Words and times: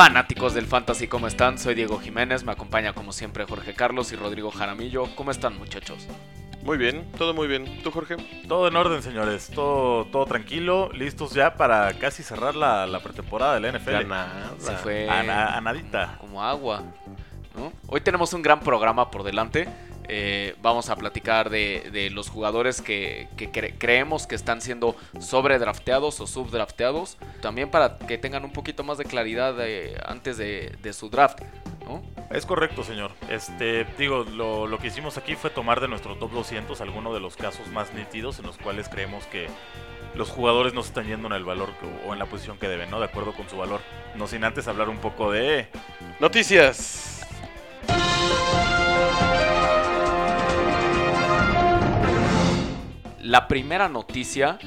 Fanáticos 0.00 0.54
del 0.54 0.64
Fantasy, 0.64 1.08
¿cómo 1.08 1.26
están? 1.26 1.58
Soy 1.58 1.74
Diego 1.74 2.00
Jiménez, 2.00 2.42
me 2.42 2.52
acompaña 2.52 2.94
como 2.94 3.12
siempre 3.12 3.44
Jorge 3.44 3.74
Carlos 3.74 4.10
y 4.12 4.16
Rodrigo 4.16 4.50
Jaramillo. 4.50 5.14
¿Cómo 5.14 5.30
están 5.30 5.58
muchachos? 5.58 6.08
Muy 6.62 6.78
bien, 6.78 7.04
todo 7.18 7.34
muy 7.34 7.46
bien. 7.46 7.82
¿Tú, 7.82 7.90
Jorge? 7.90 8.16
Todo 8.48 8.66
en 8.68 8.76
orden, 8.76 9.02
señores. 9.02 9.50
Todo, 9.54 10.06
todo 10.06 10.24
tranquilo. 10.24 10.88
Listos 10.94 11.34
ya 11.34 11.52
para 11.54 11.92
casi 11.98 12.22
cerrar 12.22 12.56
la, 12.56 12.86
la 12.86 13.00
pretemporada 13.00 13.60
del 13.60 13.74
NFL. 13.78 13.90
Ya 13.90 14.02
nada. 14.04 14.54
Se 14.58 14.74
fue 14.76 15.06
A, 15.06 15.22
na- 15.22 15.54
a 15.54 15.60
nadita. 15.60 16.16
como 16.18 16.42
agua. 16.42 16.82
¿no? 17.54 17.70
Hoy 17.86 18.00
tenemos 18.00 18.32
un 18.32 18.40
gran 18.40 18.60
programa 18.60 19.10
por 19.10 19.22
delante. 19.22 19.68
Eh, 20.12 20.56
vamos 20.60 20.90
a 20.90 20.96
platicar 20.96 21.50
de, 21.50 21.88
de 21.92 22.10
los 22.10 22.28
jugadores 22.28 22.82
que, 22.82 23.28
que 23.36 23.52
cre- 23.52 23.74
creemos 23.78 24.26
que 24.26 24.34
están 24.34 24.60
siendo 24.60 24.96
sobredrafteados 25.20 26.18
o 26.20 26.26
subdrafteados. 26.26 27.16
También 27.40 27.70
para 27.70 27.96
que 27.96 28.18
tengan 28.18 28.44
un 28.44 28.52
poquito 28.52 28.82
más 28.82 28.98
de 28.98 29.04
claridad 29.04 29.54
de- 29.54 29.96
antes 30.04 30.36
de, 30.36 30.76
de 30.82 30.92
su 30.92 31.10
draft. 31.10 31.38
¿no? 31.86 32.02
Es 32.30 32.44
correcto, 32.44 32.82
señor. 32.82 33.12
Este, 33.28 33.84
digo, 33.98 34.24
lo, 34.24 34.66
lo 34.66 34.78
que 34.78 34.88
hicimos 34.88 35.16
aquí 35.16 35.36
fue 35.36 35.48
tomar 35.50 35.80
de 35.80 35.86
nuestro 35.86 36.16
top 36.16 36.32
200 36.32 36.80
algunos 36.80 37.14
de 37.14 37.20
los 37.20 37.36
casos 37.36 37.68
más 37.68 37.94
nítidos 37.94 38.40
en 38.40 38.46
los 38.46 38.58
cuales 38.58 38.88
creemos 38.88 39.26
que 39.26 39.46
los 40.16 40.28
jugadores 40.28 40.74
no 40.74 40.82
se 40.82 40.88
están 40.88 41.06
yendo 41.06 41.28
en 41.28 41.34
el 41.34 41.44
valor 41.44 41.68
que- 41.80 42.08
o 42.08 42.12
en 42.12 42.18
la 42.18 42.26
posición 42.26 42.58
que 42.58 42.66
deben, 42.68 42.90
¿no? 42.90 42.98
De 42.98 43.04
acuerdo 43.06 43.32
con 43.32 43.48
su 43.48 43.56
valor. 43.56 43.80
No 44.16 44.26
sin 44.26 44.42
antes 44.42 44.66
hablar 44.66 44.88
un 44.88 44.98
poco 44.98 45.30
de... 45.30 45.68
Noticias. 46.18 47.20
La 53.30 53.46
primera 53.46 53.88
noticia, 53.88 54.58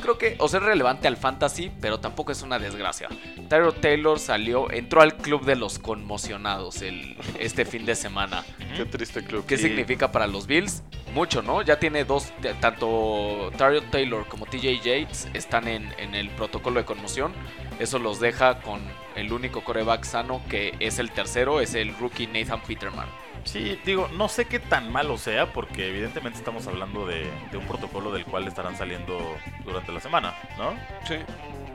creo 0.00 0.16
que, 0.18 0.36
o 0.38 0.46
sea, 0.46 0.60
es 0.60 0.66
relevante 0.66 1.08
al 1.08 1.16
fantasy, 1.16 1.72
pero 1.80 1.98
tampoco 1.98 2.30
es 2.30 2.42
una 2.42 2.60
desgracia. 2.60 3.08
Tyro 3.48 3.72
Taylor 3.72 4.20
salió, 4.20 4.70
entró 4.70 5.00
al 5.02 5.16
club 5.16 5.44
de 5.44 5.56
los 5.56 5.80
conmocionados 5.80 6.80
el, 6.82 7.16
este 7.40 7.64
fin 7.64 7.84
de 7.84 7.96
semana. 7.96 8.44
Qué 8.76 8.84
triste 8.84 9.24
club. 9.24 9.44
¿Qué 9.46 9.56
Y- 9.56 9.58
significa 9.58 10.12
para 10.12 10.28
los 10.28 10.46
Bills? 10.46 10.84
Mucho, 11.12 11.42
¿no? 11.42 11.62
Ya 11.62 11.80
tiene 11.80 12.04
dos, 12.04 12.32
tanto 12.60 13.50
Tyro 13.58 13.82
Taylor 13.90 14.26
como 14.28 14.46
TJ 14.46 14.78
Yates 14.78 15.28
están 15.34 15.66
en, 15.66 15.92
en 15.98 16.14
el 16.14 16.28
protocolo 16.30 16.78
de 16.78 16.86
conmoción. 16.86 17.32
Eso 17.80 17.98
los 17.98 18.20
deja 18.20 18.60
con 18.60 18.80
el 19.16 19.32
único 19.32 19.64
coreback 19.64 20.04
sano 20.04 20.40
que 20.48 20.74
es 20.78 21.00
el 21.00 21.10
tercero, 21.10 21.60
es 21.60 21.74
el 21.74 21.96
rookie 21.98 22.28
Nathan 22.28 22.62
Peterman. 22.62 23.08
Sí, 23.44 23.78
digo, 23.84 24.08
no 24.16 24.28
sé 24.28 24.46
qué 24.46 24.58
tan 24.58 24.90
malo 24.90 25.18
sea, 25.18 25.52
porque 25.52 25.88
evidentemente 25.88 26.38
estamos 26.38 26.66
hablando 26.66 27.06
de, 27.06 27.30
de 27.52 27.58
un 27.58 27.66
protocolo 27.66 28.10
del 28.10 28.24
cual 28.24 28.46
estarán 28.48 28.76
saliendo 28.76 29.18
durante 29.64 29.92
la 29.92 30.00
semana, 30.00 30.34
¿no? 30.58 30.72
Sí. 31.06 31.16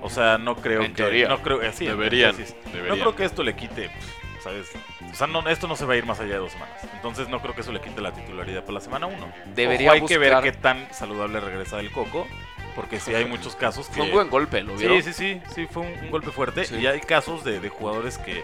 O 0.01 0.09
sea, 0.09 0.37
no 0.37 0.55
creo 0.55 0.81
En 0.81 0.93
que... 0.93 1.03
teoría. 1.03 1.27
No 1.27 1.41
creo, 1.41 1.61
eh, 1.61 1.71
sí, 1.73 1.85
Deberían. 1.85 2.35
No 2.37 2.71
deberían. 2.71 2.99
creo 2.99 3.15
que 3.15 3.25
esto 3.25 3.43
le 3.43 3.55
quite, 3.55 3.89
pff, 3.89 4.43
¿sabes? 4.43 4.71
O 5.11 5.13
sea, 5.13 5.27
no, 5.27 5.47
esto 5.47 5.67
no 5.67 5.75
se 5.75 5.85
va 5.85 5.93
a 5.93 5.97
ir 5.97 6.05
más 6.05 6.19
allá 6.19 6.33
de 6.33 6.39
dos 6.39 6.51
semanas. 6.51 6.81
Entonces 6.93 7.29
no 7.29 7.41
creo 7.41 7.53
que 7.53 7.61
eso 7.61 7.71
le 7.71 7.81
quite 7.81 8.01
la 8.01 8.13
titularidad 8.13 8.61
para 8.61 8.73
la 8.73 8.81
semana 8.81 9.07
1. 9.07 9.33
Debería 9.55 9.91
hay 9.91 10.05
que 10.05 10.17
ver 10.17 10.41
qué 10.41 10.51
tan 10.51 10.91
saludable 10.93 11.39
regresa 11.39 11.77
del 11.77 11.91
coco, 11.91 12.27
porque 12.75 12.99
sí 12.99 13.13
hay 13.13 13.25
muchos 13.25 13.55
casos 13.55 13.87
que... 13.89 13.95
Fue 13.95 14.05
un 14.05 14.11
buen 14.11 14.29
golpe, 14.29 14.61
¿lo 14.61 14.75
vieron? 14.75 15.01
Sí, 15.03 15.13
sí, 15.13 15.39
sí, 15.39 15.41
sí, 15.53 15.67
fue 15.67 15.83
un, 15.83 15.91
un 16.05 16.11
golpe 16.11 16.31
fuerte. 16.31 16.63
Sí. 16.65 16.77
Y 16.77 16.87
hay 16.87 17.01
casos 17.01 17.43
de, 17.43 17.59
de 17.59 17.69
jugadores 17.69 18.17
que 18.17 18.43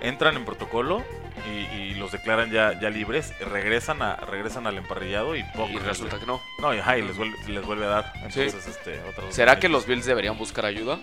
entran 0.00 0.36
en 0.36 0.44
protocolo 0.44 1.04
y, 1.46 1.76
y 1.76 1.94
los 1.94 2.12
declaran 2.12 2.50
ya, 2.50 2.78
ya 2.80 2.90
libres, 2.90 3.32
regresan 3.40 4.02
a 4.02 4.16
regresan 4.16 4.66
al 4.66 4.76
emparrillado 4.78 5.36
y, 5.36 5.44
resulta 5.84 6.18
que 6.18 6.26
no. 6.26 6.40
No, 6.60 6.74
y, 6.74 6.78
ajá, 6.78 6.98
y 6.98 7.02
les, 7.02 7.16
vuelve, 7.16 7.36
les 7.48 7.64
vuelve 7.64 7.84
a 7.84 7.88
dar. 7.88 8.12
Sí. 8.30 8.42
Entonces, 8.42 8.66
este, 8.66 9.00
¿Será 9.30 9.58
que 9.58 9.68
los 9.68 9.86
Bills 9.86 10.06
deberían 10.06 10.36
buscar 10.36 10.64
ayuda? 10.64 10.98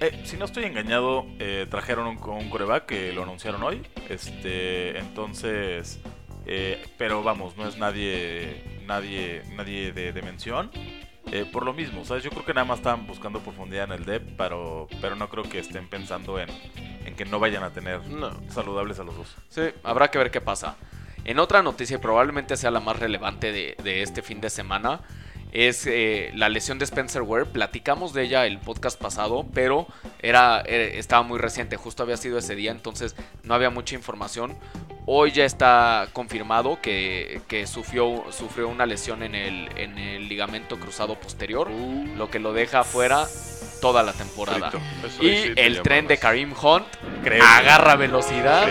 Eh, 0.00 0.22
si 0.24 0.36
no 0.36 0.44
estoy 0.44 0.64
engañado, 0.64 1.26
eh, 1.38 1.66
trajeron 1.68 2.06
un, 2.06 2.18
un 2.18 2.50
coreback 2.50 2.86
que 2.86 3.12
lo 3.12 3.24
anunciaron 3.24 3.62
hoy. 3.62 3.82
Este, 4.08 4.98
entonces, 4.98 5.98
eh, 6.46 6.84
pero 6.96 7.22
vamos, 7.22 7.56
no 7.56 7.66
es 7.66 7.76
nadie, 7.78 8.62
nadie, 8.86 9.42
nadie 9.56 9.92
de, 9.92 10.12
de 10.12 10.22
mención. 10.22 10.70
Eh, 11.30 11.44
por 11.44 11.64
lo 11.64 11.74
mismo, 11.74 12.04
¿sabes? 12.04 12.24
Yo 12.24 12.30
creo 12.30 12.44
que 12.44 12.54
nada 12.54 12.64
más 12.64 12.78
están 12.78 13.06
buscando 13.06 13.40
profundidad 13.40 13.84
en 13.84 13.92
el 13.92 14.04
depth, 14.04 14.30
pero, 14.38 14.88
pero 15.00 15.14
no 15.14 15.28
creo 15.28 15.44
que 15.44 15.58
estén 15.58 15.86
pensando 15.88 16.38
en, 16.38 16.48
en 16.48 16.87
que 17.18 17.26
no 17.26 17.38
vayan 17.38 17.62
a 17.64 17.70
tener 17.70 18.00
No. 18.06 18.30
saludables 18.50 18.98
a 18.98 19.04
los 19.04 19.14
dos. 19.14 19.34
Sí, 19.50 19.60
habrá 19.84 20.10
que 20.10 20.16
ver 20.16 20.30
qué 20.30 20.40
pasa. 20.40 20.76
En 21.24 21.38
otra 21.38 21.62
noticia, 21.62 21.96
y 21.96 21.98
probablemente 22.00 22.56
sea 22.56 22.70
la 22.70 22.80
más 22.80 22.98
relevante 22.98 23.52
de, 23.52 23.76
de 23.84 24.02
este 24.02 24.22
fin 24.22 24.40
de 24.40 24.48
semana, 24.48 25.00
es 25.52 25.86
eh, 25.86 26.30
la 26.34 26.48
lesión 26.48 26.78
de 26.78 26.84
Spencer 26.84 27.22
Ware. 27.22 27.44
Platicamos 27.46 28.12
de 28.14 28.22
ella 28.22 28.46
el 28.46 28.58
podcast 28.58 28.98
pasado, 29.00 29.46
pero 29.52 29.86
era, 30.20 30.62
eh, 30.64 30.92
estaba 30.98 31.22
muy 31.22 31.38
reciente, 31.38 31.76
justo 31.76 32.02
había 32.02 32.16
sido 32.16 32.38
ese 32.38 32.54
día, 32.54 32.70
entonces 32.70 33.14
no 33.42 33.54
había 33.54 33.68
mucha 33.70 33.94
información. 33.94 34.56
Hoy 35.06 35.32
ya 35.32 35.44
está 35.46 36.08
confirmado 36.12 36.80
que, 36.82 37.40
que 37.48 37.66
sufrió, 37.66 38.24
sufrió 38.30 38.68
una 38.68 38.84
lesión 38.86 39.22
en 39.22 39.34
el, 39.34 39.68
en 39.78 39.96
el 39.98 40.28
ligamento 40.28 40.78
cruzado 40.78 41.18
posterior, 41.18 41.68
lo 41.70 42.30
que 42.30 42.38
lo 42.38 42.52
deja 42.52 42.84
fuera 42.84 43.26
toda 43.80 44.02
la 44.02 44.12
temporada. 44.12 44.70
Y 45.20 45.52
el 45.58 45.82
tren 45.82 46.06
de. 46.06 46.18
Karim 46.18 46.52
Hunt 46.60 46.86
agarra 47.42 47.96
velocidad 47.96 48.66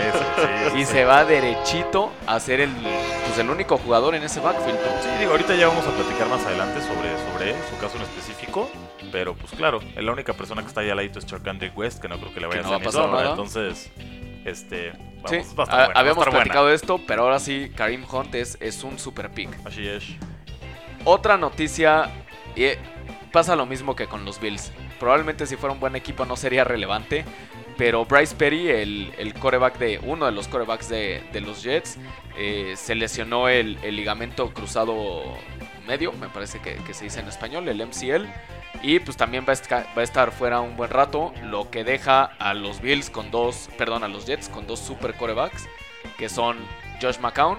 y 0.76 0.84
se 0.84 1.04
va 1.04 1.24
derechito 1.24 2.12
a 2.26 2.38
ser 2.40 2.60
el, 2.60 2.70
pues, 2.70 3.38
el 3.38 3.48
único 3.50 3.78
jugador 3.78 4.14
en 4.14 4.22
ese 4.22 4.40
backfield. 4.40 4.78
Sí, 5.02 5.08
digo, 5.18 5.32
ahorita 5.32 5.54
ya 5.54 5.68
vamos 5.68 5.86
a 5.86 5.90
platicar 5.90 6.28
más 6.28 6.44
adelante 6.44 6.80
sobre, 6.82 7.10
sobre 7.30 7.52
su 7.70 7.78
caso 7.80 7.96
en 7.96 8.02
específico. 8.02 8.70
Pero 9.10 9.34
pues 9.34 9.52
claro, 9.52 9.80
la 9.96 10.12
única 10.12 10.34
persona 10.34 10.60
que 10.60 10.68
está 10.68 10.82
ahí 10.82 10.90
al 10.90 10.96
ladito 10.96 11.18
es 11.18 11.24
Charkandrick 11.26 11.76
West, 11.78 12.00
que 12.00 12.08
no 12.08 12.18
creo 12.18 12.34
que 12.34 12.40
le 12.40 12.46
vaya 12.46 12.62
no 12.62 12.74
a 12.74 12.78
pasar 12.78 13.08
nada. 13.08 13.30
Entonces, 13.30 13.90
este, 14.44 14.92
vamos, 15.22 15.30
Sí, 15.30 15.36
va 15.36 15.62
a 15.62 15.64
estar 15.64 15.80
a- 15.80 15.84
buena, 15.84 15.86
va 15.86 15.92
a 15.94 16.00
habíamos 16.00 16.18
estar 16.18 16.30
buena. 16.30 16.44
platicado 16.44 16.66
de 16.66 16.74
esto, 16.74 17.00
pero 17.06 17.22
ahora 17.22 17.38
sí, 17.38 17.72
Karim 17.74 18.04
Hunt 18.10 18.34
es, 18.34 18.58
es 18.60 18.84
un 18.84 18.98
super 18.98 19.30
pick. 19.30 19.48
Así 19.66 19.86
es. 19.88 20.04
Otra 21.04 21.38
noticia, 21.38 22.10
y 22.54 22.64
eh, 22.64 22.78
pasa 23.32 23.56
lo 23.56 23.64
mismo 23.64 23.96
que 23.96 24.06
con 24.06 24.26
los 24.26 24.38
Bills. 24.40 24.72
Probablemente 24.98 25.46
si 25.46 25.56
fuera 25.56 25.72
un 25.72 25.80
buen 25.80 25.96
equipo 25.96 26.24
no 26.26 26.36
sería 26.36 26.64
relevante, 26.64 27.24
pero 27.76 28.04
Bryce 28.04 28.34
Perry, 28.34 28.68
el, 28.68 29.12
el 29.18 29.34
coreback 29.34 29.78
de 29.78 30.00
uno 30.02 30.26
de 30.26 30.32
los 30.32 30.48
corebacks 30.48 30.88
de, 30.88 31.22
de 31.32 31.40
los 31.40 31.62
Jets, 31.62 31.96
eh, 32.36 32.74
se 32.76 32.94
lesionó 32.94 33.48
el, 33.48 33.78
el 33.82 33.94
ligamento 33.96 34.52
cruzado 34.52 35.22
medio, 35.86 36.12
me 36.12 36.28
parece 36.28 36.58
que, 36.60 36.78
se 36.92 37.04
dice 37.04 37.20
en 37.20 37.28
español, 37.28 37.68
el 37.68 37.80
MCL. 37.86 38.26
Y 38.82 39.00
pues 39.00 39.16
también 39.16 39.44
va 39.48 39.52
a, 39.52 39.56
esca- 39.56 39.86
va 39.96 40.02
a 40.02 40.04
estar 40.04 40.30
fuera 40.30 40.60
un 40.60 40.76
buen 40.76 40.90
rato, 40.90 41.32
lo 41.44 41.70
que 41.70 41.84
deja 41.84 42.24
a 42.38 42.54
los 42.54 42.80
Bills 42.80 43.10
con 43.10 43.30
dos, 43.30 43.70
perdón, 43.78 44.04
a 44.04 44.08
los 44.08 44.26
Jets 44.26 44.48
con 44.48 44.66
dos 44.66 44.78
super 44.80 45.14
corebacks, 45.14 45.68
que 46.16 46.28
son 46.28 46.58
Josh 47.00 47.18
McCown 47.18 47.58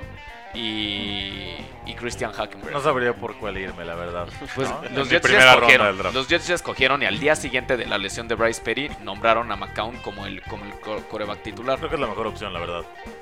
y, 0.53 1.55
y 1.85 1.93
Christian 1.95 2.31
Hackenberg. 2.31 2.73
No 2.73 2.81
sabría 2.81 3.13
por 3.13 3.35
cuál 3.37 3.57
irme, 3.57 3.85
la 3.85 3.95
verdad. 3.95 4.27
Pues 4.55 4.69
los 4.93 5.09
Jets, 5.09 5.29
ya 5.29 5.53
escogieron, 5.53 6.13
los 6.13 6.27
Jets 6.27 6.47
ya 6.47 6.55
escogieron 6.55 7.01
y 7.03 7.05
al 7.05 7.19
día 7.19 7.35
siguiente 7.35 7.77
de 7.77 7.85
la 7.85 7.97
lesión 7.97 8.27
de 8.27 8.35
Bryce 8.35 8.61
Perry 8.61 8.89
nombraron 9.03 9.51
a 9.51 9.55
McCown 9.55 9.97
como 9.97 10.25
el, 10.25 10.41
como 10.43 10.65
el 10.65 10.71
co- 10.79 11.03
coreback 11.09 11.43
titular. 11.43 11.77
Creo 11.77 11.89
que 11.89 11.95
es 11.95 12.01
la 12.01 12.07
mejor 12.07 12.27
opción, 12.27 12.53
la 12.53 12.59
verdad. 12.59 12.81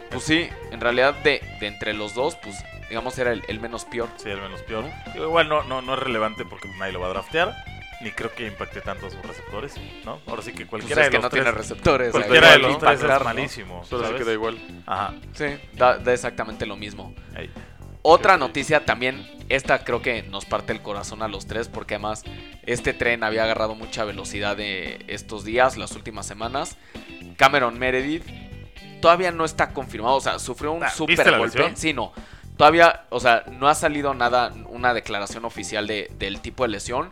Pues 0.09 0.23
sí, 0.23 0.49
en 0.71 0.79
realidad 0.81 1.13
de, 1.15 1.41
de 1.59 1.67
entre 1.67 1.93
los 1.93 2.13
dos, 2.13 2.35
pues 2.35 2.63
digamos 2.89 3.17
era 3.19 3.31
el, 3.33 3.43
el 3.47 3.59
menos 3.59 3.85
peor. 3.85 4.07
Sí, 4.17 4.29
el 4.29 4.41
menos 4.41 4.61
peor. 4.61 4.85
Igual 5.15 5.49
no, 5.49 5.63
no, 5.63 5.81
no 5.81 5.93
es 5.93 5.99
relevante 5.99 6.45
porque 6.45 6.69
nadie 6.77 6.93
lo 6.93 6.99
va 7.01 7.07
a 7.07 7.09
draftear. 7.09 7.53
Ni 8.01 8.11
creo 8.11 8.33
que 8.33 8.45
impacte 8.45 8.81
tanto 8.81 9.07
a 9.07 9.09
sus 9.09 9.21
receptores, 9.23 9.73
¿no? 10.05 10.19
Ahora 10.27 10.41
sí 10.43 10.51
que 10.51 10.65
Pues 10.65 10.83
cualquiera 10.83 11.01
es 11.01 11.07
de 11.07 11.11
que 11.11 11.17
los 11.17 11.23
no 11.23 11.29
tres, 11.29 11.43
tiene 11.43 11.57
receptores. 11.57 12.11
cualquiera 12.11 12.51
de 12.51 12.57
va 12.59 12.67
a 12.67 12.69
los 12.69 12.79
tres 12.79 13.01
es 13.01 13.07
¿no? 13.09 13.19
malísimo. 13.23 13.85
Solo 13.85 14.03
se 14.03 14.07
¿sabes? 14.09 14.21
queda 14.21 14.33
igual. 14.33 14.57
Ajá. 14.85 15.13
Sí, 15.33 15.45
da, 15.73 15.97
da 15.97 16.13
exactamente 16.13 16.65
lo 16.67 16.75
mismo. 16.75 17.13
Ahí. 17.35 17.49
Otra 18.03 18.37
noticia 18.37 18.85
también, 18.85 19.27
esta 19.49 19.83
creo 19.83 20.01
que 20.01 20.21
nos 20.23 20.45
parte 20.45 20.71
el 20.73 20.81
corazón 20.81 21.21
a 21.23 21.27
los 21.27 21.47
tres 21.47 21.67
porque 21.67 21.95
además 21.95 22.23
este 22.63 22.93
tren 22.93 23.23
había 23.23 23.43
agarrado 23.43 23.75
mucha 23.75 24.05
velocidad 24.05 24.55
de 24.55 25.03
estos 25.07 25.43
días, 25.43 25.75
las 25.75 25.91
últimas 25.93 26.25
semanas. 26.27 26.77
Cameron 27.35 27.77
Meredith 27.79 28.23
todavía 29.01 29.31
no 29.31 29.43
está 29.43 29.73
confirmado, 29.73 30.15
o 30.15 30.21
sea, 30.21 30.39
sufrió 30.39 30.71
un 30.71 30.83
Ah, 30.83 30.87
¿viste 30.87 30.97
super 31.23 31.37
golpe. 31.37 31.71
Sí, 31.75 31.93
no. 31.93 32.13
Todavía, 32.55 33.05
o 33.09 33.19
sea, 33.19 33.43
no 33.51 33.67
ha 33.67 33.75
salido 33.75 34.13
nada, 34.13 34.53
una 34.67 34.93
declaración 34.93 35.45
oficial 35.45 35.85
de, 35.85 36.09
del 36.17 36.41
tipo 36.41 36.63
de 36.63 36.69
lesión, 36.69 37.09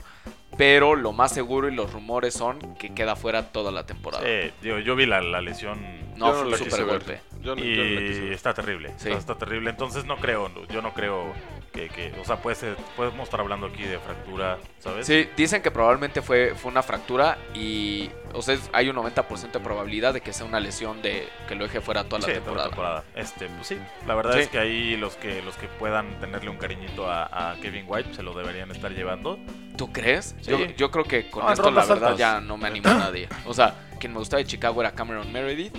pero 0.58 0.96
lo 0.96 1.12
más 1.14 1.32
seguro 1.34 1.70
y 1.70 1.76
los 1.76 1.92
rumores 1.92 2.34
son 2.34 2.76
que 2.76 2.94
queda 2.94 3.16
fuera 3.16 3.52
toda 3.52 3.72
la 3.72 3.86
temporada. 3.86 4.24
Sí, 4.26 4.52
digo, 4.62 4.80
yo 4.80 4.96
vi 4.96 5.06
la, 5.06 5.22
la 5.22 5.42
lesión 5.42 5.80
No, 6.16 6.28
Yo 6.28 6.34
fue 6.34 6.42
un 6.44 6.52
la 6.52 6.58
super 6.58 6.86
golpe. 6.86 7.22
Yo 7.42 7.56
no, 7.56 7.62
no 7.62 7.68
y 7.68 8.32
está 8.32 8.54
terrible. 8.54 8.90
Sí. 8.98 9.10
Está, 9.10 9.20
está 9.20 9.36
terrible. 9.36 9.70
Entonces 9.70 10.06
no 10.06 10.18
creo, 10.18 10.50
no, 10.50 10.66
yo 10.68 10.82
no 10.82 10.94
creo 10.94 11.34
que, 11.76 11.90
que- 11.90 12.14
o 12.20 12.24
sea, 12.26 12.38
puede 12.38 12.56
ser, 12.56 12.76
podemos 12.96 13.24
estar 13.26 13.40
hablando 13.40 13.68
aquí 13.68 13.84
de 13.84 14.00
fractura, 14.00 14.58
¿sabes? 14.80 15.06
Sí, 15.06 15.30
dicen 15.38 15.62
que 15.62 15.70
probablemente 15.72 16.22
fue, 16.22 16.54
fue 16.56 16.72
una 16.72 16.82
fractura 16.82 17.38
y, 17.54 18.10
o 18.34 18.42
sea, 18.42 18.58
hay 18.74 18.90
un 18.90 18.96
90% 18.96 19.52
de 19.52 19.60
probabilidad 19.60 20.14
de 20.14 20.22
que 20.22 20.34
sea 20.34 20.46
una 20.46 20.60
lesión 20.60 21.02
de 21.02 21.28
que 21.48 21.56
lo 21.56 21.66
deje 21.66 21.82
fuera 21.82 22.04
toda 22.06 22.20
la 22.22 22.28
Sí, 22.28 22.34
temporada. 22.34 22.68
temporada. 22.70 23.04
Este, 23.16 23.48
pues 23.48 23.68
sí, 23.68 23.78
la 24.08 24.16
verdad 24.16 24.34
Sí. 24.34 24.40
es 24.40 24.48
que 24.48 24.58
ahí 24.60 24.96
los 24.98 25.16
que 25.18 25.42
los 25.42 25.56
que 25.58 25.68
puedan 25.68 26.20
tenerle 26.20 26.50
un 26.50 26.58
cariñito 26.58 27.10
a, 27.12 27.52
a 27.52 27.56
Kevin 27.62 27.86
White 27.88 28.14
se 28.16 28.24
lo 28.24 28.34
deberían 28.34 28.72
estar 28.72 28.92
llevando. 28.92 29.38
¿Tú 29.78 29.92
crees? 29.92 30.36
Sí. 30.42 30.52
Yo, 30.52 30.58
yo 30.78 30.90
creo 30.92 31.04
que 31.04 31.30
con 31.30 31.46
No, 31.46 31.52
esto 31.52 31.70
la 31.70 31.82
verdad 31.86 32.04
altas. 32.04 32.18
ya 32.18 32.40
no 32.40 32.56
me 32.58 32.68
anima 32.68 32.92
a 32.92 32.98
nadie. 33.00 33.28
O 33.46 33.54
sea, 33.54 33.76
quien 34.00 34.14
me 34.14 34.20
gustaba 34.20 34.40
de 34.40 34.46
Chicago 34.48 34.80
era 34.82 34.92
Cameron 34.94 35.30
Meredith. 35.34 35.76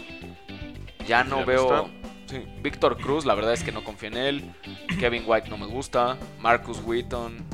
Ya 1.06 1.24
no 1.24 1.44
veo. 1.46 1.88
Sí, 2.26 2.46
Víctor 2.62 2.96
Cruz, 2.98 3.24
la 3.24 3.34
verdad 3.34 3.52
es 3.52 3.62
que 3.62 3.72
no 3.72 3.84
confío 3.84 4.08
en 4.08 4.16
él. 4.16 4.54
Kevin 4.98 5.24
White 5.26 5.48
no 5.48 5.58
me 5.58 5.66
gusta. 5.66 6.16
Marcus 6.40 6.80
Wheaton. 6.84 7.44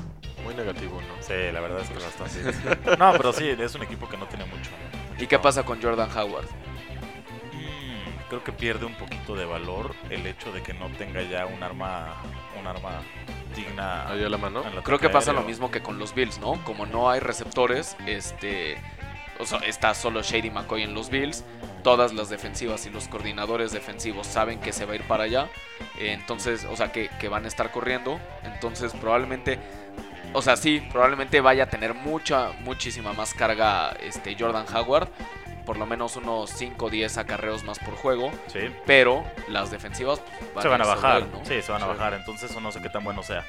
Muy 0.44 0.54
negativo, 0.54 1.00
¿no? 1.00 1.22
Sí, 1.22 1.34
la 1.52 1.60
verdad 1.60 1.80
es 1.80 1.88
que 1.88 1.94
bastante. 1.94 2.96
No, 2.98 3.12
pero 3.12 3.32
sí, 3.32 3.48
es 3.48 3.74
un 3.74 3.82
equipo 3.82 4.08
que 4.08 4.16
no 4.16 4.26
tiene 4.26 4.44
mucho. 4.46 4.70
¿Y 5.18 5.26
qué 5.26 5.38
pasa 5.38 5.64
con 5.64 5.80
Jordan 5.80 6.10
Howard? 6.16 6.46
Mm, 7.52 8.28
creo 8.28 8.42
que 8.42 8.52
pierde 8.52 8.84
un 8.84 8.94
poquito 8.94 9.36
de 9.36 9.44
valor 9.44 9.94
el 10.10 10.26
hecho 10.26 10.50
de 10.52 10.62
que 10.62 10.74
no 10.74 10.88
tenga 10.98 11.22
ya 11.22 11.46
un 11.46 11.62
arma, 11.62 12.16
un 12.58 12.66
arma 12.66 13.02
digna. 13.54 14.08
Ahí 14.08 14.24
a 14.24 14.28
la 14.28 14.38
mano. 14.38 14.64
Creo 14.82 14.98
que 14.98 15.08
pasa 15.08 15.32
lo 15.32 15.42
mismo 15.42 15.70
que 15.70 15.80
con 15.80 15.98
los 15.98 16.14
Bills, 16.14 16.38
¿no? 16.40 16.62
Como 16.64 16.86
no 16.86 17.10
hay 17.10 17.20
receptores, 17.20 17.96
este. 18.06 18.78
O 19.42 19.46
sea, 19.46 19.58
está 19.60 19.94
solo 19.94 20.22
Shady 20.22 20.50
McCoy 20.50 20.82
en 20.82 20.94
los 20.94 21.10
Bills. 21.10 21.44
Todas 21.82 22.12
las 22.12 22.28
defensivas 22.28 22.86
y 22.86 22.90
los 22.90 23.08
coordinadores 23.08 23.72
defensivos 23.72 24.26
saben 24.26 24.60
que 24.60 24.72
se 24.72 24.84
va 24.86 24.92
a 24.92 24.96
ir 24.96 25.02
para 25.02 25.24
allá. 25.24 25.48
eh, 25.98 26.12
Entonces, 26.12 26.64
o 26.64 26.76
sea, 26.76 26.92
que, 26.92 27.08
que 27.20 27.28
van 27.28 27.44
a 27.44 27.48
estar 27.48 27.70
corriendo. 27.70 28.20
Entonces, 28.44 28.92
probablemente. 28.92 29.58
O 30.34 30.40
sea, 30.40 30.56
sí, 30.56 30.80
probablemente 30.92 31.40
vaya 31.40 31.64
a 31.64 31.66
tener 31.68 31.92
mucha, 31.92 32.52
muchísima 32.60 33.12
más 33.12 33.34
carga 33.34 33.90
este 34.00 34.34
Jordan 34.38 34.64
Howard. 34.74 35.08
Por 35.66 35.76
lo 35.76 35.86
menos 35.86 36.16
unos 36.16 36.50
5 36.50 36.86
o 36.86 36.90
10 36.90 37.18
acarreos 37.18 37.62
más 37.64 37.78
por 37.78 37.94
juego. 37.94 38.32
Sí, 38.48 38.60
Pero 38.86 39.24
las 39.48 39.70
defensivas 39.70 40.20
pues, 40.52 40.62
se 40.62 40.68
van 40.68 40.82
a 40.82 40.86
bajar. 40.86 41.26
¿no? 41.26 41.44
Sí, 41.44 41.62
se 41.62 41.70
van 41.70 41.82
a 41.82 41.86
bajar. 41.86 42.14
Entonces, 42.14 42.50
eso 42.50 42.60
no 42.60 42.72
sé 42.72 42.80
qué 42.82 42.88
tan 42.88 43.04
bueno 43.04 43.22
sea. 43.22 43.44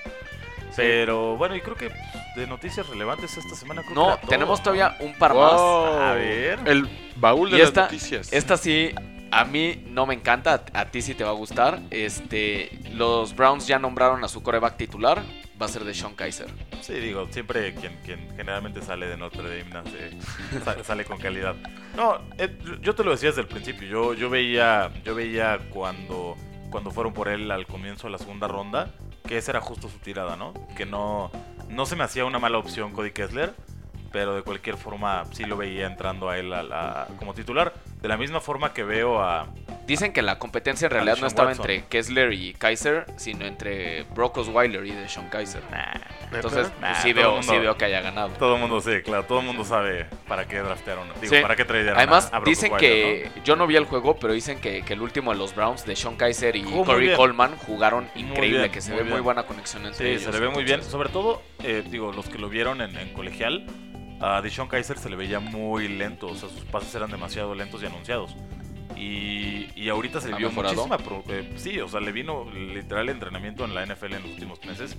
Pero 0.76 1.36
bueno, 1.38 1.56
y 1.56 1.62
creo 1.62 1.76
que 1.76 1.90
pues, 1.90 2.02
de 2.36 2.48
noticias 2.48 2.88
relevantes 2.88 3.38
esta 3.38 3.56
semana. 3.56 3.82
Creo 3.82 3.94
que 3.94 4.00
No, 4.00 4.18
todo, 4.18 4.28
tenemos 4.30 4.60
¿no? 4.60 4.64
todavía 4.64 4.96
un 5.00 5.14
par 5.16 5.34
más. 5.34 5.54
Wow. 5.54 6.00
A 6.02 6.14
ver. 6.14 6.60
El 6.66 6.88
baúl 7.16 7.52
de 7.52 7.58
Y 7.58 7.60
las 7.60 7.70
esta- 7.70 7.84
noticias. 7.84 8.34
Esta 8.34 8.58
sí, 8.58 8.92
a 9.32 9.46
mí 9.46 9.84
no 9.88 10.06
me 10.06 10.14
encanta, 10.14 10.64
a, 10.74 10.80
a 10.82 10.86
ti 10.86 11.02
sí 11.02 11.14
te 11.16 11.24
va 11.24 11.32
a 11.32 11.34
gustar. 11.34 11.80
Este, 11.92 12.70
los 12.94 13.36
Browns 13.36 13.68
ya 13.68 13.80
nombraron 13.80 14.24
a 14.24 14.28
su 14.28 14.42
coreback 14.44 14.78
titular, 14.78 15.22
va 15.62 15.66
a 15.66 15.70
ser 15.70 15.84
de 15.84 15.94
Sean 15.94 16.16
Kaiser. 16.16 16.48
Sí, 16.82 16.94
digo, 16.96 17.28
siempre 17.32 17.74
quien, 17.76 17.98
quien 18.04 18.28
generalmente 18.36 18.82
sale 18.82 19.08
de 19.08 19.16
Notre 19.18 19.64
Dame 19.64 19.84
sale 20.84 21.06
con 21.06 21.18
calidad. 21.18 21.56
No, 21.96 22.20
eh, 22.38 22.58
yo 22.82 22.94
te 22.96 23.04
lo 23.04 23.12
decía 23.12 23.30
desde 23.30 23.42
el 23.42 23.48
principio. 23.48 23.88
Yo, 23.88 24.14
yo 24.14 24.30
veía, 24.30 24.92
yo 25.06 25.16
veía 25.16 25.60
cuando, 25.70 26.36
cuando 26.70 26.92
fueron 26.92 27.14
por 27.14 27.28
él 27.28 27.50
al 27.52 27.66
comienzo 27.68 28.08
de 28.08 28.12
la 28.12 28.18
segunda 28.18 28.48
ronda 28.48 28.92
que 29.28 29.38
esa 29.38 29.52
era 29.52 29.62
justo 29.62 29.90
su 29.90 29.98
tirada, 30.00 30.36
¿no? 30.36 30.54
Que 30.76 30.86
no, 30.86 31.32
no 31.70 31.86
se 31.86 31.96
me 31.96 32.04
hacía 32.04 32.26
una 32.26 32.40
mala 32.40 32.58
opción 32.58 32.92
Cody 32.92 33.12
Kessler, 33.12 33.54
pero 34.14 34.36
de 34.36 34.44
cualquier 34.44 34.78
forma 34.78 35.26
sí 35.32 35.44
lo 35.44 35.58
veía 35.58 35.88
entrando 35.88 36.30
a 36.30 36.38
él 36.38 36.54
a 36.54 36.64
la- 36.64 37.08
como 37.18 37.34
titular. 37.34 37.74
De 38.02 38.08
la 38.08 38.16
misma 38.18 38.40
forma 38.42 38.74
que 38.74 38.84
veo 38.84 39.22
a, 39.22 39.48
Dicen 39.88 40.14
que 40.14 40.22
la 40.22 40.40
competencia 40.40 40.86
en 40.86 40.92
realidad 40.92 41.14
no 41.16 41.24
Deshaun 41.24 41.28
estaba 41.28 41.48
Watson. 41.50 41.70
entre 41.70 41.88
Kessler 41.88 42.32
y 42.32 42.54
Kaiser, 42.54 43.06
sino 43.18 43.46
entre 43.46 44.04
Brock 44.16 44.38
Osweiler 44.38 44.86
y 44.86 44.92
de 44.92 45.10
Sean 45.10 45.28
Kaiser. 45.30 45.62
Nah, 45.72 45.94
Entonces, 46.34 46.72
Nah, 46.80 46.94
sí, 46.96 47.12
veo, 47.12 47.32
mundo- 47.34 47.52
sí 47.54 47.60
veo 47.60 47.76
que 47.78 47.86
haya 47.86 48.00
ganado. 48.02 48.30
todo 48.40 48.56
el 48.56 48.62
mundo 48.62 48.80
sí, 48.80 49.02
claro, 49.04 49.24
todo 49.26 49.40
el 49.42 49.46
mundo 49.46 49.66
sabe 49.66 50.06
para 50.28 50.48
qué 50.48 50.60
draftearon, 50.60 51.08
digo, 51.22 51.36
Sí. 51.36 51.42
para 51.42 51.56
qué 51.58 51.66
tradearon 51.66 51.98
Además, 51.98 52.30
a, 52.32 52.38
a 52.38 52.40
Brock 52.40 52.48
dicen 52.50 52.74
Osweiler, 52.74 53.32
que 53.34 53.42
yo 53.44 53.56
no 53.58 53.68
vi 53.68 53.76
el 53.76 53.84
juego, 53.86 54.16
pero 54.18 54.32
dicen 54.34 54.60
que, 54.62 54.84
que 54.84 54.94
el 54.94 55.02
último 55.02 55.32
de 55.34 55.38
los 55.38 55.54
Browns 55.54 55.86
de 55.86 55.96
Sean 55.98 56.16
Kaiser 56.16 56.56
y 56.56 56.64
muy 56.64 56.86
Corey. 56.86 57.16
Coleman 57.16 57.58
jugaron 57.58 58.08
increíble, 58.16 58.60
bien, 58.60 58.72
que 58.72 58.80
se 58.82 58.94
ve 58.96 59.04
muy 59.04 59.20
buena 59.20 59.44
conexión 59.44 59.86
entre 59.86 60.06
Sí, 60.06 60.12
ellos. 60.12 60.24
se 60.24 60.32
le 60.32 60.40
ve 60.40 60.50
muy 60.50 60.64
bien. 60.64 60.82
Sobre 60.84 61.10
todo, 61.10 61.42
eh, 61.64 61.84
digo, 61.90 62.12
los 62.14 62.30
que 62.30 62.38
lo 62.38 62.48
vieron 62.50 62.80
en, 62.82 62.98
en 62.98 63.14
colegial, 63.14 63.66
a 64.20 64.42
Deshaun 64.42 64.68
Kaiser 64.68 64.98
se 64.98 65.10
le 65.10 65.16
veía 65.16 65.40
muy 65.40 65.88
lento. 65.88 66.28
O 66.28 66.36
sea, 66.36 66.50
sus 66.50 66.64
pases 66.66 66.94
eran 66.96 67.10
demasiado 67.12 67.54
lentos 67.56 67.82
y 67.84 67.86
anunciados. 67.86 68.36
Y, 68.96 69.70
y 69.76 69.90
ahorita 69.90 70.22
se 70.22 70.28
le 70.30 70.36
¿Ha 70.36 70.38
vio 70.38 70.50
mejorado? 70.50 70.76
muchísima. 70.88 70.98
pro- 70.98 71.24
eh, 71.28 71.52
sí, 71.56 71.80
o 71.80 71.88
sea, 71.88 72.00
le 72.00 72.12
vino 72.12 72.46
literal 72.54 73.10
entrenamiento 73.10 73.66
en 73.66 73.74
la 73.74 73.86
NFL 73.86 74.14
en 74.14 74.22
los 74.24 74.32
últimos 74.32 74.64
meses. 74.66 74.96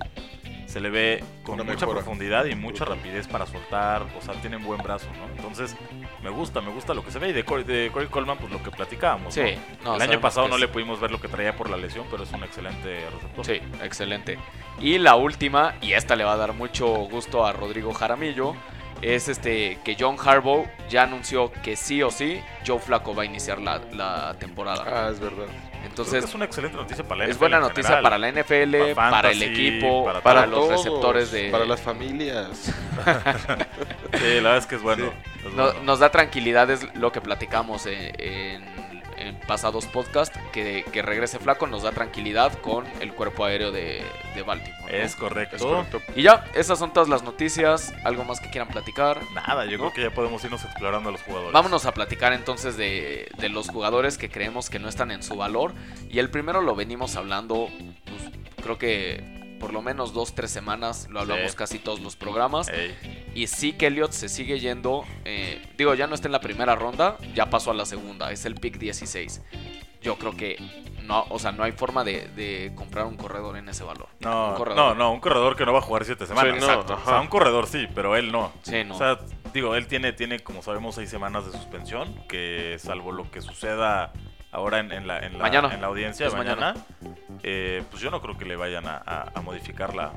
Se 0.66 0.81
le 0.81 0.90
ve 0.90 1.22
con 1.44 1.55
Una 1.55 1.62
mucha 1.64 1.87
mejora. 1.87 2.00
profundidad 2.00 2.46
y 2.46 2.56
mucha 2.56 2.84
rapidez 2.84 3.28
para 3.28 3.46
soltar. 3.46 4.02
O 4.19 4.20
sea, 4.20 4.34
tienen 4.40 4.64
buen 4.64 4.82
brazo, 4.82 5.06
¿no? 5.16 5.26
Entonces, 5.37 5.76
me 6.22 6.31
gusta, 6.31 6.61
me 6.61 6.72
gusta 6.72 6.93
lo 6.94 7.05
que 7.05 7.12
se 7.12 7.20
ve. 7.20 7.28
Y 7.28 7.32
de 7.32 7.44
Corey, 7.44 7.64
de 7.64 7.90
Corey 7.93 8.08
Coleman, 8.08 8.38
pues 8.38 8.50
lo 8.50 8.61
que 8.62 8.72
platicábamos. 8.72 9.32
Sí, 9.32 9.43
¿no? 9.84 9.90
no, 9.90 9.96
El 9.96 10.02
año 10.11 10.20
pasado 10.20 10.49
no 10.49 10.58
le 10.58 10.66
pudimos 10.66 10.99
ver 11.00 11.12
lo 11.12 11.20
que 11.20 11.28
traía 11.28 11.55
por 11.55 11.70
la 11.70 11.76
lesión, 11.76 12.06
pero 12.11 12.25
es 12.25 12.32
un 12.32 12.43
excelente 12.43 13.08
receptor. 13.14 13.44
Sí, 13.44 13.61
excelente. 13.82 14.38
Y 14.81 14.99
la 14.99 15.14
última, 15.14 15.75
y 15.81 15.93
esta 15.93 16.16
le 16.16 16.25
va 16.25 16.32
a 16.32 16.37
dar 16.37 16.52
mucho 16.55 16.88
gusto 16.88 17.46
a 17.46 17.52
Rodrigo 17.52 17.94
Jaramillo, 17.94 18.56
es 19.02 19.29
este 19.29 19.79
que 19.85 19.96
John 19.99 20.17
Harbaugh 20.25 20.67
ya 20.88 21.02
anunció 21.05 21.50
que 21.62 21.76
sí 21.76 22.02
o 22.02 22.11
sí 22.11 22.41
Joe 22.67 22.79
Flaco 22.79 23.14
va 23.14 23.23
a 23.23 23.26
iniciar 23.26 23.61
la, 23.61 23.81
la 23.93 24.35
temporada. 24.38 24.85
Ah, 24.87 25.11
es 25.11 25.20
verdad. 25.20 25.44
Creo 25.46 25.82
que 25.82 25.87
Entonces, 25.91 26.25
es 26.25 26.35
una 26.35 26.46
excelente 26.46 26.76
noticia 26.79 27.05
para 27.05 27.19
la 27.19 27.25
es 27.25 27.31
NFL 27.37 27.38
buena 27.41 27.56
en 27.58 27.62
noticia 27.62 27.82
general. 27.96 28.02
para 28.02 28.19
la 28.19 28.31
NFL, 28.32 28.94
Para 28.94 29.11
para, 29.11 29.31
el 29.32 29.43
equipo, 29.43 30.05
para 30.06 30.20
para, 30.23 30.35
Para 30.41 30.46
los 30.46 30.58
todos, 30.61 30.70
receptores 30.85 31.31
de... 31.31 31.50
Para 31.50 31.67
las 31.67 31.81
familias. 31.82 32.73
Sí, 34.14 34.20
la 34.37 34.43
verdad 34.50 34.56
es 34.58 34.67
que 34.67 34.76
es 34.76 34.82
bueno. 34.82 35.12
es 35.44 35.52
No- 35.55 35.64
bueno. 35.64 35.81
nos 35.82 35.99
da 35.99 36.11
tranquilidad, 36.11 36.70
es 36.70 36.87
lo 36.94 37.11
que 37.12 37.20
platicamos 37.20 37.85
en- 37.87 38.12
en 38.19 38.64
pasados 39.46 39.87
podcasts, 39.87 40.38
que, 40.52 40.85
que 40.93 41.02
regrese 41.02 41.38
Flaco 41.38 41.67
nos 41.67 41.82
da 41.82 41.93
tranquilidad 41.93 42.52
con 42.61 42.85
el 43.00 43.12
cuerpo 43.12 43.44
aéreo 43.44 43.73
de, 43.73 44.02
de 44.35 44.43
Baltimore. 44.43 44.82
¿no? 44.82 44.88
Es 44.88 45.17
correcto. 45.17 45.56
Es 45.56 45.62
correcto. 45.62 46.02
Y 46.14 46.23
ya, 46.23 46.44
esas 46.55 46.79
son 46.79 46.93
todas 46.93 47.08
las 47.08 47.23
noticias. 47.23 47.93
¿Algo 48.05 48.25
más 48.25 48.41
que 48.41 48.50
quieran 48.50 48.69
platicar? 48.69 49.20
Nada, 49.35 49.64
yo 49.67 49.79
¿No? 49.79 49.85
creo 49.85 49.93
que 49.93 50.02
ya 50.02 50.11
podemos 50.14 50.43
irnos 50.44 50.64
explorando 50.64 51.08
a 51.08 51.12
los 51.12 51.23
jugadores. 51.23 51.52
Vámonos 51.52 51.87
a 51.87 51.93
platicar 51.93 52.32
entonces 52.32 52.76
de, 52.76 53.29
de 53.38 53.49
los 53.49 53.69
jugadores 53.69 54.19
que 54.19 54.29
creemos 54.29 54.70
que 54.70 54.79
no 54.79 54.88
están 54.88 55.11
en 55.11 55.23
su 55.23 55.37
valor. 55.37 55.73
Y 56.08 56.19
el 56.19 56.31
primero 56.31 56.61
lo 56.61 56.75
venimos 56.75 57.17
hablando, 57.17 57.69
pues, 58.05 58.31
creo 58.62 58.79
que 58.79 59.44
por 59.60 59.72
lo 59.72 59.82
menos 59.82 60.12
dos, 60.12 60.34
tres 60.34 60.50
semanas, 60.50 61.08
lo 61.10 61.20
hablamos 61.20 61.52
Sí. 61.52 61.56
casi 61.56 61.78
todos 61.78 62.00
los 62.00 62.16
programas. 62.16 62.68
Ey, 62.68 62.94
Y 63.34 63.46
sí 63.48 63.72
que 63.72 63.86
Elliot 63.88 64.12
se 64.12 64.28
sigue 64.28 64.60
yendo, 64.60 65.04
eh, 65.24 65.60
digo, 65.76 65.94
ya 65.94 66.06
no 66.06 66.14
está 66.14 66.28
en 66.28 66.32
la 66.32 66.40
primera 66.40 66.74
ronda, 66.76 67.16
ya 67.34 67.50
pasó 67.50 67.70
a 67.70 67.74
la 67.74 67.84
segunda, 67.86 68.30
es 68.30 68.44
el 68.46 68.54
pick 68.56 68.78
16. 68.78 69.42
Yo 70.02 70.16
creo 70.18 70.37
que 70.37 70.56
no, 71.02 71.25
o 71.30 71.38
sea, 71.38 71.50
no 71.52 71.62
hay 71.64 71.73
forma 71.73 72.04
de, 72.04 72.28
de 72.28 72.73
comprar 72.75 73.06
un 73.06 73.16
corredor 73.16 73.56
en 73.56 73.68
ese 73.70 73.84
valor. 73.84 74.08
No, 74.20 74.50
Un 74.50 74.54
corredor. 74.56 74.76
no, 74.78 74.94
no, 74.94 75.12
un 75.12 75.20
corredor 75.20 75.56
que 75.56 75.64
no 75.64 75.73
va 75.73 75.78
a 75.78 75.82
jugar 75.82 76.04
siete 76.04 76.26
semanas. 76.26 76.54
Sí, 76.54 76.61
no, 76.61 76.66
Exacto. 76.73 76.99
O 77.02 77.06
sea, 77.08 77.20
un 77.20 77.26
corredor 77.28 77.66
sí, 77.66 77.87
pero 77.94 78.14
él 78.16 78.30
no. 78.30 78.52
Sí, 78.62 78.84
no. 78.84 78.94
O 78.94 78.99
sea, 78.99 79.18
digo, 79.54 79.75
él 79.76 79.87
tiene, 79.87 80.12
tiene, 80.12 80.40
como 80.40 80.62
sabemos, 80.62 80.94
seis 80.94 81.08
semanas 81.08 81.46
de 81.46 81.52
suspensión, 81.52 82.14
que 82.28 82.76
salvo 82.78 83.12
lo 83.12 83.30
que 83.30 83.40
suceda 83.40 84.12
ahora 84.54 84.78
en, 84.78 84.92
en 84.92 85.06
la, 85.06 85.18
en, 85.18 85.32
la, 85.34 85.38
en 85.75 85.80
la 85.80 85.87
audiencia, 85.88 86.26
Es 86.26 86.34
mañana, 86.34 86.75
eh, 87.42 87.82
pues 87.90 88.02
yo 88.02 88.11
no 88.11 88.20
creo 88.23 88.38
que 88.38 88.44
le 88.44 88.56
vayan 88.56 88.87
a, 88.87 88.96
a- 89.04 89.30
a 89.34 89.40
modificar 89.42 89.94
la, 89.94 90.12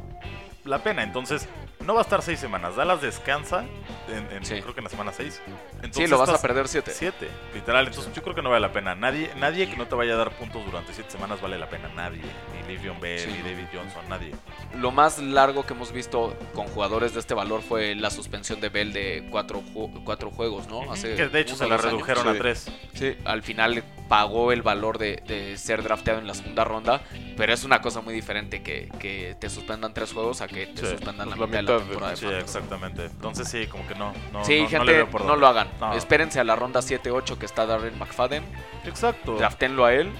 la 0.65 0.79
pena. 0.79 1.03
Entonces, 1.03 1.49
no 1.87 1.93
va 1.95 2.01
a 2.01 2.03
estar 2.03 2.21
seis 2.21 2.39
semanas. 2.39 2.75
Dallas 2.75 3.01
descansa, 3.01 3.65
en, 4.09 4.27
en- 4.35 4.45
Sí. 4.45 4.61
creo 4.61 4.73
que 4.73 4.81
en 4.81 4.83
la 4.83 4.89
semana 4.89 5.11
seis. 5.13 5.41
sí, 5.45 5.51
Entonces, 5.81 6.09
lo 6.09 6.17
vas 6.19 6.29
a 6.29 6.41
perder 6.41 6.67
7. 6.67 6.91
Siete, 6.93 7.27
literal. 7.53 7.87
Entonces 7.87 8.13
yo 8.13 8.21
creo 8.21 8.35
que 8.35 8.41
no 8.41 8.49
vale 8.49 8.61
la 8.67 8.73
pena. 8.73 8.93
Nadie, 8.93 9.31
nadie 9.37 9.69
que 9.69 9.77
no 9.77 9.87
te 9.87 9.95
vaya 9.95 10.13
a 10.13 10.17
dar 10.17 10.31
puntos 10.31 10.63
durante 10.65 10.93
siete 10.93 11.09
semanas 11.11 11.41
vale 11.41 11.57
la 11.57 11.69
pena. 11.69 11.89
Nadie. 11.95 12.21
Ni 12.53 12.67
Livion 12.75 12.99
Bell, 12.99 13.19
Sí, 13.19 13.27
ni. 13.31 13.37
David 13.49 13.65
Johnson, 13.73 14.03
nadie. 14.09 14.31
Lo 14.75 14.91
más 14.91 15.17
largo 15.19 15.65
que 15.65 15.73
hemos 15.73 15.91
visto 15.93 16.35
con 16.53 16.67
jugadores 16.67 17.13
de 17.13 17.21
este 17.21 17.33
valor 17.33 17.61
fue 17.61 17.95
la 17.95 18.09
suspensión 18.11 18.59
de 18.59 18.69
Bell 18.69 18.91
de 18.93 19.25
cuatro, 19.31 19.63
cuatro 20.03 20.29
juegos, 20.29 20.67
¿no? 20.67 20.91
Hace 20.91 21.15
que 21.15 21.29
de 21.29 21.39
hecho 21.39 21.55
se 21.55 21.67
la 21.67 21.75
años. 21.75 21.85
redujeron 21.85 22.23
Sí. 22.23 22.29
a 22.29 22.37
tres. 22.37 22.71
Sí, 22.93 23.15
al 23.23 23.43
final 23.43 23.83
pagó 24.09 24.51
el 24.51 24.61
valor 24.61 24.97
de, 24.97 25.21
de 25.27 25.57
ser 25.57 25.83
drafteado 25.83 26.19
en 26.19 26.27
la 26.27 26.33
segunda 26.33 26.63
ronda, 26.63 27.01
pero 27.35 27.53
es 27.53 27.63
una 27.63 27.81
cosa 27.81 28.01
muy 28.01 28.13
diferente 28.13 28.61
que, 28.63 28.89
que 28.99 29.35
te 29.39 29.49
suspendan 29.49 29.93
tres 29.93 30.13
juegos 30.13 30.41
a 30.41 30.47
que 30.47 30.67
te 30.67 30.81
Sí, 30.81 30.87
suspendan 30.91 31.29
la, 31.29 31.35
pues 31.35 31.39
la 31.51 31.61
mitad 31.61 31.73
de 31.73 31.76
la 31.76 31.76
de- 31.79 31.85
temporada 31.85 32.11
de 32.11 32.17
Sí, 32.17 32.25
fantasy. 32.25 32.43
exactamente. 32.43 33.05
Entonces 33.05 33.47
sí, 33.47 33.67
como 33.67 33.87
que 33.87 33.95
no. 33.95 34.13
no 34.33 34.43
Sí, 34.45 34.57
no, 34.57 34.63
no 34.63 34.69
gente, 34.69 34.85
le 34.85 34.91
no, 34.91 34.97
veo 34.97 35.09
por 35.09 35.21
dónde. 35.23 35.37
lo 35.39 35.47
hagan. 35.47 35.67
No. 35.79 35.93
Espérense 35.93 36.39
a 36.39 36.43
la 36.43 36.55
ronda 36.55 36.81
7-8 36.81 37.37
que 37.37 37.45
está 37.45 37.65
Darren 37.65 37.97
McFadden. 37.97 38.43
Exacto. 38.85 39.35
Draftenlo 39.37 39.85
a 39.85 39.93
él, 39.93 40.11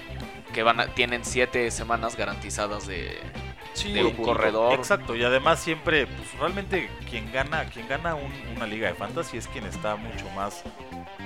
que 0.52 0.62
van 0.62 0.80
a- 0.80 0.86
tienen 0.94 1.24
7 1.24 1.70
semanas 1.70 2.16
garantizadas 2.16 2.86
de, 2.86 3.18
Sí, 3.74 3.92
de 3.92 4.04
un 4.04 4.12
punto. 4.14 4.32
corredor. 4.32 4.74
Exacto, 4.74 5.14
y 5.16 5.24
además 5.24 5.60
siempre, 5.60 6.06
pues 6.06 6.32
realmente 6.38 6.90
quien 7.08 7.30
gana, 7.32 7.64
quien 7.66 7.86
gana 7.88 8.14
un- 8.14 8.32
una 8.56 8.66
liga 8.66 8.88
de 8.88 8.94
fantasy 8.94 9.36
es 9.38 9.46
quien 9.48 9.64
está 9.66 9.96
mucho 9.96 10.28
más 10.34 10.62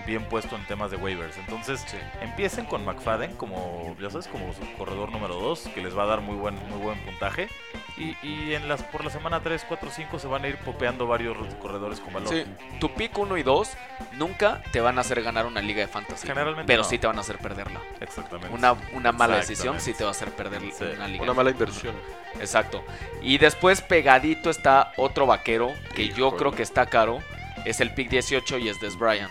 bien 0.07 0.25
puesto 0.25 0.57
en 0.57 0.65
temas 0.67 0.91
de 0.91 0.97
waivers. 0.97 1.37
Entonces, 1.39 1.85
Sí. 1.87 1.97
empiecen 2.21 2.65
con 2.67 2.85
McFadden 2.85 3.37
como, 3.37 3.95
ya 4.01 4.11
sabes, 4.11 4.27
como 4.27 4.53
su 4.53 4.61
corredor 4.77 5.13
número 5.13 5.35
2, 5.37 5.69
que 5.75 5.81
les 5.81 5.97
va 5.97 6.03
a 6.03 6.07
dar 6.07 6.21
muy 6.21 6.35
buen, 6.35 6.55
muy 6.69 6.79
buen 6.81 6.99
puntaje. 7.05 7.49
Y, 7.97 8.17
y 8.27 8.55
en 8.55 8.69
las, 8.69 8.83
por 8.83 9.05
la 9.05 9.11
semana 9.11 9.41
3, 9.41 9.65
4, 9.69 9.91
5 9.91 10.19
se 10.19 10.27
van 10.27 10.45
a 10.45 10.49
ir 10.49 10.57
popeando 10.59 11.07
varios 11.07 11.37
corredores 11.61 12.01
con 12.01 12.13
valor. 12.15 12.29
Sí, 12.31 12.45
tu 12.81 12.93
pick 12.95 13.17
1 13.17 13.37
y 13.37 13.43
2 13.43 13.71
nunca 14.15 14.63
te 14.73 14.81
van 14.81 14.99
a 14.99 15.03
hacer 15.03 15.23
ganar 15.23 15.47
una 15.47 15.61
liga 15.61 15.81
de 15.83 15.89
fantasy. 15.89 16.27
Generalmente 16.27 16.67
pero 16.67 16.83
no. 16.83 16.89
sí 16.89 16.99
te 16.99 17.07
van 17.07 17.19
a 17.19 17.21
hacer 17.21 17.39
perderla. 17.39 17.81
Exactamente. 18.01 18.53
Una, 18.55 18.75
una 18.95 19.13
mala 19.13 19.37
decisión 19.37 19.79
sí 19.81 19.93
te 19.95 20.03
va 20.05 20.09
a 20.11 20.13
hacer 20.13 20.31
perder 20.33 20.61
Sí, 20.73 20.85
una 20.97 21.07
liga. 21.07 21.23
Una 21.23 21.35
mala 21.35 21.51
inversión. 21.51 21.95
Exacto. 22.41 22.85
Y 23.23 23.39
después 23.39 23.81
pegadito 23.83 24.51
está 24.51 24.93
otro 24.97 25.27
vaquero 25.27 25.73
que 25.95 26.09
yo 26.11 26.37
creo 26.37 26.53
que 26.53 26.63
está 26.63 26.87
caro. 26.87 27.21
Es 27.65 27.81
el 27.81 27.95
pick 27.95 28.11
18 28.11 28.59
y 28.59 28.69
es 28.69 28.81
Des 28.81 28.99
Bryant. 28.99 29.31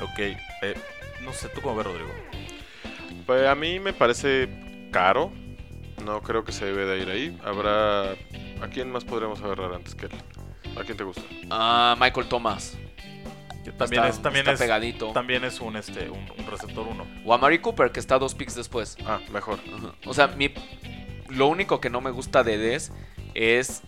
Ok, 0.00 0.18
eh, 0.18 0.74
no 1.22 1.32
sé, 1.32 1.48
¿tú 1.50 1.60
cómo 1.60 1.76
ves, 1.76 1.86
Rodrigo? 1.86 2.10
Pues 3.26 3.46
a 3.46 3.54
mí 3.54 3.78
me 3.80 3.92
parece 3.92 4.48
caro. 4.90 5.30
No 6.04 6.22
creo 6.22 6.44
que 6.44 6.52
se 6.52 6.64
debe 6.64 6.84
de 6.86 6.98
ir 7.02 7.10
ahí. 7.10 7.38
Habrá... 7.44 8.12
¿A 8.12 8.68
quién 8.72 8.90
más 8.90 9.04
podríamos 9.04 9.42
agarrar 9.42 9.74
antes 9.74 9.94
que 9.94 10.06
él? 10.06 10.12
¿A 10.80 10.84
quién 10.84 10.96
te 10.96 11.04
gusta? 11.04 11.22
Ah, 11.50 11.96
Michael 11.98 12.26
Thomas. 12.28 12.76
También 13.76 14.02
Está- 14.04 14.08
es, 14.16 14.22
también 14.22 14.40
está 14.46 14.52
es, 14.54 14.58
pegadito. 14.60 15.12
también 15.12 15.44
es 15.44 15.60
un, 15.60 15.76
este, 15.76 16.08
un, 16.08 16.24
un 16.38 16.46
receptor 16.50 16.86
1. 16.88 17.06
O 17.26 17.34
a 17.34 17.38
Mari 17.38 17.58
Cooper, 17.58 17.90
que 17.92 18.00
está 18.00 18.18
dos 18.18 18.34
picks 18.34 18.54
después. 18.54 18.96
Ah, 19.04 19.18
mejor. 19.30 19.58
O 20.06 20.14
sea, 20.14 20.28
mi, 20.28 20.50
lo 21.28 21.46
único 21.48 21.80
que 21.80 21.90
no 21.90 22.00
me 22.00 22.10
gusta 22.10 22.42
de 22.44 22.58
Des 22.58 22.92
es. 23.34 23.82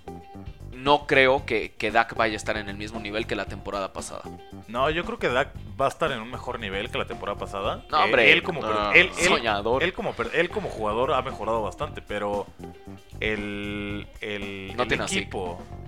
No 0.72 1.06
creo 1.06 1.44
que, 1.44 1.72
que 1.72 1.90
Dak 1.90 2.16
vaya 2.16 2.32
a 2.32 2.36
estar 2.36 2.56
en 2.56 2.70
el 2.70 2.76
mismo 2.78 3.00
nivel 3.00 3.26
que 3.26 3.34
la 3.36 3.44
temporada 3.44 3.92
pasada. 3.92 4.22
No, 4.66 4.88
yo 4.88 5.04
creo 5.04 5.18
que 5.18 5.28
Dak 5.28 5.50
va 5.78 5.84
a 5.84 5.88
estar 5.90 6.10
en 6.10 6.20
un 6.20 6.30
mejor 6.30 6.58
nivel 6.58 6.90
que 6.90 6.96
la 6.96 7.06
temporada 7.06 7.36
pasada. 7.38 7.84
No, 7.90 8.02
hombre, 8.02 8.32
él 8.32 8.42
como, 8.42 8.62
no. 8.62 8.92
él, 8.92 9.10
Soñador. 9.12 9.82
él 9.82 9.92
como, 9.92 10.14
él 10.32 10.48
como 10.48 10.70
jugador 10.70 11.12
ha 11.12 11.20
mejorado 11.20 11.60
bastante, 11.60 12.00
pero 12.00 12.46
el, 13.20 14.06
el, 14.22 14.72
No 14.74 14.84
el 14.84 14.88
tiene 14.88 15.04
así. 15.04 15.18
equipo... 15.18 15.58
eh, 15.60 15.79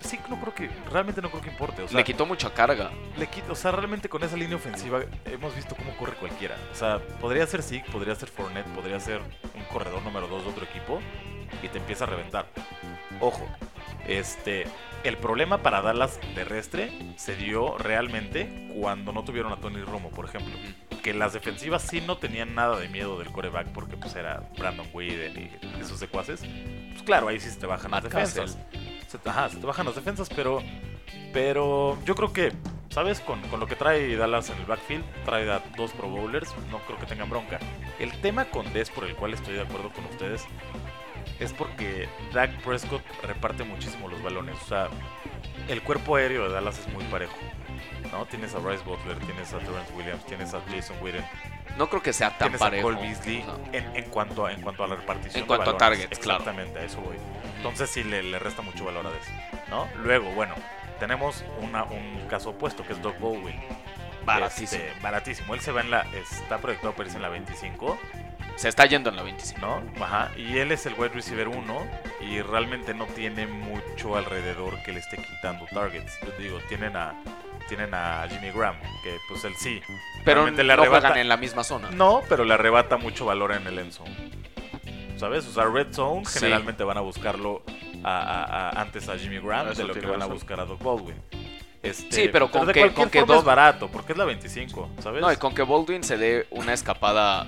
sí, 0.00 0.18
no 0.28 0.40
creo 0.40 0.54
que... 0.54 0.70
Realmente 0.90 1.20
no 1.22 1.30
creo 1.30 1.42
que 1.42 1.50
importe. 1.50 1.82
O 1.82 1.88
sea, 1.88 1.96
Le 1.98 2.04
quitó 2.04 2.26
mucha 2.26 2.52
carga. 2.52 2.90
le 3.16 3.26
quita- 3.28 3.52
o 3.52 3.54
sea, 3.54 3.72
realmente 3.72 4.08
con 4.08 4.22
esa 4.22 4.36
línea 4.36 4.56
ofensiva 4.56 5.00
hemos 5.26 5.54
visto 5.54 5.74
cómo 5.76 5.96
corre 5.96 6.14
cualquiera. 6.14 6.56
O 6.72 6.74
sea, 6.74 6.98
podría 7.20 7.46
ser 7.46 7.62
Zeke, 7.62 7.90
podría 7.90 8.14
ser 8.14 8.28
Fournette, 8.28 8.66
podría 8.74 8.98
ser 9.00 9.20
un 9.54 9.64
corredor 9.72 10.02
número 10.02 10.26
2 10.28 10.44
de 10.44 10.50
otro 10.50 10.64
equipo 10.64 11.00
y 11.62 11.68
te 11.68 11.78
empieza 11.78 12.04
a 12.04 12.08
reventar. 12.08 12.46
Ojo, 13.20 13.46
este, 14.06 14.64
el 15.04 15.16
problema 15.16 15.58
para 15.62 15.80
Dallas 15.82 16.18
terrestre 16.34 16.92
se 17.16 17.36
dio 17.36 17.78
realmente 17.78 18.68
cuando 18.74 19.12
no 19.12 19.24
tuvieron 19.24 19.52
a 19.52 19.56
Tony 19.56 19.80
Romo, 19.82 20.10
por 20.10 20.24
ejemplo. 20.26 20.52
Que 21.02 21.12
las 21.14 21.32
defensivas 21.34 21.82
sí 21.82 22.00
no 22.00 22.16
tenían 22.16 22.54
nada 22.54 22.78
de 22.78 22.88
miedo 22.88 23.18
del 23.18 23.30
coreback 23.30 23.68
porque 23.68 23.96
pues 23.96 24.14
era 24.16 24.42
Brandon 24.58 24.86
Whedon 24.92 25.38
y 25.38 25.50
esos 25.80 25.98
secuaces. 25.98 26.40
Pues 26.92 27.02
claro, 27.02 27.28
ahí 27.28 27.38
sí 27.38 27.50
se 27.50 27.60
te 27.60 27.66
bajan 27.66 27.90
las 27.90 28.04
defensas. 28.04 28.58
Se, 29.22 29.28
ajá, 29.28 29.48
se 29.48 29.58
te 29.58 29.66
bajan 29.66 29.86
las 29.86 29.94
defensas, 29.94 30.28
pero 30.34 30.60
pero 31.32 31.98
yo 32.04 32.14
creo 32.14 32.32
que, 32.32 32.52
¿sabes? 32.90 33.20
Con, 33.20 33.40
con 33.48 33.60
lo 33.60 33.66
que 33.66 33.76
trae 33.76 34.16
Dallas 34.16 34.50
en 34.50 34.58
el 34.58 34.66
backfield, 34.66 35.04
trae 35.24 35.50
a 35.50 35.60
dos 35.76 35.92
Pro 35.92 36.08
Bowlers, 36.08 36.54
no 36.70 36.78
creo 36.86 36.98
que 36.98 37.06
tengan 37.06 37.28
bronca. 37.28 37.58
El 37.98 38.12
tema 38.20 38.46
con 38.46 38.72
Des, 38.72 38.88
por 38.90 39.04
el 39.04 39.16
cual 39.16 39.34
estoy 39.34 39.54
de 39.54 39.62
acuerdo 39.62 39.90
con 39.90 40.04
ustedes, 40.06 40.44
es 41.40 41.52
porque 41.52 42.08
Dak 42.32 42.50
Prescott 42.62 43.02
reparte 43.24 43.64
muchísimo 43.64 44.08
los 44.08 44.22
balones. 44.22 44.56
O 44.62 44.66
sea, 44.66 44.88
el 45.68 45.82
cuerpo 45.82 46.16
aéreo 46.16 46.44
de 46.44 46.54
Dallas 46.54 46.78
es 46.78 46.92
muy 46.92 47.04
parejo. 47.04 47.36
¿no? 48.12 48.26
Tienes 48.26 48.54
a 48.54 48.58
Bryce 48.58 48.84
Butler, 48.84 49.18
tienes 49.18 49.52
a 49.52 49.58
Terrence 49.58 49.92
Williams, 49.94 50.24
tienes 50.26 50.54
a 50.54 50.60
Jason 50.70 50.96
Witten, 51.02 51.24
No 51.76 51.88
creo 51.88 52.02
que 52.02 52.12
sea 52.12 52.36
tan 52.38 52.52
parejo. 52.52 52.88
a 52.88 52.92
Cole 52.94 53.06
Beasley 53.08 53.44
en, 53.72 53.96
en 53.96 54.04
cuanto 54.10 54.46
a, 54.46 54.52
en 54.52 54.60
cuanto 54.62 54.84
a 54.84 54.88
la 54.88 54.96
repartición. 54.96 55.42
En 55.42 55.46
cuanto 55.46 55.70
de 55.70 55.76
a 55.76 55.78
targets, 55.78 56.18
claro. 56.18 56.40
Exactamente, 56.40 56.78
a 56.78 56.84
eso 56.84 57.00
voy. 57.00 57.16
Entonces 57.56 57.90
sí 57.90 58.04
le, 58.04 58.22
le 58.22 58.38
resta 58.38 58.62
mucho 58.62 58.84
valor 58.84 59.06
a 59.06 59.10
Des. 59.10 59.26
¿no? 59.70 59.88
Luego, 59.96 60.30
bueno, 60.30 60.54
tenemos 61.00 61.44
una, 61.60 61.84
un 61.84 62.26
caso 62.28 62.50
opuesto 62.50 62.84
que 62.86 62.92
es 62.92 63.02
Doug 63.02 63.18
Baldwin. 63.18 63.60
Baratísimo. 64.24 64.82
Este, 64.82 65.00
baratísimo. 65.00 65.54
Él 65.54 65.60
se 65.60 65.72
va 65.72 65.80
en 65.80 65.90
la. 65.90 66.06
Está 66.14 66.58
proyectado 66.58 66.94
irse 66.98 67.16
en 67.16 67.22
la 67.22 67.28
25, 67.28 67.98
Se 68.56 68.68
está 68.68 68.86
yendo 68.86 69.10
en 69.10 69.16
la 69.16 69.22
25. 69.22 69.60
¿no? 69.60 69.82
Ajá. 70.02 70.30
Y 70.36 70.58
él 70.58 70.72
es 70.72 70.86
el 70.86 70.94
wide 70.94 71.10
receiver 71.10 71.48
1 71.48 71.86
y 72.20 72.40
realmente 72.40 72.94
no 72.94 73.06
tiene 73.06 73.46
mucho 73.46 74.16
alrededor 74.16 74.82
que 74.82 74.92
le 74.92 75.00
esté 75.00 75.16
quitando 75.18 75.66
targets. 75.66 76.18
Yo 76.22 76.30
digo, 76.38 76.58
tienen 76.68 76.96
a. 76.96 77.14
Tienen 77.68 77.94
a 77.94 78.26
Jimmy 78.28 78.50
Graham, 78.50 78.76
que 79.02 79.16
pues 79.28 79.42
él 79.44 79.54
sí. 79.56 79.80
Pero 80.24 80.48
no 80.50 80.62
le 80.62 80.72
arrebata- 80.72 80.88
juegan 81.08 81.18
en 81.18 81.28
la 81.28 81.36
misma 81.36 81.64
zona. 81.64 81.90
No, 81.90 82.22
pero 82.28 82.44
le 82.44 82.54
arrebata 82.54 82.96
mucho 82.98 83.24
valor 83.24 83.52
en 83.52 83.66
el 83.66 83.78
end 83.78 83.92
zone. 83.92 84.14
¿Sabes? 85.16 85.46
O 85.46 85.52
sea, 85.52 85.64
red 85.64 85.92
zone 85.92 86.24
Sí. 86.26 86.40
generalmente 86.40 86.84
van 86.84 86.98
a 86.98 87.00
buscarlo 87.00 87.62
a- 88.02 88.10
a- 88.18 88.44
a- 88.44 88.80
antes 88.82 89.08
a 89.08 89.16
Jimmy 89.16 89.38
Graham 89.38 89.68
Eso 89.68 89.82
de 89.82 89.88
lo 89.88 89.94
que 89.94 90.00
van 90.00 90.16
a 90.16 90.18
razón. 90.18 90.34
buscar 90.34 90.60
a 90.60 90.64
Doug 90.66 90.82
Baldwin. 90.82 91.16
Este, 91.82 92.14
Sí, 92.14 92.28
pero 92.32 92.50
con 92.50 92.66
de 92.66 92.72
que- 92.72 92.92
con 92.92 93.10
que 93.10 93.20
forma 93.20 93.36
es 93.36 93.44
barato, 93.44 93.88
porque 93.88 94.12
es 94.12 94.18
la 94.18 94.24
25, 94.24 94.88
¿sabes? 95.00 95.20
No, 95.20 95.30
y 95.32 95.36
con 95.36 95.54
que 95.54 95.62
Baldwin 95.62 96.02
se 96.02 96.16
dé 96.16 96.46
una 96.50 96.72
escapada. 96.72 97.46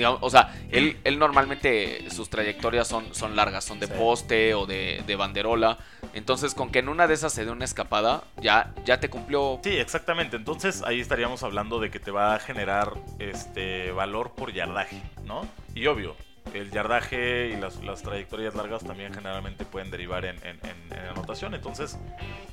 Digamos, 0.00 0.18
o 0.22 0.30
sea, 0.30 0.54
él, 0.70 0.96
él 1.04 1.18
normalmente 1.18 2.10
sus 2.10 2.28
trayectorias 2.30 2.88
son, 2.88 3.14
son 3.14 3.36
largas, 3.36 3.64
son 3.64 3.78
de 3.80 3.86
Sí. 3.86 3.92
poste 3.96 4.54
o 4.54 4.66
de, 4.66 5.02
de 5.06 5.16
banderola. 5.16 5.78
Entonces, 6.14 6.54
con 6.54 6.70
que 6.72 6.78
en 6.80 6.88
una 6.88 7.06
de 7.06 7.14
esas 7.14 7.32
se 7.32 7.44
dé 7.44 7.50
una 7.50 7.64
escapada, 7.64 8.24
ya, 8.40 8.72
ya 8.84 8.98
te 8.98 9.08
cumplió. 9.10 9.60
Sí, 9.62 9.76
exactamente. 9.76 10.36
Entonces 10.36 10.82
ahí 10.84 11.00
estaríamos 11.00 11.42
hablando 11.42 11.78
de 11.80 11.90
que 11.90 12.00
te 12.00 12.10
va 12.10 12.34
a 12.34 12.38
generar 12.40 12.94
este 13.18 13.92
valor 13.92 14.32
por 14.32 14.52
yardaje, 14.52 15.00
¿no? 15.24 15.46
Y 15.74 15.86
obvio, 15.86 16.16
el 16.54 16.70
yardaje 16.70 17.50
y 17.54 17.56
las, 17.60 17.76
las 17.84 18.02
trayectorias 18.02 18.54
largas 18.54 18.82
también 18.82 19.12
generalmente 19.14 19.64
pueden 19.64 19.90
derivar 19.90 20.24
en, 20.24 20.36
en- 20.38 20.58
en- 20.64 20.98
en 20.98 21.06
anotación. 21.10 21.54
Entonces 21.54 21.96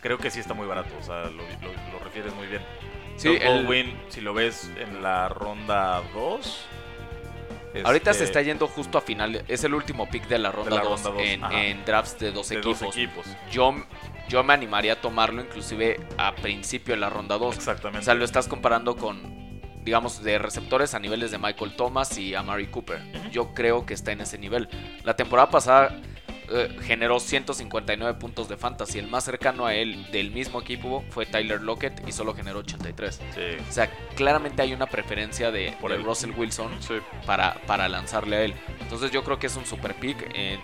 creo 0.02 0.18
que 0.18 0.30
sí 0.30 0.40
está 0.40 0.54
muy 0.54 0.68
barato. 0.68 0.90
O 1.02 1.04
sea, 1.04 1.24
lo, 1.24 1.32
lo- 1.32 1.92
lo 1.94 2.00
refieres 2.04 2.34
muy 2.36 2.48
bien. 2.48 2.62
Sí, 3.16 3.30
el- 3.30 3.48
Baldwin, 3.66 3.98
si 4.10 4.22
lo 4.22 4.34
ves 4.36 4.70
en 4.80 5.02
la 5.02 5.30
ronda 5.30 6.04
2. 6.14 6.66
Ahorita 7.84 8.14
se 8.14 8.24
este, 8.24 8.26
está 8.26 8.42
yendo 8.42 8.68
justo 8.68 8.98
a 8.98 9.02
final. 9.02 9.44
Es 9.48 9.64
el 9.64 9.74
último 9.74 10.10
pick 10.10 10.28
de 10.28 10.40
la 10.40 10.52
ronda 10.52 10.76
la 10.76 10.82
2 10.82 11.04
ronda 11.04 11.22
dos, 11.22 11.52
en, 11.54 11.86
drafts 11.86 12.20
de 12.20 12.32
dos 12.32 12.50
de 12.50 12.56
equipos. 12.56 12.80
dos 12.80 12.96
equipos. 12.96 13.26
Yo, 13.52 13.76
yo 14.30 14.44
me 14.44 14.54
animaría 14.54 14.94
a 14.94 15.02
tomarlo 15.02 15.42
inclusive 15.42 16.00
a 16.18 16.36
principio 16.36 16.94
de 16.96 17.02
la 17.02 17.10
ronda 17.10 17.38
2. 17.38 17.56
Exactamente. 17.56 18.00
O 18.00 18.04
sea, 18.04 18.14
lo 18.14 18.26
estás 18.26 18.48
comparando 18.48 18.96
con, 18.96 19.62
digamos, 19.84 20.24
de 20.24 20.40
receptores 20.40 20.94
a 20.94 21.00
niveles 21.00 21.32
de 21.32 21.38
Michael 21.38 21.76
Thomas 21.76 22.18
y 22.18 22.36
a 22.36 22.44
Mary 22.44 22.68
Cooper. 22.68 23.02
Yo 23.32 23.54
creo 23.54 23.86
que 23.86 23.94
está 23.94 24.12
en 24.12 24.22
ese 24.22 24.38
nivel. 24.38 24.70
La 25.04 25.16
temporada 25.16 25.50
pasada 25.50 26.00
eh, 26.50 26.78
generó 26.82 27.20
159 27.20 28.20
puntos 28.20 28.48
de 28.50 28.58
fantasy. 28.58 29.00
El 29.00 29.08
más 29.08 29.24
cercano 29.26 29.66
a 29.66 29.74
él 29.74 30.10
del 30.12 30.32
mismo 30.32 30.62
equipo 30.62 31.04
fue 31.10 31.26
Tyler 31.26 31.62
Lockett 31.62 32.08
y 32.08 32.12
solo 32.12 32.34
generó 32.34 32.60
83. 32.60 33.16
Sí. 33.34 33.42
O 33.70 33.72
sea, 33.72 33.90
claramente 34.16 34.62
hay 34.62 34.74
una 34.74 34.88
preferencia 34.88 35.52
de, 35.52 35.76
Por 35.80 35.92
de. 35.92 35.98
Russell 35.98 36.32
Wilson 36.38 36.72
Sí. 36.82 36.96
para, 37.26 37.56
para 37.68 37.88
lanzarle 37.90 38.36
a 38.38 38.42
él. 38.44 38.54
Entonces 38.82 39.12
yo 39.12 39.24
creo 39.24 39.40
que 39.40 39.48
es 39.48 39.56
un 39.56 39.66
super 39.66 39.96
pick. 39.96 40.18
eh, 40.34 40.60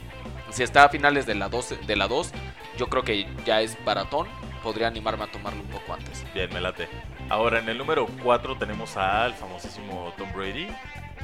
si 0.52 0.62
está 0.62 0.84
a 0.84 0.90
finales 0.90 1.26
de 1.26 1.34
la 1.34 1.50
2, 1.50 1.88
de 1.88 1.96
la 1.96 2.08
2, 2.08 2.32
yo 2.78 2.88
creo 2.88 3.04
que 3.04 3.28
ya 3.46 3.62
es 3.62 3.76
baratón. 3.84 4.28
Podría 4.62 4.88
animarme 4.88 5.24
a 5.26 5.28
tomarlo 5.32 5.62
un 5.62 5.68
poco 5.68 5.94
antes. 5.94 6.24
Bien, 6.34 6.50
me 6.54 6.62
late. 6.62 6.88
Ahora 7.28 7.60
en 7.60 7.68
el 7.68 7.78
número 7.78 8.08
4 8.24 8.58
tenemos 8.58 8.96
al 8.96 9.34
famosísimo 9.34 10.14
Tom 10.18 10.32
Brady. 10.34 10.68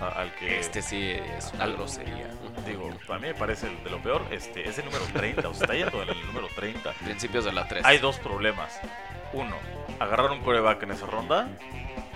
A- 0.02 0.08
al 0.22 0.34
que 0.36 0.60
Este 0.60 0.82
sí 0.82 1.12
es 1.12 1.52
una 1.54 1.64
Al- 1.66 1.74
grosería. 1.74 2.28
digo, 2.66 2.90
a 3.10 3.14
mí 3.16 3.28
me 3.28 3.34
parece 3.34 3.68
de 3.70 3.90
lo 3.90 4.00
peor. 4.02 4.22
Este 4.32 4.68
es 4.68 4.78
el 4.80 4.86
número 4.86 5.06
30, 5.14 5.48
o 5.50 5.54
sea, 5.54 5.64
está 5.66 5.74
yendo 5.76 6.02
en 6.04 6.10
el 6.10 6.26
número 6.28 6.48
30. 6.56 6.92
Principios 6.94 7.46
de 7.46 7.52
la 7.54 7.68
3. 7.68 7.86
Hay 7.86 7.98
dos 8.00 8.18
problemas. 8.20 8.80
Uno, 9.34 9.56
agarrar 10.00 10.32
un 10.32 10.42
coreback 10.42 10.84
en 10.84 10.92
esa 10.92 11.06
ronda, 11.06 11.48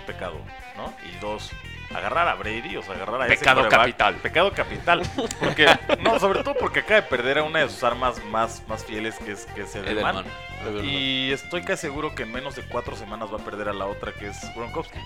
pecado, 0.06 0.40
¿no? 0.76 0.92
Y 1.08 1.16
dos, 1.20 1.50
agarrar 1.94 2.26
a 2.28 2.34
Brady, 2.34 2.76
o 2.76 2.82
sea, 2.82 2.94
agarrar 2.94 3.22
a 3.22 3.26
Pecado 3.26 3.68
capital. 3.68 4.14
Pecado 4.16 4.52
capital. 4.52 5.02
Porque, 5.38 5.66
no, 6.04 6.20
sobre 6.20 6.42
todo 6.42 6.54
porque 6.54 6.80
acaba 6.80 7.00
de 7.00 7.06
perder 7.08 7.38
a 7.38 7.42
una 7.42 7.60
de 7.60 7.68
sus 7.68 7.82
armas 7.82 8.22
más, 8.26 8.62
más 8.68 8.84
fieles, 8.84 9.16
que 9.18 9.32
es, 9.32 9.46
que 9.46 9.62
es 9.62 9.74
Edelman. 9.74 10.16
Edelman. 10.16 10.26
Edelman. 10.62 10.84
Y 10.84 11.32
estoy 11.32 11.62
casi 11.62 11.82
seguro 11.82 12.14
que 12.14 12.22
en 12.22 12.32
menos 12.32 12.54
de 12.54 12.62
cuatro 12.62 12.96
semanas 12.96 13.32
va 13.32 13.38
a 13.38 13.44
perder 13.44 13.68
a 13.68 13.72
la 13.72 13.86
otra, 13.86 14.12
que 14.12 14.28
es 14.28 14.54
Gronkowski. 14.54 14.98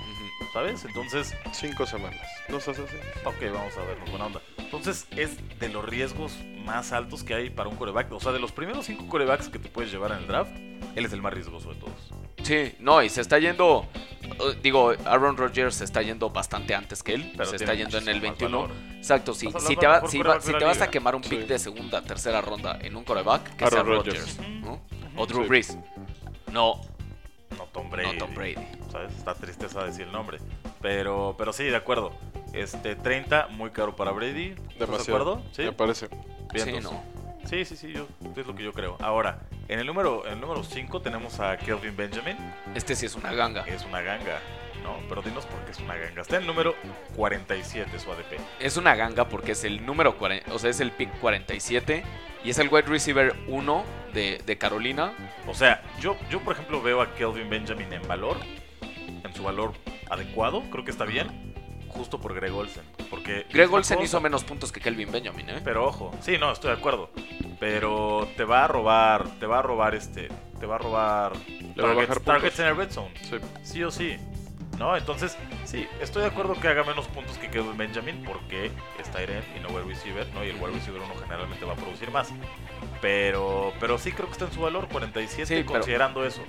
¿sabes? 0.53 0.85
Entonces, 0.85 1.35
Cinco 1.53 1.87
semanas. 1.87 2.21
¿No 2.49 2.59
hace 2.59 2.71
así? 2.71 2.83
Ok, 3.25 3.37
vamos 3.53 3.77
a 3.77 3.83
vernos, 3.83 4.11
buena 4.11 4.27
onda. 4.27 4.41
Entonces, 4.59 5.07
es 5.17 5.37
de 5.59 5.69
los 5.69 5.85
riesgos 5.85 6.37
más 6.65 6.93
altos 6.93 7.25
que 7.25 7.35
hay 7.35 7.51
para 7.51 7.69
un 7.69 7.77
coreback. 7.77 8.13
O 8.13 8.21
sea, 8.21 8.33
de 8.33 8.39
los 8.39 8.53
primeros 8.53 8.87
cinco 8.87 9.07
corebacks 9.09 9.49
que 9.49 9.59
te 9.59 9.69
puedes 9.69 9.91
llevar 9.91 10.13
en 10.13 10.19
el 10.19 10.27
draft, 10.27 10.53
él 10.95 11.05
es 11.05 11.13
el 11.13 11.23
más 11.23 11.33
riesgoso 11.33 11.73
de 11.73 11.81
todos. 11.81 12.13
Sí, 12.43 12.75
no, 12.79 13.03
y 13.03 13.09
se 13.09 13.21
está 13.21 13.39
yendo. 13.39 13.87
eh, 14.23 14.59
Digo, 14.63 14.93
Aaron 15.05 15.37
Rodgers 15.37 15.75
se 15.77 15.85
está 15.85 16.03
yendo 16.03 16.31
bastante 16.31 16.75
antes 16.75 17.03
que 17.03 17.15
él. 17.15 17.33
Pero 17.37 17.49
se 17.49 17.57
está 17.57 17.75
yendo 17.75 17.99
en 17.99 18.09
el 18.09 18.17
muchísimo 18.21 18.31
más 18.33 18.39
21. 18.39 18.61
valor. 18.63 18.97
Exacto, 18.97 19.35
sí. 19.35 19.49
Si 19.61 19.77
te, 19.77 19.87
va- 19.87 20.07
si, 20.09 20.19
va- 20.19 20.39
te 20.39 20.65
vas 20.65 20.81
a 20.81 20.89
quemar 20.91 21.15
un 21.15 21.23
pick 21.23 21.43
Sí. 21.43 21.47
de 21.47 21.59
segunda, 21.59 22.03
tercera 22.03 22.41
ronda 22.41 22.79
en 22.81 22.97
un 22.97 23.05
coreback, 23.05 23.57
que 23.57 23.67
sea 23.69 23.81
Aaron 23.81 23.87
Rodgers. 23.97 24.37
Rodgers. 24.39 24.51
¿no? 24.61 24.81
O 25.17 25.27
Drew 25.27 25.43
Sí. 25.43 25.49
Brees. 25.49 25.79
No, 26.53 26.81
No 27.57 27.65
Tom 27.73 27.91
Brady. 27.91 28.13
no 28.13 28.19
Tom 28.27 28.35
Brady. 28.35 28.55
¿Sabes? 28.93 29.13
Está 29.17 29.35
tristeza 29.35 29.83
decir 29.85 30.03
el 30.03 30.13
nombre. 30.13 30.39
Pero, 30.81 31.35
pero 31.37 31.53
sí, 31.53 31.65
de 31.65 31.77
acuerdo. 31.77 32.13
Este, 32.53 32.95
30, 32.97 33.49
muy 33.49 33.71
caro 33.71 33.97
para 33.97 34.13
Brady. 34.13 34.55
¿Estás 34.71 34.89
de 34.89 34.97
acuerdo? 35.13 35.43
Sí. 35.53 35.63
Me 35.63 35.73
parece. 35.73 36.09
Bien, 36.53 36.65
Sí, 36.67 36.71
entonces- 36.77 36.93
no. 36.93 37.49
Sí, 37.49 37.65
sí, 37.65 37.77
sí, 37.77 37.93
yo, 37.93 38.07
es 38.37 38.47
lo 38.47 38.55
que 38.55 38.63
yo 38.63 38.73
creo. 38.73 38.97
Ahora, 39.01 39.41
en 39.69 39.79
el 39.79 39.87
número 39.87 40.27
en 40.27 40.35
el 40.35 40.41
número 40.41 40.63
5 40.63 41.01
tenemos 41.03 41.39
a 41.41 41.57
Kelvin 41.57 41.97
Benjamin. 41.97 42.37
Este 42.75 42.97
sí 42.97 43.07
es 43.07 43.15
una 43.15 43.33
ganga. 43.33 43.63
Es 43.67 43.85
una 43.85 44.01
ganga, 44.01 44.41
¿no? 44.83 44.97
Pero 45.09 45.23
dinos 45.23 45.47
por 45.47 45.61
qué 45.65 45.73
es 45.73 45.79
una 45.81 45.95
ganga. 45.95 46.23
Está 46.23 46.37
en 46.37 46.43
el 46.43 46.49
número 46.49 46.75
47 47.17 47.99
su 47.99 48.11
ADP. 48.11 48.41
Es 48.61 48.77
una 48.77 48.95
ganga 48.95 49.29
porque 49.29 49.53
es 49.53 49.65
el 49.65 49.85
número 49.85 50.17
40, 50.17 50.53
o 50.53 50.59
sea, 50.59 50.71
es 50.71 50.81
el 50.81 50.91
pick 50.91 51.11
47 51.21 52.03
y 52.45 52.51
es 52.51 52.59
el 52.59 52.69
wide 52.69 52.89
receiver 52.89 53.35
1 53.47 53.85
de, 54.15 54.43
de 54.45 54.59
Carolina. 54.59 55.13
O 55.47 55.55
sea, 55.55 55.83
yo, 56.01 56.17
yo 56.31 56.41
por 56.41 56.55
ejemplo 56.55 56.83
veo 56.83 57.03
a 57.03 57.15
Kelvin 57.15 57.51
Benjamin 57.51 57.93
en 57.93 58.07
valor 58.09 58.39
en 59.25 59.35
su 59.35 59.43
valor 59.43 59.73
adecuado, 60.11 60.63
creo 60.71 60.85
que 60.85 60.91
está 60.91 61.05
bien, 61.05 61.55
justo 61.89 62.21
por 62.21 62.35
Greg 62.35 62.55
Olsen. 62.55 62.85
Porque 63.11 63.47
Greg 63.51 63.73
Olsen 63.73 64.03
hizo 64.03 64.21
menos 64.21 64.45
puntos 64.45 64.73
que 64.73 64.81
Kelvin 64.81 65.11
Benjamin, 65.11 65.49
¿eh? 65.51 65.61
Pero 65.65 65.87
ojo, 65.87 66.15
sí, 66.21 66.37
no, 66.39 66.53
estoy 66.53 66.73
de 66.73 66.77
acuerdo. 66.79 67.11
Pero 67.59 68.29
te 68.37 68.45
va 68.45 68.65
a 68.65 68.69
robar, 68.69 69.29
te 69.41 69.47
va 69.47 69.59
a 69.59 69.63
robar 69.63 69.95
este, 69.95 70.29
te 70.61 70.67
va 70.67 70.77
a 70.77 70.79
robar 70.79 71.33
Le 71.75 71.83
va 71.83 72.03
a 72.03 72.07
targets, 72.21 72.59
en 72.61 72.67
el 72.67 72.77
red 72.77 72.91
zone. 72.91 73.13
Sí. 73.23 73.37
Sí 73.63 73.83
o 73.83 73.91
sí. 73.91 74.17
¿No? 74.79 74.97
Entonces, 74.97 75.37
sí, 75.65 75.89
estoy 76.01 76.23
de 76.23 76.29
acuerdo 76.29 76.55
que 76.55 76.69
haga 76.69 76.85
menos 76.85 77.09
puntos 77.09 77.37
que 77.37 77.51
Kelvin 77.51 77.77
Benjamin 77.77 78.23
porque 78.23 78.67
es 79.01 79.11
Tyrant 79.11 79.45
y 79.57 79.61
no 79.61 79.71
wide 79.71 79.89
receiver, 79.89 80.25
¿no? 80.35 80.45
Y 80.45 80.51
el 80.51 80.57
wide 80.57 80.75
receiver 80.75 81.03
uno 81.03 81.15
generalmente 81.21 81.65
va 81.65 81.73
a 81.73 81.77
producir 81.77 82.13
más. 82.13 82.33
Pero, 83.01 83.73
pero 83.81 83.99
sí 83.99 84.13
creo 84.13 84.27
que 84.27 84.33
está 84.33 84.45
en 84.45 84.53
su 84.53 84.61
valor, 84.61 84.87
47, 84.89 85.47
Sí, 85.47 85.55
pero- 85.63 85.67
considerando 85.81 86.25
eso. 86.25 86.43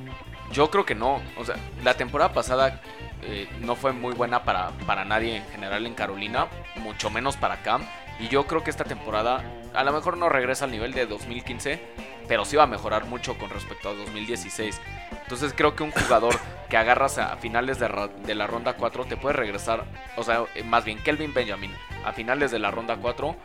Yo 0.51 0.69
creo 0.69 0.85
que 0.85 0.95
no. 0.95 1.21
O 1.37 1.45
sea, 1.45 1.55
la 1.83 1.95
temporada 1.95 2.33
pasada 2.33 2.81
eh, 3.23 3.47
no 3.61 3.75
fue 3.75 3.91
muy 3.91 4.13
buena 4.13 4.43
para, 4.43 4.71
para 4.85 5.05
nadie 5.05 5.37
en 5.37 5.45
general 5.47 5.85
en 5.85 5.93
Carolina, 5.93 6.47
mucho 6.77 7.09
menos 7.09 7.37
para 7.37 7.61
Cam. 7.61 7.83
Y 8.19 8.27
yo 8.27 8.47
creo 8.47 8.63
que 8.63 8.69
esta 8.69 8.83
temporada 8.83 9.43
a 9.73 9.83
lo 9.83 9.93
mejor 9.93 10.17
no 10.17 10.29
regresa 10.29 10.65
al 10.65 10.71
nivel 10.71 10.93
de 10.93 11.05
2015, 11.05 11.79
pero 12.27 12.45
sí 12.45 12.55
va 12.55 12.63
a 12.63 12.67
mejorar 12.67 13.05
mucho 13.05 13.37
con 13.37 13.49
respecto 13.49 13.89
a 13.89 13.93
2016. 13.93 14.81
Entonces 15.23 15.53
creo 15.55 15.75
que 15.75 15.83
un 15.83 15.91
jugador 15.91 16.35
que 16.69 16.77
agarras 16.77 17.17
a 17.17 17.37
finales 17.37 17.79
de, 17.79 18.09
de 18.25 18.35
la 18.35 18.47
ronda 18.47 18.73
4 18.73 19.05
te 19.05 19.17
puede 19.17 19.35
regresar, 19.35 19.85
o 20.17 20.23
sea, 20.23 20.43
eh, 20.55 20.63
más 20.63 20.85
bien 20.85 21.01
Kelvin 21.01 21.33
Benjamin 21.33 21.71
a 22.03 22.13
finales 22.13 22.51
de 22.51 22.59
la 22.59 22.71
ronda 22.71 22.97
4 22.97 23.35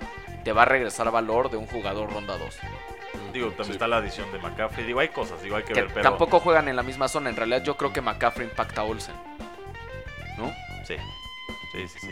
te 0.44 0.52
va 0.52 0.62
a 0.62 0.66
regresar 0.66 1.10
valor 1.10 1.50
de 1.50 1.56
un 1.56 1.66
jugador 1.66 2.12
ronda 2.12 2.36
2. 2.36 2.58
Digo, 3.34 3.48
también 3.48 3.66
Sí. 3.66 3.72
está 3.72 3.88
la 3.88 3.96
adición 3.98 4.30
de 4.32 4.38
McCaffrey. 4.38 4.86
Digo, 4.86 5.00
hay 5.00 5.08
cosas, 5.08 5.42
digo, 5.42 5.56
hay 5.56 5.64
que, 5.64 5.72
Que 5.74 5.82
ver, 5.82 5.90
pero... 5.92 6.02
tampoco 6.08 6.38
juegan 6.40 6.68
en 6.68 6.76
la 6.76 6.82
misma 6.84 7.08
zona. 7.08 7.28
En 7.30 7.36
realidad 7.36 7.62
yo 7.64 7.76
creo 7.76 7.92
que 7.92 8.00
McCaffrey 8.00 8.46
impacta 8.48 8.82
a 8.82 8.84
Olsen. 8.84 9.14
¿No? 10.38 10.52
Sí, 10.86 10.94
sí, 11.72 11.88
sí, 11.88 11.98
sí. 12.00 12.08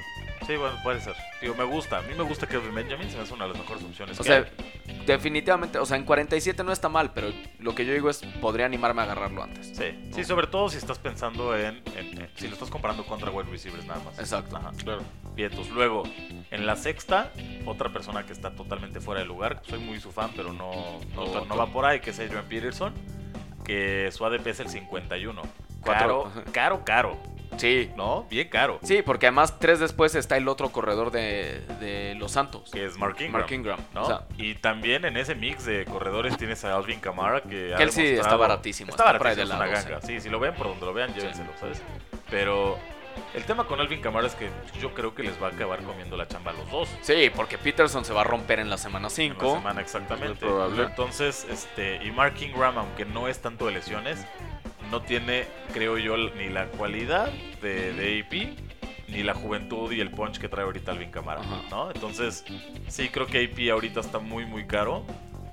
Sí, 0.46 0.56
bueno, 0.56 0.76
puede 0.82 1.00
ser. 1.00 1.14
Digo, 1.40 1.54
me 1.54 1.62
gusta. 1.62 1.98
A 1.98 2.02
mí 2.02 2.14
me 2.16 2.24
gusta 2.24 2.48
Kelvin 2.48 2.74
Benjamin, 2.74 3.08
se 3.08 3.16
me 3.16 3.22
hace 3.22 3.32
una 3.32 3.44
de 3.46 3.50
las 3.52 3.60
mejores 3.60 3.84
opciones. 3.84 4.18
O 4.18 4.24
que 4.24 4.28
sea, 4.28 4.38
hay. 4.38 5.04
definitivamente, 5.06 5.78
o 5.78 5.86
sea, 5.86 5.96
en 5.96 6.04
47 6.04 6.64
no 6.64 6.72
está 6.72 6.88
mal, 6.88 7.12
pero 7.12 7.28
lo 7.60 7.72
que 7.76 7.86
yo 7.86 7.92
digo 7.92 8.10
es, 8.10 8.18
podría 8.40 8.66
animarme 8.66 9.02
a 9.02 9.04
agarrarlo 9.04 9.44
antes. 9.44 9.68
Sí, 9.76 10.10
sí, 10.12 10.24
sobre 10.24 10.48
todo 10.48 10.68
si 10.68 10.78
estás 10.78 10.98
pensando 10.98 11.56
en, 11.56 11.80
en- 11.96 12.22
en- 12.22 12.30
si 12.34 12.48
lo 12.48 12.54
estás 12.54 12.70
comparando 12.70 13.06
contra 13.06 13.30
wide 13.30 13.48
receivers 13.50 13.84
nada 13.86 14.00
más. 14.04 14.18
Exacto. 14.18 14.56
Ajá. 14.56 14.72
Claro. 14.82 15.02
Vientos. 15.34 15.70
Luego, 15.70 16.02
en 16.50 16.66
la 16.66 16.76
sexta, 16.76 17.30
otra 17.66 17.90
persona 17.90 18.24
que 18.26 18.32
está 18.32 18.50
totalmente 18.50 19.00
fuera 19.00 19.20
de 19.20 19.26
lugar. 19.26 19.62
Soy 19.68 19.78
muy 19.78 19.98
su 20.00 20.12
fan, 20.12 20.30
pero 20.36 20.52
no, 20.52 21.00
no, 21.14 21.44
No 21.46 21.56
va 21.56 21.66
por 21.66 21.84
ahí, 21.84 22.00
que 22.00 22.10
es 22.10 22.18
Adrian 22.20 22.44
Peterson. 22.44 22.92
Que 23.64 24.10
su 24.12 24.24
ADP 24.26 24.46
es 24.48 24.60
el 24.60 24.68
51. 24.68 25.40
Cuatro. 25.80 26.24
Caro, 26.24 26.44
caro, 26.52 26.84
caro. 26.84 27.16
Sí. 27.58 27.90
¿No? 27.96 28.24
Bien 28.30 28.48
caro. 28.48 28.78
Sí, 28.82 29.02
porque 29.02 29.26
además 29.26 29.58
tres 29.58 29.78
después 29.78 30.14
está 30.14 30.36
el 30.38 30.48
otro 30.48 30.70
corredor 30.70 31.10
de, 31.10 31.60
de 31.80 32.14
los 32.16 32.32
Santos. 32.32 32.70
Que 32.72 32.86
es 32.86 32.96
Mark 32.96 33.16
Ingram. 33.20 33.32
Mark 33.42 33.52
Ingram. 33.52 33.80
¿no? 33.94 34.02
O 34.02 34.06
sea, 34.06 34.22
y 34.38 34.54
también 34.54 35.04
en 35.04 35.16
ese 35.16 35.34
mix 35.34 35.64
de 35.66 35.84
corredores 35.84 36.36
tienes 36.38 36.64
a 36.64 36.74
Alvin 36.74 36.98
Kamara 36.98 37.42
que 37.42 37.74
ha 37.74 37.76
Kelsey 37.76 38.04
está 38.06 38.14
demostrado- 38.30 38.38
baratísimo, 38.38 38.90
Está, 38.90 39.02
está 39.04 39.18
baratísimo, 39.18 39.36
de 39.36 39.42
es 39.42 39.48
la 39.48 39.56
una 39.56 39.66
12. 39.66 39.88
ganga. 39.90 40.06
Sí, 40.06 40.20
si 40.20 40.28
lo 40.30 40.40
ven 40.40 40.54
por 40.54 40.66
donde 40.68 40.86
lo 40.86 40.94
vean, 40.94 41.12
llévenselo, 41.14 41.50
¿sabes? 41.60 41.82
Pero 42.30 42.78
el 43.34 43.44
tema 43.44 43.64
con 43.64 43.80
Alvin 43.80 44.00
Kamara 44.00 44.26
es 44.26 44.34
que 44.34 44.48
yo 44.80 44.92
creo 44.94 45.14
que 45.14 45.22
les 45.22 45.40
va 45.42 45.48
a 45.48 45.50
acabar 45.50 45.82
comiendo 45.82 46.16
la 46.16 46.28
chamba 46.28 46.50
a 46.50 46.54
los 46.54 46.70
dos. 46.70 46.88
sí, 47.00 47.30
porque 47.34 47.58
Peterson 47.58 48.04
se 48.04 48.12
va 48.12 48.20
a 48.22 48.24
romper 48.24 48.58
en 48.60 48.68
la 48.70 48.76
semana 48.78 48.98
En 48.98 49.02
la 49.04 49.10
5. 49.10 49.54
semana 49.56 49.80
exactamente. 49.80 50.36
Probable. 50.46 50.82
Entonces, 50.84 51.46
este, 51.50 52.04
y 52.04 52.10
Mark 52.10 52.34
Ingram, 52.40 52.78
aunque 52.78 53.04
no 53.04 53.28
es 53.28 53.40
tanto 53.40 53.66
de 53.66 53.72
lesiones, 53.72 54.24
no 54.90 55.00
tiene, 55.02 55.46
creo 55.72 55.96
yo, 55.98 56.16
ni 56.16 56.48
la 56.48 56.66
cualidad 56.66 57.30
de, 57.62 57.92
de 57.94 58.20
AP, 58.20 58.58
ni 59.08 59.22
la 59.22 59.34
juventud 59.34 59.90
y 59.92 60.00
el 60.00 60.10
punch 60.10 60.38
que 60.38 60.48
trae 60.48 60.64
ahorita 60.64 60.92
Alvin 60.92 61.10
Kamara, 61.10 61.40
Ajá. 61.40 61.62
¿no? 61.70 61.90
Entonces, 61.90 62.44
sí 62.88 63.08
creo 63.08 63.26
que 63.26 63.44
AP 63.44 63.70
ahorita 63.72 64.00
está 64.00 64.18
muy, 64.18 64.44
muy 64.46 64.66
caro. 64.66 65.04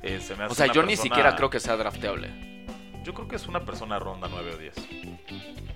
Eh, 0.02 0.20
se 0.22 0.36
me 0.36 0.44
hace 0.46 0.52
O 0.54 0.56
sea, 0.56 0.68
yo 0.68 0.82
ni 0.82 0.90
persona- 0.90 1.04
siquiera 1.04 1.36
creo 1.36 1.50
que 1.50 1.60
sea 1.60 1.76
drafteable. 1.78 2.30
Yo 3.04 3.14
creo 3.14 3.28
que 3.28 3.36
es 3.38 3.48
una 3.48 3.62
persona 3.66 3.98
ronda 4.00 4.28
9 4.30 4.52
o 4.54 4.58
10. 4.58 4.76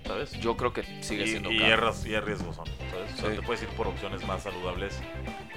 ¿Sabes? 0.06 0.32
Yo 0.40 0.58
creo 0.58 0.74
que 0.74 0.84
sigue 1.02 1.24
y, 1.24 1.28
siendo 1.30 1.52
y 1.52 1.60
caro. 1.60 1.90
es, 1.90 2.06
y 2.06 2.14
es 2.14 2.24
riesgoso, 2.24 2.64
¿sabes? 2.92 3.14
O 3.14 3.18
sea, 3.22 3.30
Sí. 3.30 3.36
te 3.38 3.42
puedes 3.42 3.64
ir 3.64 3.70
por 3.70 3.88
opciones 3.88 4.26
más 4.28 4.44
saludables 4.44 5.00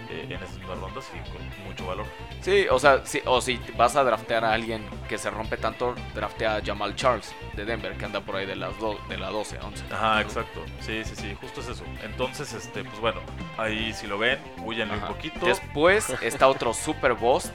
eh, 0.09 0.22
en 0.30 0.32
esas 0.35 0.56
mismas 0.59 0.78
rondas 0.78 1.11
y 1.14 1.30
con 1.30 1.64
mucho 1.66 1.87
valor. 1.87 2.06
Sí, 2.42 2.66
o 2.70 2.78
sea, 2.78 3.04
sí, 3.04 3.20
o 3.26 3.40
si 3.40 3.59
vas 3.76 3.96
a 3.96 4.04
draftear 4.04 4.44
a 4.44 4.52
alguien 4.52 4.85
que 5.09 5.18
se 5.18 5.30
rompe 5.30 5.56
tanto, 5.56 5.96
draftea 6.14 6.56
a 6.56 6.62
Jamal 6.64 6.94
Charles 6.94 7.35
de 7.54 7.64
Denver, 7.64 7.96
que 7.96 8.04
anda 8.04 8.20
por 8.20 8.37
ahí 8.37 8.46
de 8.46 8.54
las 8.54 8.78
do- 8.78 8.98
de 9.09 9.18
la 9.18 9.30
12, 9.30 9.59
11. 9.61 9.85
Ajá, 9.92 10.20
exacto. 10.20 10.64
Sí, 10.80 11.02
sí, 11.04 11.16
sí, 11.16 11.37
justo 11.40 11.61
es 11.61 11.68
eso. 11.68 11.85
Entonces, 12.04 12.52
este, 12.52 12.85
pues 12.85 13.00
bueno, 13.00 13.20
ahí 13.59 13.92
si 13.92 14.06
lo 14.06 14.16
ven, 14.16 14.38
huyanle 14.64 14.94
un 14.94 15.00
poquito. 15.09 15.44
Después 15.44 16.09
está 16.22 16.46
otro 16.46 16.72
Super 16.87 17.14
Bost 17.14 17.52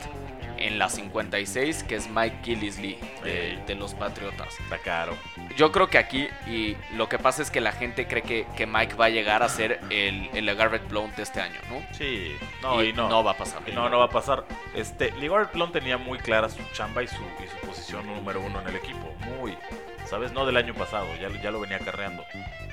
en 0.68 0.80
la 0.80 0.90
56, 0.90 1.84
que 1.84 1.96
es 1.96 2.10
Mike 2.10 2.38
Gillisley 2.44 3.00
de, 3.24 3.62
de 3.66 3.76
los 3.76 3.94
Patriotas. 3.94 4.60
Está 4.60 4.78
caro. 4.78 5.18
Yo 5.58 5.72
creo 5.72 5.88
que 5.88 5.98
aquí, 5.98 6.28
y 6.48 6.78
lo 6.96 7.10
que 7.10 7.20
pasa 7.20 7.42
es 7.42 7.52
que 7.52 7.62
la 7.62 7.72
gente 7.72 8.08
cree 8.08 8.24
que, 8.24 8.48
que 8.56 8.66
Mike 8.66 8.96
va 8.96 9.06
a 9.06 9.10
llegar 9.10 9.44
a 9.44 9.50
ser 9.50 9.80
el, 9.90 10.30
el 10.34 10.56
Garrett 10.56 10.88
Blount 10.90 11.16
de 11.16 11.24
este 11.24 11.42
año, 11.42 11.60
¿no? 11.70 11.82
Sí, 11.94 12.36
no, 12.62 12.84
y, 12.84 12.94
no. 12.94 13.10
no 13.10 13.24
va 13.24 13.32
a 13.32 13.38
pasar. 13.38 13.62
Y 13.68 13.72
no, 13.72 13.90
no 13.90 14.00
va 14.00 14.06
a 14.06 14.10
pasar. 14.10 14.46
Este, 14.76 15.12
Ligor 15.12 15.50
Plon 15.52 15.72
tenía 15.72 15.98
muy 15.98 16.18
clara 16.20 16.50
su 16.50 16.62
chamba 16.74 17.04
y 17.04 17.08
su, 17.08 17.16
y 17.16 17.48
su 17.48 17.68
posición 17.68 18.06
número 18.06 18.42
uno 18.42 18.62
en 18.62 18.68
el 18.68 18.76
equipo. 18.76 19.14
Muy, 19.38 19.58
¿sabes? 20.06 20.32
No 20.32 20.46
del 20.46 20.58
año 20.58 20.74
pasado, 20.74 21.08
ya, 21.20 21.30
ya 21.42 21.52
lo 21.52 21.60
venía 21.60 21.78
acarreando. 21.78 22.26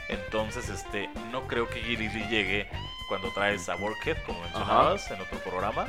Entonces, 0.09 0.69
este, 0.69 1.09
no 1.31 1.47
creo 1.47 1.69
que 1.69 1.81
Gilly 1.81 2.09
llegue 2.29 2.69
cuando 3.09 3.31
traes 3.33 3.69
a 3.69 3.77
Workhead, 3.77 4.19
como 4.25 4.41
mencionabas 4.41 5.11
en 5.11 5.21
otro 5.21 5.39
programa. 5.39 5.87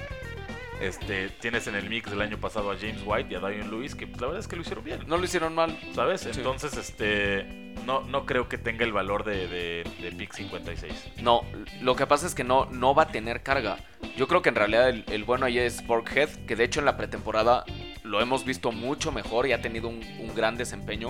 Este, 0.80 1.30
tienes 1.30 1.68
en 1.68 1.76
el 1.76 1.90
mix 1.90 2.10
del 2.10 2.22
año 2.22 2.38
pasado 2.38 2.72
a 2.72 2.78
James 2.78 3.02
White 3.06 3.34
y 3.34 3.36
a 3.36 3.40
Darion 3.40 3.70
Lewis, 3.70 3.96
que 3.96 4.06
la 4.06 4.28
verdad 4.28 4.40
es 4.40 4.48
que 4.48 4.56
lo 4.56 4.62
hicieron 4.62 4.84
bien. 4.86 5.00
No 5.08 5.18
lo 5.18 5.26
hicieron 5.26 5.54
mal. 5.54 5.78
¿Sabes? 5.94 6.22
Sí. 6.22 6.30
Entonces, 6.36 6.78
este, 6.78 7.44
no, 7.86 8.02
no 8.02 8.26
creo 8.26 8.48
que 8.48 8.58
tenga 8.58 8.86
el 8.86 8.94
valor 8.94 9.24
de, 9.26 9.48
de, 9.48 9.84
de 10.02 10.12
pick 10.14 10.34
56. 10.34 10.94
No, 11.22 11.42
lo 11.82 11.96
que 11.96 12.08
pasa 12.08 12.26
es 12.28 12.34
que 12.36 12.44
no, 12.46 12.66
no 12.68 12.96
va 12.96 13.04
a 13.04 13.08
tener 13.10 13.44
carga. 13.44 13.78
Yo 14.16 14.28
creo 14.28 14.42
que 14.42 14.50
en 14.50 14.56
realidad 14.56 14.88
el, 14.90 15.04
el 15.10 15.24
bueno 15.26 15.46
ahí 15.46 15.58
es 15.60 15.86
Borghead, 15.86 16.30
que 16.46 16.56
de 16.56 16.64
hecho 16.64 16.80
en 16.80 16.86
la 16.86 16.96
pretemporada 16.96 17.66
lo 18.04 18.22
hemos 18.22 18.46
visto 18.46 18.72
mucho 18.72 19.12
mejor 19.12 19.48
y 19.48 19.52
ha 19.52 19.62
tenido 19.62 19.90
un, 19.90 20.02
un 20.20 20.34
gran 20.34 20.56
desempeño. 20.58 21.10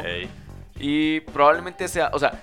Y 0.80 1.20
probablemente 1.22 1.88
sea, 1.88 2.10
o 2.14 2.20
sea, 2.20 2.42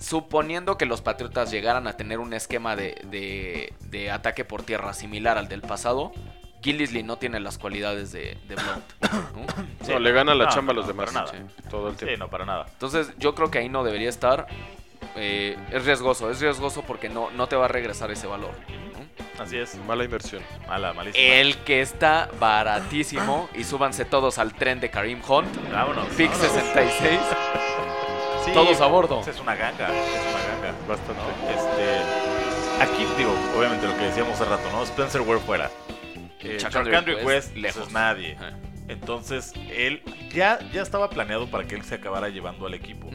suponiendo 0.00 0.76
que 0.76 0.86
los 0.86 1.00
Patriotas 1.02 1.50
llegaran 1.50 1.86
a 1.86 1.96
tener 1.96 2.18
un 2.18 2.32
esquema 2.34 2.74
de, 2.76 2.96
de- 3.10 3.72
de 3.88 4.10
ataque 4.10 4.44
por 4.44 4.62
tierra 4.62 4.92
similar 4.92 5.38
al 5.38 5.48
del 5.48 5.60
pasado, 5.62 6.12
Gillisley 6.64 7.02
no 7.04 7.16
tiene 7.18 7.38
las 7.40 7.58
cualidades 7.58 8.10
de, 8.10 8.36
de 8.48 8.54
Blount. 8.56 8.84
¿no? 9.36 9.64
Sí, 9.84 9.92
no, 9.92 9.98
le 9.98 10.12
gana 10.12 10.34
la 10.34 10.46
no, 10.46 10.50
chamba 10.50 10.72
a 10.72 10.74
los 10.76 10.86
no, 10.86 10.92
demás. 10.92 11.12
para 11.12 11.26
nada. 11.26 11.32
sí, 11.38 11.68
todo 11.68 11.88
el 11.90 11.98
Sí, 11.98 12.06
tiempo. 12.06 12.24
no, 12.24 12.30
para 12.30 12.46
nada. 12.46 12.66
Entonces 12.72 13.12
yo 13.18 13.34
creo 13.34 13.50
que 13.50 13.58
ahí 13.58 13.68
no 13.68 13.84
debería 13.84 14.08
estar. 14.08 14.46
Eh, 15.16 15.56
es 15.70 15.84
riesgoso, 15.84 16.30
es 16.30 16.40
riesgoso 16.40 16.82
porque 16.82 17.08
no, 17.10 17.30
no 17.32 17.46
te 17.46 17.54
va 17.54 17.66
a 17.66 17.68
regresar 17.68 18.10
ese 18.10 18.26
valor. 18.26 18.52
Así 19.38 19.58
es. 19.58 19.74
Mala 19.86 20.04
inversión. 20.04 20.42
Mala, 20.66 20.92
malísima. 20.94 21.22
El 21.22 21.58
que 21.58 21.82
está 21.82 22.30
baratísimo, 22.40 23.48
y 23.54 23.64
súbanse 23.64 24.04
todos 24.06 24.38
al 24.38 24.54
tren 24.54 24.80
de 24.80 24.90
Karim 24.90 25.20
Hunt, 25.28 25.48
Vámonos. 25.70 26.06
Pick 26.16 26.30
vámonos. 26.30 26.52
66, 26.52 27.20
Sí, 28.44 28.50
todos 28.52 28.80
a 28.80 28.86
bordo. 28.86 29.20
Es 29.26 29.38
una 29.40 29.54
ganga, 29.54 29.88
es 29.88 30.22
una 30.34 30.54
ganga. 30.54 30.78
Bastante. 30.88 31.14
¿no? 31.14 31.50
Este, 31.50 32.82
aquí 32.82 33.06
digo, 33.18 33.32
obviamente 33.56 33.86
lo 33.86 33.96
que 33.96 34.04
decíamos 34.04 34.34
hace 34.40 34.44
rato, 34.50 34.70
¿no? 34.72 34.82
Spencer 34.84 35.20
Ware 35.22 35.40
fuera. 35.40 35.70
Eh, 36.44 36.56
Charkandre 36.58 37.14
West, 37.16 37.26
West, 37.26 37.56
lejos. 37.56 37.76
lejos. 37.76 37.92
nadie. 37.92 38.36
Entonces, 38.88 39.52
él 39.74 40.02
ya, 40.30 40.58
ya 40.72 40.82
estaba 40.82 41.08
planeado 41.08 41.46
para 41.50 41.64
que 41.66 41.74
él 41.74 41.82
se 41.84 41.94
acabara 41.94 42.28
llevando 42.28 42.66
al 42.66 42.74
equipo. 42.74 43.10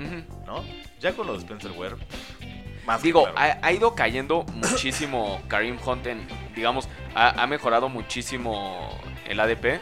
¿no? 0.46 0.64
Ya 1.00 1.14
con 1.14 1.28
lo 1.28 1.34
de 1.34 1.40
Spencer 1.40 1.72
Ware, 1.72 1.96
que 1.98 3.04
Digo, 3.04 3.32
claro. 3.32 3.38
ha, 3.62 3.68
ha 3.68 3.72
ido 3.72 3.94
cayendo 3.94 4.46
muchísimo 4.56 5.40
Karim 5.48 5.78
Hunt 5.86 6.08
en, 6.08 6.28
digamos, 6.56 6.90
ha, 7.14 7.42
ha 7.44 7.46
mejorado 7.48 7.88
muchísimo 7.88 9.00
el 9.28 9.40
ADP. 9.40 9.80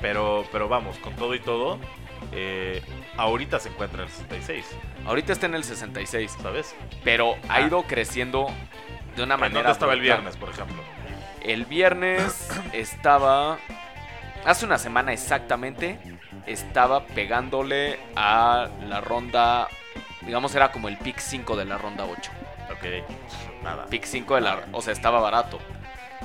pero, 0.00 0.46
pero 0.52 0.68
vamos, 0.68 0.96
con 0.98 1.14
todo 1.16 1.34
y 1.34 1.40
todo, 1.40 1.80
eh, 2.32 2.80
ahorita 3.16 3.58
se 3.58 3.70
encuentra 3.70 4.02
en 4.02 4.08
el 4.08 4.12
66, 4.14 4.64
Ahorita 5.04 5.32
está 5.32 5.46
en 5.46 5.54
el 5.56 5.64
66, 5.64 6.36
¿sabes? 6.40 6.74
pero 7.02 7.34
ha 7.48 7.56
Ah. 7.56 7.60
ido 7.62 7.82
creciendo 7.84 8.46
de 9.16 9.22
una 9.24 9.34
¿En 9.34 9.40
manera. 9.40 9.60
dónde 9.62 9.72
estaba 9.72 9.92
el 9.94 10.00
viernes, 10.00 10.36
por 10.36 10.50
ejemplo? 10.50 10.76
El 11.44 11.64
viernes 11.66 12.48
estaba. 12.72 13.58
Hace 14.44 14.66
una 14.66 14.78
semana 14.78 15.12
exactamente. 15.12 15.98
Estaba 16.46 17.06
pegándole 17.06 17.98
a 18.16 18.68
la 18.88 19.00
ronda. 19.00 19.68
Digamos, 20.22 20.54
era 20.54 20.72
como 20.72 20.88
el 20.88 20.96
pick 20.98 21.18
5 21.18 21.56
de 21.56 21.64
la 21.64 21.78
ronda 21.78 22.04
8. 22.04 22.30
Ok, 22.72 23.62
nada. 23.62 23.86
Pick 23.86 24.04
5 24.04 24.34
de 24.36 24.40
la. 24.40 24.64
O 24.72 24.82
sea, 24.82 24.92
estaba 24.92 25.20
barato. 25.20 25.58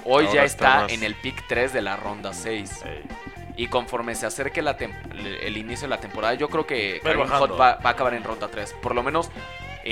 Hoy 0.05 0.25
Ahora 0.25 0.35
ya 0.35 0.43
está 0.45 0.85
en 0.89 1.03
el 1.03 1.15
pick 1.15 1.45
3 1.47 1.73
de 1.73 1.81
la 1.81 1.97
ronda 1.97 2.33
6. 2.33 2.83
Ey. 2.85 3.03
Y 3.57 3.67
conforme 3.67 4.15
se 4.15 4.25
acerque 4.25 4.61
la 4.61 4.77
tem- 4.77 4.93
el 5.41 5.57
inicio 5.57 5.87
de 5.89 5.95
la 5.95 5.99
temporada, 5.99 6.33
yo 6.33 6.47
creo 6.49 6.65
que 6.65 7.01
bajando. 7.03 7.45
Hunt 7.45 7.53
va, 7.59 7.75
va 7.75 7.89
a 7.89 7.93
acabar 7.93 8.13
en 8.13 8.23
ronda 8.23 8.47
3. 8.47 8.73
Por 8.81 8.95
lo 8.95 9.03
menos 9.03 9.29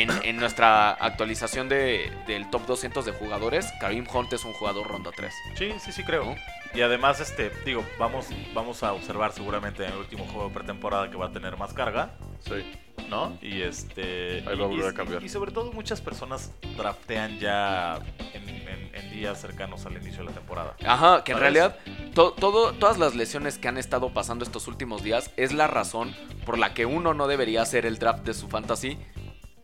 en, 0.02 0.10
en 0.24 0.38
nuestra 0.38 0.92
actualización 0.92 1.70
de, 1.70 2.12
del 2.28 2.50
top 2.50 2.66
200 2.66 3.06
de 3.06 3.12
jugadores, 3.12 3.66
Karim 3.80 4.06
Hunt 4.14 4.32
es 4.34 4.44
un 4.46 4.54
jugador 4.54 4.88
ronda 4.88 5.12
3. 5.16 5.34
Sí, 5.58 5.74
sí, 5.84 5.92
sí 5.92 6.04
creo. 6.04 6.36
Y 6.74 6.82
además, 6.82 7.20
este, 7.20 7.52
digo, 7.66 7.84
vamos, 7.98 8.28
vamos 8.54 8.84
a 8.84 8.94
observar 8.94 9.32
seguramente 9.32 9.86
en 9.86 9.92
el 9.94 9.98
último 9.98 10.26
juego 10.26 10.50
de 10.50 10.54
pretemporada 10.54 11.10
que 11.10 11.18
va 11.18 11.28
a 11.28 11.32
tener 11.32 11.58
más 11.58 11.74
carga, 11.74 12.12
Sí. 12.42 12.70
¿no? 13.10 13.38
Y 13.42 13.62
este. 13.62 14.44
Ahí 14.48 14.56
y- 14.56 14.60
va 14.60 14.66
a 14.66 14.68
volver 14.68 14.86
y- 14.86 14.90
a 14.90 14.94
cambiar. 14.94 15.24
Y 15.24 15.30
sobre 15.30 15.52
todo 15.52 15.72
muchas 15.72 16.02
personas 16.02 16.52
draftean 16.76 17.40
ya 17.40 18.00
en, 18.34 18.50
en- 18.50 18.92
en 18.94 19.12
días 19.12 19.40
cercanos 19.40 19.86
al 19.86 19.94
inicio 19.94 20.20
de 20.20 20.26
la 20.26 20.32
temporada. 20.32 20.76
Ajá, 20.86 21.24
que 21.24 21.32
en 21.32 21.40
realidad 21.40 21.78
to- 22.14 22.34
todo, 22.34 22.74
todas 22.74 22.98
las 22.98 23.16
lesiones 23.16 23.58
que 23.58 23.68
han 23.70 23.78
estado 23.78 24.14
pasando 24.14 24.44
estos 24.44 24.68
últimos 24.68 25.02
días 25.04 25.32
es 25.38 25.54
la 25.54 25.68
razón 25.68 26.16
por 26.46 26.58
la 26.60 26.74
que 26.74 26.86
uno 26.86 27.14
no 27.14 27.28
debería 27.28 27.62
hacer 27.62 27.86
el 27.86 27.98
draft 27.98 28.24
de 28.26 28.34
su 28.34 28.48
fantasy 28.50 28.98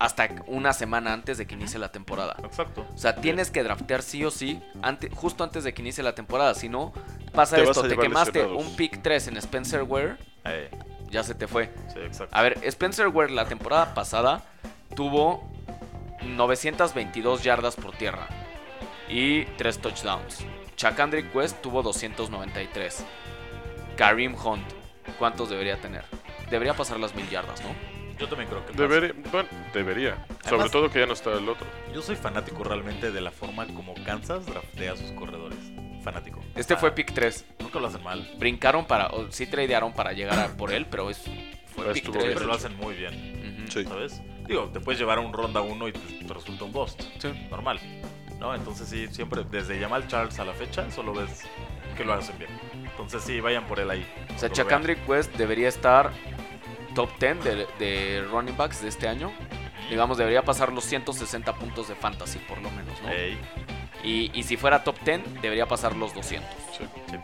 hasta 0.03 0.27
una 0.47 0.73
semana 0.73 1.13
antes 1.13 1.37
de 1.37 1.47
que 1.47 1.55
inicie 1.55 1.79
la 1.79 1.89
temporada. 1.93 2.35
Exacto. 2.43 2.85
O 2.93 2.97
sea, 2.97 3.15
tienes 3.15 3.49
que 3.51 3.63
draftear 3.63 4.01
sí 4.01 4.25
o 4.25 4.31
sí 4.31 4.61
justo 5.15 5.45
antes 5.45 5.63
de 5.63 5.73
que 5.73 5.81
inicie 5.81 6.03
la 6.03 6.13
temporada. 6.13 6.53
Si 6.55 6.67
no, 6.67 6.91
pasa 7.33 7.55
Te 7.55 7.63
esto, 7.63 7.87
te 7.87 7.97
quemaste 7.97 8.39
lesionados. 8.39 8.67
un 8.67 8.75
pick 8.75 9.01
3 9.01 9.29
en 9.29 9.37
Spencer 9.37 9.83
Ware, 9.83 10.17
Eh, 10.43 10.69
ya 11.09 11.23
se 11.23 11.35
te 11.35 11.47
fue. 11.47 11.71
sí, 11.93 11.99
exacto. 11.99 12.35
A 12.35 12.41
ver, 12.41 12.59
Spencer 12.63 13.07
Ware 13.07 13.31
la 13.31 13.45
temporada 13.45 13.93
pasada 13.93 14.43
tuvo 14.93 15.49
922 16.25 17.41
yardas 17.43 17.75
por 17.77 17.95
tierra 17.95 18.27
y 19.07 19.45
3 19.57 19.79
touchdowns. 19.79 20.39
Chakandrick 20.75 21.33
West 21.33 21.61
tuvo 21.61 21.81
293. 21.81 23.05
Karim 23.95 24.35
Hunt, 24.35 24.65
¿cuántos 25.17 25.49
debería 25.49 25.79
tener? 25.79 26.03
Debería 26.49 26.73
pasar 26.73 26.99
las 26.99 27.15
mil 27.15 27.29
yardas, 27.29 27.61
¿no? 27.61 27.92
Yo 28.19 28.27
también 28.27 28.49
creo 28.49 28.65
que 28.65 28.71
pasa. 28.73 28.81
Debería, 28.83 29.13
bueno, 29.31 29.49
debería. 29.73 30.25
Sobre 30.43 30.47
Además- 30.55 30.71
todo 30.71 30.89
que 30.89 30.99
ya 30.99 31.05
no 31.05 31.13
está 31.13 31.31
el 31.33 31.49
otro. 31.49 31.65
Yo 31.93 32.01
soy 32.01 32.15
fanático 32.15 32.63
realmente 32.63 33.11
de 33.11 33.21
la 33.21 33.31
forma 33.31 33.65
como 33.67 33.93
Kansas 34.05 34.45
draftea 34.45 34.93
a 34.93 34.97
sus 34.97 35.11
corredores. 35.11 35.57
Fanático. 36.03 36.41
Este 36.55 36.73
Ah, 36.73 36.77
fue 36.77 36.91
pick 36.91 37.13
3. 37.13 37.45
Nunca 37.59 37.79
lo 37.79 37.87
hacen 37.87 38.03
mal. 38.03 38.29
Brincaron 38.37 38.85
para, 38.85 39.07
o 39.07 39.31
sí 39.31 39.47
tradearon 39.47 39.93
para 39.93 40.11
llegar 40.11 40.37
a 40.37 40.47
por 40.49 40.73
él, 40.73 40.85
pero 40.85 41.09
es, 41.09 41.17
fue 41.19 41.31
Pero 41.77 41.93
pick 41.93 42.03
estuvo 42.03 42.13
3. 42.15 42.25
bien 42.25 42.33
Pero 42.35 42.47
lo 42.47 42.53
hacen 42.53 42.75
muy 42.75 42.93
bien. 42.93 43.61
Ujú. 43.63 43.71
Sí. 43.71 43.85
¿Sabes? 43.85 44.21
Digo, 44.47 44.69
te 44.73 44.81
puedes 44.81 44.99
llevar 44.99 45.17
a 45.19 45.21
un 45.21 45.31
ronda 45.31 45.61
1 45.61 45.87
y 45.87 45.93
te, 45.93 46.25
te 46.25 46.33
resulta 46.33 46.65
un 46.65 46.73
bust. 46.73 47.01
Sí. 47.19 47.29
Normal. 47.49 47.79
¿No? 48.39 48.53
Entonces 48.53 48.89
sí, 48.89 49.07
siempre, 49.11 49.45
desde 49.49 49.79
Jamal 49.79 50.05
Charles 50.09 50.37
a 50.39 50.43
la 50.43 50.51
fecha, 50.53 50.91
solo 50.91 51.13
ves 51.13 51.43
que 51.95 52.03
lo 52.03 52.11
hacen 52.13 52.37
bien. 52.37 52.51
Entonces 52.73 53.23
sí, 53.23 53.39
vayan 53.39 53.65
por 53.65 53.79
él 53.79 53.89
ahí. 53.89 54.05
O 54.35 54.37
sea. 54.39 54.49
Chakandrick 54.51 55.07
West 55.07 55.33
debería 55.35 55.69
estar 55.69 56.11
top 56.95 57.09
10 57.19 57.43
de, 57.43 57.67
de 57.79 58.25
running 58.31 58.55
backs 58.57 58.81
de 58.81 58.89
este 58.89 59.07
año. 59.07 59.31
Digamos, 59.89 60.17
debería 60.17 60.43
pasar 60.43 60.71
los 60.71 60.85
160 60.85 61.53
puntos 61.55 61.87
de 61.89 61.95
fantasy, 61.95 62.39
por 62.39 62.61
lo 62.61 62.71
menos, 62.71 63.01
¿no? 63.01 63.09
Ey, 63.09 63.37
Y, 64.03 64.31
y 64.33 64.43
si 64.43 64.57
fuera 64.57 64.83
top 64.83 64.97
10, 65.03 65.41
debería 65.41 65.67
pasar 65.67 65.95
los 65.95 66.13
200. 66.13 66.49
Sí. 66.77 66.85
sí. 67.09 67.17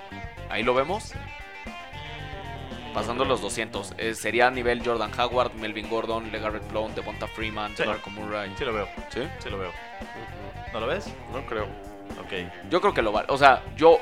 Ahí 0.50 0.64
lo 0.64 0.74
vemos. 0.74 1.14
Pasando 2.94 3.24
los 3.24 3.42
200. 3.42 3.94
Eh, 3.98 4.16
sería 4.16 4.48
a 4.48 4.52
nivel 4.52 4.84
Jordan 4.84 5.12
Howard, 5.18 5.54
Melvin 5.54 5.90
Gordon, 5.90 6.32
LeGarrette 6.32 6.68
Blount, 6.70 6.96
Devonta 6.96 7.28
Freeman, 7.28 7.76
Sí. 7.78 7.84
DeMarco 7.84 8.10
Murray. 8.10 8.52
Sí 8.58 8.66
lo 8.66 8.74
veo, 8.74 8.88
¿Sí? 9.10 9.22
sí 9.40 9.50
lo 9.50 9.60
veo. 9.60 9.72
¿No 10.74 10.80
lo 10.80 10.88
ves? 10.88 11.08
No 11.32 11.46
creo. 11.46 11.66
Ok. 12.20 12.52
Yo 12.70 12.82
creo 12.82 12.94
que 12.94 13.02
lo 13.02 13.12
vale. 13.12 13.28
O 13.30 13.38
sea, 13.38 13.64
yo, 13.78 14.00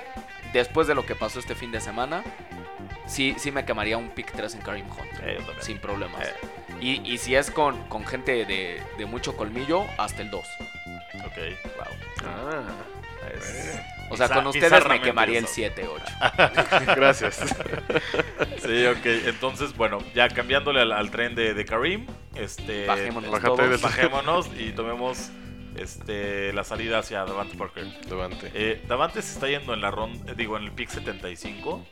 después 0.53 0.88
de 0.88 0.95
lo 0.95 1.06
que 1.06 1.15
pasó 1.15 1.39
este 1.39 1.53
fin 1.53 1.71
de 1.71 1.82
semana, 1.82 2.23
sí, 3.08 3.36
sí 3.38 3.52
me 3.52 3.65
quemaría 3.65 3.98
un 3.98 4.10
pick 4.10 4.32
3 4.34 4.56
en 4.56 4.62
Karim 4.62 4.86
Hunt. 4.86 5.20
Eh. 5.24 5.38
Sin 5.62 5.80
problemas. 5.80 6.28
Eh. 6.28 6.34
Y, 6.80 7.12
y 7.13 7.17
si 7.17 7.36
es 7.36 7.50
con, 7.50 7.82
con 7.89 8.06
gente 8.06 8.46
de, 8.46 8.82
de 8.98 9.06
mucho 9.06 9.36
colmillo, 9.36 9.86
hasta 9.98 10.22
el 10.22 10.30
2. 10.30 10.46
Ok, 11.26 11.38
wow. 11.78 12.28
Ah, 12.28 12.63
Es- 13.36 13.80
O 14.10 14.15
sea, 14.15 14.30
con 14.30 14.48
ustedes 14.48 14.88
me 14.88 15.02
quemaría 15.02 15.39
el 15.39 15.46
eso. 15.46 15.54
7-8. 15.56 16.96
gracias. 16.96 17.39
Sí, 18.63 18.86
ok. 18.86 19.06
Entonces, 19.28 19.76
bueno, 19.76 20.00
ya 20.13 20.28
cambiándole 20.30 20.82
al, 20.82 20.91
al 20.91 21.10
tren 21.12 21.36
de, 21.36 21.54
de 21.54 21.65
Karim, 21.65 22.06
este, 22.36 22.86
Bajémonos 22.86 23.82
bajémonos 23.82 24.50
y 24.58 24.72
tomemos 24.72 25.30
este, 25.78 26.52
la 26.54 26.63
salida 26.63 27.00
hacia 27.00 27.26
Davante 27.26 27.56
Parker. 27.58 27.86
Levante. 28.10 28.52
Eh, 28.54 28.84
Davante 28.88 29.22
se 29.22 29.34
está 29.34 29.48
yendo 29.48 29.74
en 29.74 29.82
la 29.82 29.92
ronda, 29.92 30.34
digo, 30.34 30.58
en 30.58 30.63
el 30.63 30.72
pick 30.72 30.90
75. 30.90 31.70
Ujú. 31.76 31.84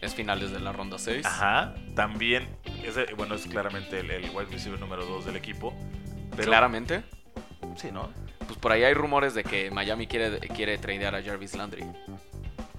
Es 0.00 0.14
finales 0.14 0.50
de 0.50 0.60
la 0.60 0.72
ronda 0.72 0.98
6. 0.98 1.24
Ajá. 1.26 1.74
También, 1.94 2.48
es, 2.84 2.94
bueno, 3.16 3.34
es 3.34 3.46
claramente 3.46 4.00
el, 4.00 4.10
el 4.10 4.30
wide 4.30 4.46
receiver 4.50 4.78
número 4.80 5.04
2 5.04 5.26
del 5.26 5.36
equipo. 5.36 5.74
Pero, 6.36 6.44
Claramente. 6.48 7.02
Sí, 7.76 7.90
¿no? 7.92 8.08
Pues 8.46 8.58
por 8.58 8.72
ahí 8.72 8.82
hay 8.84 8.94
rumores 8.94 9.34
de 9.34 9.42
que 9.44 9.70
Miami 9.70 10.06
quiere, 10.06 10.38
quiere 10.48 10.76
tradear 10.78 11.14
a 11.14 11.22
Jarvis 11.22 11.54
Landry. 11.56 11.84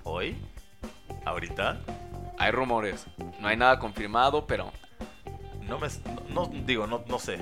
Hoy, 0.04 0.36
ahorita, 1.26 1.80
Hay 2.38 2.52
rumores. 2.52 3.06
No 3.40 3.48
hay 3.48 3.58
nada 3.58 3.80
confirmado, 3.80 4.46
pero 4.46 4.72
no 5.68 5.80
me. 5.80 5.88
No, 6.30 6.46
no- 6.48 6.52
digo, 6.66 6.86
no, 6.86 7.04
no 7.08 7.18
sé. 7.18 7.38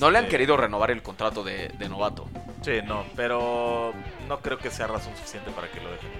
no 0.00 0.10
le 0.10 0.18
han 0.18 0.24
Este, 0.24 0.36
querido 0.36 0.56
renovar 0.56 0.90
el 0.90 1.02
contrato 1.02 1.44
de, 1.44 1.68
de 1.68 1.88
novato. 1.88 2.28
Sí, 2.62 2.80
no, 2.84 3.04
pero 3.16 3.92
no 4.28 4.40
creo 4.40 4.58
que 4.58 4.70
sea 4.70 4.86
razón 4.86 5.14
suficiente 5.16 5.50
para 5.52 5.68
que 5.70 5.80
lo 5.80 5.90
dejen. 5.90 6.10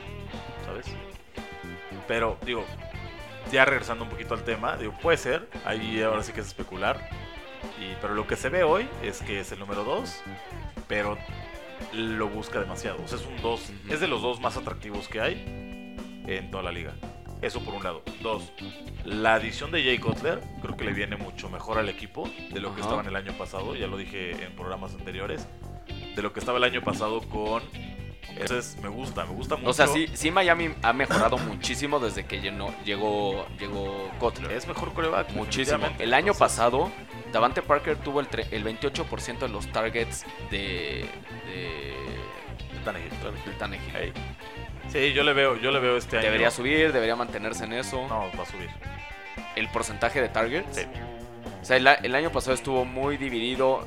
¿Sabes? 0.65 0.87
Pero, 2.07 2.39
digo, 2.45 2.65
ya 3.53 3.65
regresando 3.65 4.05
un 4.05 4.11
poquito 4.11 4.35
al 4.35 4.45
tema, 4.45 4.77
digo, 4.77 4.93
puede 5.03 5.17
ser, 5.19 5.49
ahí 5.65 6.01
ahora 6.03 6.23
sí 6.23 6.33
que 6.33 6.41
es 6.41 6.47
especular. 6.47 7.09
Y, 7.81 7.95
pero 8.01 8.15
lo 8.15 8.27
que 8.27 8.37
se 8.37 8.49
ve 8.49 8.63
hoy 8.63 8.89
es 9.03 9.21
que 9.21 9.41
es 9.41 9.53
el 9.53 9.59
número 9.59 9.85
2, 9.85 10.23
pero 10.87 11.19
lo 11.93 12.29
busca 12.29 12.61
demasiado. 12.61 12.99
O 13.05 13.09
sea, 13.09 13.19
es 13.19 13.27
un 13.27 13.41
2, 13.43 13.61
Ujú. 13.61 13.93
es 13.93 14.01
de 14.01 14.09
los 14.09 14.23
dos 14.23 14.41
más 14.41 14.57
atractivos 14.57 15.09
que 15.09 15.21
hay 15.21 15.95
en 16.27 16.51
toda 16.51 16.63
la 16.63 16.73
liga. 16.73 16.93
Eso 17.41 17.61
por 17.61 17.75
un 17.75 17.85
lado. 17.85 18.03
Dos, 18.21 18.53
la 19.05 19.35
adición 19.35 19.71
de 19.71 19.83
Jay 19.85 19.99
Cutler 19.99 20.41
creo 20.61 20.77
que 20.77 20.85
le 20.85 20.93
viene 20.93 21.17
mucho 21.17 21.49
mejor 21.49 21.79
al 21.79 21.89
equipo 21.89 22.29
de 22.53 22.61
lo 22.61 22.75
que 22.75 22.81
Ajá. 22.81 22.91
estaban 22.91 23.07
el 23.07 23.15
año 23.15 23.33
pasado. 23.39 23.77
Ya 23.77 23.87
lo 23.87 23.97
dije 23.97 24.33
en 24.45 24.53
programas 24.57 24.95
anteriores. 24.95 25.47
De 26.19 26.23
lo 26.23 26.33
que 26.33 26.41
estaba 26.41 26.59
el 26.59 26.65
año 26.65 26.83
pasado 26.83 27.21
con. 27.21 27.63
Entonces 28.31 28.77
me 28.83 28.89
gusta, 28.89 29.25
me 29.25 29.35
gusta 29.35 29.55
mucho. 29.55 29.71
O 29.71 29.73
sea, 29.73 29.87
sí, 29.87 30.09
sí 30.15 30.33
Miami 30.33 30.71
ha 30.83 30.93
mejorado 30.93 31.39
muchísimo 31.39 32.01
desde 32.01 32.27
que 32.27 32.41
llenó- 32.41 32.75
llegó, 32.85 33.47
llegó 33.61 34.11
Kotler. 34.19 34.51
Es 34.51 34.67
mejor 34.67 34.93
coreback. 34.95 35.31
Muchísimo. 35.31 35.87
El 36.01 36.13
año 36.15 36.33
Entonces, 36.33 36.39
pasado, 36.41 36.91
Davante 37.33 37.63
Parker 37.63 37.99
tuvo 37.99 38.19
el, 38.19 38.27
el 38.51 38.65
28% 38.65 39.39
de 39.39 39.49
los 39.49 39.69
targets 39.69 40.27
de, 40.51 41.09
de, 41.47 41.95
Tannehill. 42.85 43.11
de 43.47 43.53
Tannehill. 43.53 44.13
Sí, 44.89 45.13
yo 45.13 45.23
le 45.23 45.35
veo, 45.35 45.55
yo 45.61 45.71
le 45.71 45.79
veo 45.79 45.97
este 45.99 46.17
año. 46.17 46.27
Debería 46.27 46.51
subir, 46.51 46.93
debería 46.93 47.15
mantenerse 47.15 47.63
en 47.63 47.75
eso. 47.75 48.09
No, 48.09 48.29
va 48.37 48.43
a 48.43 48.47
subir. 48.47 48.71
El 49.55 49.69
porcentaje 49.69 50.21
de 50.21 50.29
targets. 50.31 50.79
Sí. 50.79 50.83
O 51.63 51.65
sea, 51.65 51.77
el 51.77 52.15
año 52.17 52.33
pasado 52.33 52.55
estuvo 52.55 52.85
muy 52.85 53.19
dividido. 53.19 53.87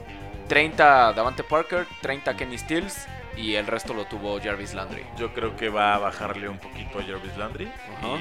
30 0.51 1.13
Davante 1.13 1.45
Parker, 1.45 1.87
30 2.01 2.35
Kenny 2.35 2.57
Stills 2.57 3.07
y 3.37 3.55
el 3.55 3.67
resto 3.67 3.93
lo 3.93 4.03
tuvo 4.03 4.37
Jarvis 4.41 4.73
Landry. 4.73 5.05
Yo 5.17 5.33
creo 5.33 5.55
que 5.55 5.69
va 5.69 5.95
a 5.95 5.97
bajarle 5.97 6.49
un 6.49 6.57
poquito 6.57 6.99
a 6.99 7.03
Jarvis 7.03 7.37
Landry 7.37 7.71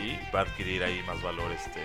y 0.00 0.16
va 0.32 0.38
a 0.38 0.42
adquirir 0.42 0.84
ahí 0.84 1.02
más 1.08 1.20
valor 1.22 1.50
este. 1.50 1.80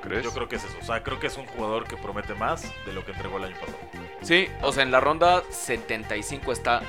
¿Crees? 0.00 0.22
Yo 0.22 0.32
creo 0.32 0.48
que 0.48 0.54
es 0.54 0.64
eso. 0.64 0.78
O 0.80 0.84
sea, 0.84 1.02
creo 1.02 1.18
que 1.18 1.26
es 1.26 1.36
un 1.36 1.46
jugador 1.46 1.88
que 1.88 1.96
promete 1.96 2.34
más 2.34 2.72
de 2.86 2.92
lo 2.92 3.04
que 3.04 3.10
entregó 3.10 3.38
el 3.38 3.44
año 3.46 3.56
pasado. 3.58 3.78
Sí, 4.22 4.46
o 4.62 4.72
sea, 4.72 4.84
en 4.84 4.92
la 4.92 5.00
ronda 5.00 5.42
75 5.50 6.52
está 6.52 6.82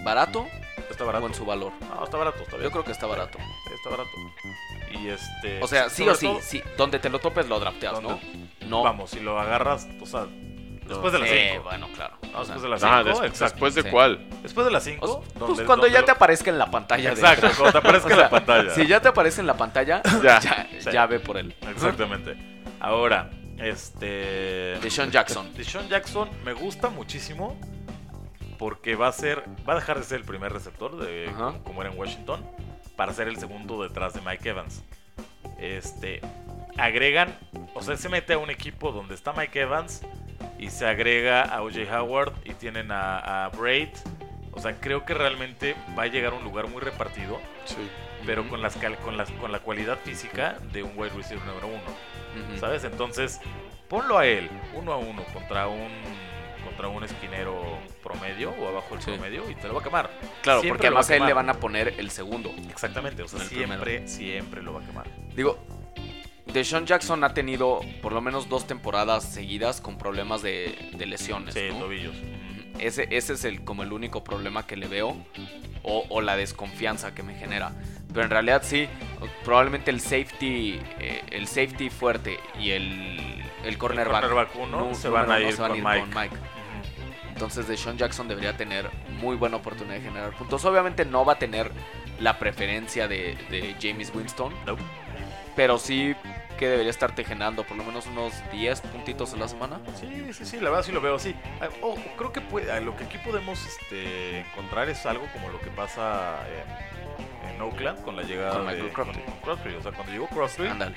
barato 0.00 0.48
Está 0.90 1.04
o 1.04 1.06
barato. 1.06 1.28
en 1.28 1.34
su 1.34 1.44
valor. 1.44 1.70
No, 1.94 2.02
está 2.02 2.16
barato, 2.16 2.42
está 2.42 2.56
bien. 2.56 2.64
Yo 2.64 2.72
creo 2.72 2.84
que 2.84 2.90
está 2.90 3.06
barato. 3.06 3.38
Sí, 3.38 3.74
está 3.76 3.90
barato. 3.90 4.10
Y 5.00 5.10
este. 5.10 5.62
O 5.62 5.68
sea, 5.68 5.88
sí 5.90 6.08
o 6.08 6.14
sí, 6.16 6.26
todo, 6.26 6.40
sí, 6.42 6.60
donde 6.76 6.98
te 6.98 7.08
lo 7.08 7.20
topes 7.20 7.46
lo 7.46 7.60
drafteas, 7.60 8.02
¿no? 8.02 8.18
No. 8.66 8.82
Vamos, 8.82 9.10
si 9.10 9.20
lo 9.20 9.38
agarras, 9.38 9.86
o 10.00 10.06
sea, 10.06 10.26
después 10.88 11.12
de 11.12 11.18
las 11.20 11.28
Sí, 11.28 11.36
5. 11.52 11.62
bueno, 11.64 11.88
claro. 11.94 12.14
No, 12.22 12.28
sea, 12.44 12.54
después 12.54 12.62
de 12.62 12.68
las 12.68 12.82
Ah, 12.84 13.02
5, 13.04 13.20
des- 13.20 13.30
exacto. 13.30 13.54
después 13.54 13.74
de 13.74 13.82
sí. 13.82 13.88
cuál. 13.90 14.28
Después 14.42 14.64
de 14.66 14.72
las 14.72 14.82
o 14.82 14.84
5. 14.86 15.22
sea, 15.36 15.46
pues 15.46 15.60
cuando 15.62 15.86
ya 15.86 16.04
te 16.04 16.10
aparezca 16.10 16.50
en 16.50 16.58
la 16.58 16.70
pantalla. 16.70 17.10
de- 17.10 17.20
Exacto, 17.20 17.48
cuando 17.56 17.72
te 17.72 17.78
aparezca 17.88 18.14
en 18.14 18.20
la 18.20 18.30
pantalla. 18.30 18.70
Si 18.74 18.86
ya 18.86 19.00
te 19.00 19.08
aparece 19.08 19.40
en 19.40 19.46
la 19.46 19.56
pantalla, 19.56 20.02
Ya. 20.22 20.40
ya, 20.40 20.66
Sí. 20.78 20.90
ya 20.92 21.06
ve 21.06 21.20
por 21.20 21.36
él. 21.36 21.54
Exactamente. 21.70 22.36
Ahora, 22.80 23.30
este. 23.58 24.06
De 24.80 24.88
Sean 24.90 25.10
Jackson. 25.10 25.52
Deshaun 25.54 25.88
Jackson 25.88 26.28
me 26.44 26.52
gusta 26.52 26.88
muchísimo 26.90 27.58
porque 28.58 28.96
va 28.96 29.08
a 29.08 29.12
ser, 29.12 29.44
va 29.68 29.72
a 29.74 29.76
dejar 29.76 29.98
de 29.98 30.04
ser 30.04 30.18
el 30.18 30.24
primer 30.24 30.52
receptor 30.52 30.96
de 30.96 31.30
como, 31.36 31.62
como 31.64 31.82
era 31.82 31.90
en 31.92 31.98
Washington 31.98 32.44
para 32.96 33.12
ser 33.12 33.28
el 33.28 33.36
segundo 33.38 33.82
detrás 33.82 34.14
de 34.14 34.20
Mike 34.20 34.48
Evans. 34.48 34.82
Este 35.58 36.20
agregan, 36.76 37.36
o 37.74 37.82
sea, 37.82 37.96
se 37.96 38.08
mete 38.08 38.34
a 38.34 38.38
un 38.38 38.50
equipo 38.50 38.92
donde 38.92 39.14
está 39.14 39.32
Mike 39.32 39.60
Evans 39.60 40.02
y 40.58 40.70
se 40.70 40.86
agrega 40.86 41.42
a 41.42 41.62
OJ 41.62 41.90
Howard 41.92 42.32
y 42.44 42.52
tienen 42.54 42.90
a, 42.90 43.44
a 43.44 43.48
Braid. 43.50 43.90
O 44.52 44.60
sea, 44.60 44.74
creo 44.80 45.04
que 45.04 45.14
realmente 45.14 45.76
va 45.96 46.04
a 46.04 46.06
llegar 46.06 46.32
a 46.32 46.36
un 46.36 46.42
lugar 46.44 46.66
muy 46.68 46.80
repartido, 46.80 47.40
Sí. 47.64 47.76
pero 48.26 48.48
con, 48.48 48.60
las, 48.60 48.76
cal- 48.76 48.96
con, 48.98 49.16
las, 49.16 49.30
con 49.32 49.52
la 49.52 49.60
cualidad 49.60 49.98
física 50.04 50.56
de 50.72 50.82
un 50.82 50.92
wide 50.96 51.10
receiver 51.14 51.44
número 51.46 51.68
uno. 51.68 52.58
¿Sabes? 52.58 52.82
Entonces, 52.84 53.40
ponlo 53.88 54.18
a 54.18 54.26
él, 54.26 54.48
uno 54.74 54.92
a 54.92 54.96
uno, 54.96 55.22
contra 55.32 55.68
un, 55.68 55.88
contra 56.64 56.88
un 56.88 57.04
esquinero 57.04 57.62
promedio 58.02 58.50
o 58.50 58.68
abajo 58.68 58.94
del 58.94 59.02
Sí. 59.02 59.10
promedio 59.12 59.48
y 59.50 59.54
te 59.54 59.68
lo 59.68 59.74
va 59.74 59.80
a 59.80 59.84
quemar. 59.84 60.10
Claro, 60.42 60.60
Siempre 60.60 60.68
porque 60.78 60.86
a 60.86 60.90
además 60.90 61.10
a 61.10 61.16
él 61.16 61.26
le 61.26 61.32
van 61.34 61.50
a 61.50 61.54
poner 61.54 61.94
el 61.98 62.10
segundo. 62.10 62.50
Exactamente, 62.68 63.22
o 63.22 63.28
sea, 63.28 63.40
siempre, 63.40 64.08
siempre 64.08 64.62
lo 64.62 64.72
va 64.74 64.80
a 64.82 64.84
quemar. 64.86 65.06
Digo, 65.36 65.58
Deshaun 66.52 66.86
Jackson 66.86 67.22
ha 67.24 67.34
tenido 67.34 67.80
por 68.02 68.12
lo 68.12 68.20
menos 68.20 68.48
dos 68.48 68.66
temporadas 68.66 69.24
seguidas 69.24 69.80
con 69.80 69.98
problemas 69.98 70.42
de, 70.42 70.90
de 70.94 71.06
lesiones. 71.06 71.54
Sí, 71.54 71.68
¿no? 71.70 71.80
tobillos. 71.80 72.16
Ese, 72.78 73.08
ese 73.10 73.32
es 73.34 73.44
el, 73.44 73.64
como 73.64 73.82
el 73.82 73.92
único 73.92 74.22
problema 74.24 74.66
que 74.66 74.76
le 74.76 74.86
veo 74.86 75.16
o, 75.82 76.04
o 76.08 76.20
la 76.20 76.36
desconfianza 76.36 77.14
que 77.14 77.22
me 77.22 77.34
genera. 77.34 77.72
Pero 78.08 78.22
en 78.22 78.30
realidad 78.30 78.62
sí, 78.64 78.88
probablemente 79.44 79.90
el 79.90 80.00
safety, 80.00 80.80
eh, 81.00 81.22
el 81.30 81.46
safety 81.48 81.90
fuerte 81.90 82.38
y 82.58 82.70
el, 82.70 83.20
el 83.64 83.78
cornerback, 83.78 84.22
cornerback 84.22 84.56
uno 84.56 84.88
nu- 84.88 84.94
se 84.94 85.08
van 85.08 85.30
a 85.30 85.40
ir 85.40 85.56
con 85.56 85.72
Mike. 85.72 86.06
Mike. 86.14 86.36
Entonces 87.30 87.68
Deshaun 87.68 87.98
Jackson 87.98 88.26
debería 88.26 88.56
tener 88.56 88.90
muy 89.20 89.36
buena 89.36 89.56
oportunidad 89.58 89.96
de 89.96 90.00
generar 90.02 90.30
puntos. 90.36 90.64
Obviamente 90.64 91.04
no 91.04 91.24
va 91.24 91.34
a 91.34 91.38
tener 91.38 91.70
la 92.20 92.38
preferencia 92.38 93.06
de, 93.06 93.36
de 93.50 93.76
James 93.80 94.10
Winston, 94.14 94.52
No. 94.66 94.76
pero 95.54 95.78
sí 95.78 96.14
que 96.58 96.68
debería 96.68 96.90
estarte 96.90 97.24
generando 97.24 97.64
por 97.64 97.76
lo 97.76 97.84
menos 97.84 98.06
unos 98.06 98.32
10 98.52 98.80
puntitos 98.82 99.32
a 99.32 99.36
la 99.36 99.48
semana. 99.48 99.80
Sí, 99.98 100.32
sí, 100.32 100.44
sí, 100.44 100.56
la 100.60 100.68
verdad 100.70 100.84
sí 100.84 100.92
lo 100.92 101.00
veo 101.00 101.14
así. 101.14 101.34
Oh, 101.80 101.96
creo 102.16 102.32
que 102.32 102.40
puede- 102.42 102.80
lo 102.82 102.96
que 102.96 103.04
aquí 103.04 103.16
podemos 103.18 103.64
este, 103.64 104.40
encontrar 104.40 104.88
es 104.90 105.06
algo 105.06 105.26
como 105.32 105.48
lo 105.48 105.60
que 105.60 105.70
pasa 105.70 106.36
en, 107.46 107.54
en 107.54 107.62
Oakland 107.62 108.02
con 108.02 108.16
la 108.16 108.22
llegada 108.22 108.52
Con 108.52 108.66
de 108.66 108.72
Michael 108.74 108.92
con- 108.92 109.06
con 109.12 109.40
Crabtree. 109.42 109.76
O 109.76 109.82
sea, 109.82 109.92
cuando 109.92 110.12
llegó 110.12 110.28
Ándale. 110.70 110.94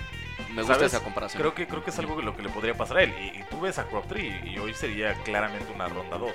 Me 0.49 0.63
gusta 0.63 0.73
¿Sabes? 0.75 0.93
esa 0.93 1.03
comparación. 1.03 1.39
creo 1.39 1.53
que, 1.53 1.67
creo 1.67 1.83
que 1.83 1.91
es 1.91 1.99
algo 1.99 2.17
que 2.17 2.23
lo 2.23 2.35
que 2.35 2.41
le 2.41 2.49
podría 2.49 2.73
pasar 2.73 2.97
a 2.97 3.03
él. 3.03 3.13
Y, 3.21 3.39
y 3.39 3.43
tú 3.49 3.61
ves 3.61 3.77
a 3.77 3.85
Crabtree 3.85 4.41
y 4.49 4.57
hoy 4.57 4.73
sería 4.73 5.13
claramente 5.23 5.71
una 5.73 5.87
ronda 5.87 6.17
2, 6.17 6.31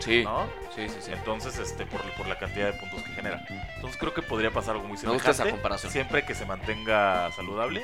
sí, 0.00 0.24
¿no? 0.24 0.48
sí, 0.74 0.88
sí, 0.88 0.96
sí. 1.00 1.12
Entonces, 1.12 1.58
este, 1.58 1.84
por, 1.86 2.00
por 2.14 2.26
la 2.26 2.38
cantidad 2.38 2.72
de 2.72 2.78
puntos 2.78 3.02
que 3.02 3.10
genera. 3.12 3.44
Entonces 3.76 3.96
creo 4.00 4.14
que 4.14 4.22
podría 4.22 4.50
pasar 4.50 4.74
algo 4.76 4.88
muy 4.88 4.96
Me 4.96 5.00
semejante. 5.02 5.28
gusta 5.28 5.42
esa 5.44 5.50
comparación. 5.52 5.92
Siempre 5.92 6.24
que 6.24 6.34
se 6.34 6.46
mantenga 6.46 7.30
saludable. 7.32 7.82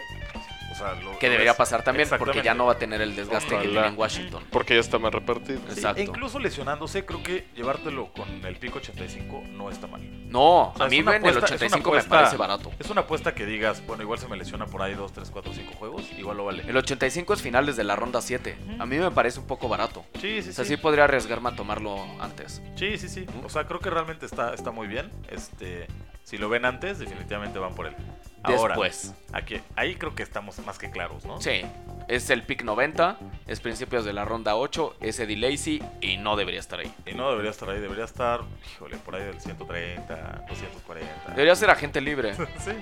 O 0.77 0.79
sea, 0.79 0.95
lo- 0.95 1.19
Que 1.19 1.31
debería 1.31 1.53
ves- 1.53 1.59
pasar 1.59 1.83
también 1.83 2.07
porque 2.19 2.43
ya 2.43 2.53
no 2.53 2.67
va 2.67 2.73
a 2.73 2.79
tener 2.79 3.01
el 3.01 3.17
desgaste 3.17 3.57
que 3.59 3.69
tiene 3.69 3.87
en 3.87 3.99
Washington. 3.99 4.45
Porque 4.51 4.75
ya 4.75 4.81
está 4.81 4.99
más 4.99 5.13
repartido. 5.13 5.59
Sí, 5.69 5.75
Exacto. 5.75 6.01
e 6.01 6.05
incluso 6.05 6.39
lesionándose, 6.39 7.07
creo 7.07 7.23
que 7.23 7.47
llevártelo 7.57 8.13
con 8.13 8.29
el 8.45 8.57
pico 8.57 8.79
85 8.79 9.43
no 9.53 9.71
está 9.71 9.87
mal. 9.87 10.03
No, 10.31 10.75
sea, 10.77 10.87
a 10.87 10.89
mí 10.89 10.97
en 10.99 11.09
el 11.09 11.15
apuesta- 11.15 11.29
es 11.31 11.37
una 11.37 11.45
85 11.47 11.93
me 11.93 12.03
parece 12.03 12.37
barato. 12.37 12.73
Es 12.79 12.91
una 12.91 13.03
apuesta 13.03 13.35
que 13.35 13.47
digas, 13.47 13.83
bueno, 13.87 14.03
igual 14.03 14.19
se 14.19 14.29
me 14.29 14.37
lesiona 14.37 14.67
por 14.67 14.83
ahí 14.83 14.95
2, 14.95 15.13
3, 15.13 15.31
4, 15.31 15.53
5 15.55 15.73
juegos, 15.75 16.03
igual 16.19 16.37
lo 16.37 16.45
vale. 16.45 16.63
El 16.67 16.77
85 16.77 17.33
es 17.35 17.41
finales 17.43 17.77
de 17.77 17.85
la 17.85 17.97
ronda 17.97 18.21
7. 18.21 18.59
Ujú. 18.73 18.83
A 18.83 18.87
mí 18.87 18.99
me 18.99 19.11
parece 19.11 19.41
un 19.41 19.47
poco 19.47 19.69
barato. 19.69 20.05
Sí, 20.21 20.43
sí, 20.43 20.51
O 20.51 20.53
sea, 20.53 20.65
sí. 20.65 20.73
sí 20.73 20.77
podría 20.77 21.05
arriesgarme 21.05 21.49
a 21.49 21.57
tomarlo 21.57 22.05
antes. 22.21 22.61
Sí, 22.77 22.99
sí, 22.99 23.09
sí. 23.09 23.25
O 23.45 23.49
sea, 23.49 23.67
creo 23.67 23.81
que 23.81 23.89
realmente 23.89 24.27
está, 24.27 24.53
está 24.53 24.71
muy 24.73 24.89
bien. 24.89 25.11
Este, 25.31 25.87
si 26.25 26.37
lo 26.39 26.49
ven 26.49 26.65
antes, 26.65 26.99
definitivamente 26.99 27.59
van 27.59 27.75
por 27.75 27.87
él. 27.87 27.95
Ahora, 28.43 28.75
Después. 28.75 29.15
aquí, 29.33 29.61
ahí 29.75 29.97
creo 29.97 30.15
que 30.15 30.23
estamos 30.23 30.59
más 30.61 30.79
que 30.79 30.91
claros, 30.91 31.25
¿no? 31.25 31.41
Sí, 31.41 31.63
es 32.09 32.31
el 32.31 32.43
pick 32.43 32.63
90, 32.63 33.19
es 33.47 33.61
principios 33.61 34.05
de 34.05 34.13
la 34.13 34.25
ronda 34.25 34.57
8, 34.57 34.97
es 35.01 35.19
Eddie 35.19 35.37
Lacy 35.37 35.83
y 36.01 36.17
no 36.19 36.37
debería 36.37 36.61
estar 36.61 36.79
ahí. 36.79 36.93
Y 37.07 37.15
no 37.15 37.31
debería 37.31 37.51
estar 37.51 37.69
ahí, 37.69 37.81
debería 37.81 38.05
estar, 38.05 38.41
híjole, 38.75 38.97
por 38.99 39.17
ahí 39.17 39.25
del 39.25 39.41
130, 39.41 40.45
240. 40.49 41.31
Debería 41.31 41.57
ser 41.57 41.71
agente 41.71 42.01
libre. 42.01 42.35
Sí, 42.59 42.73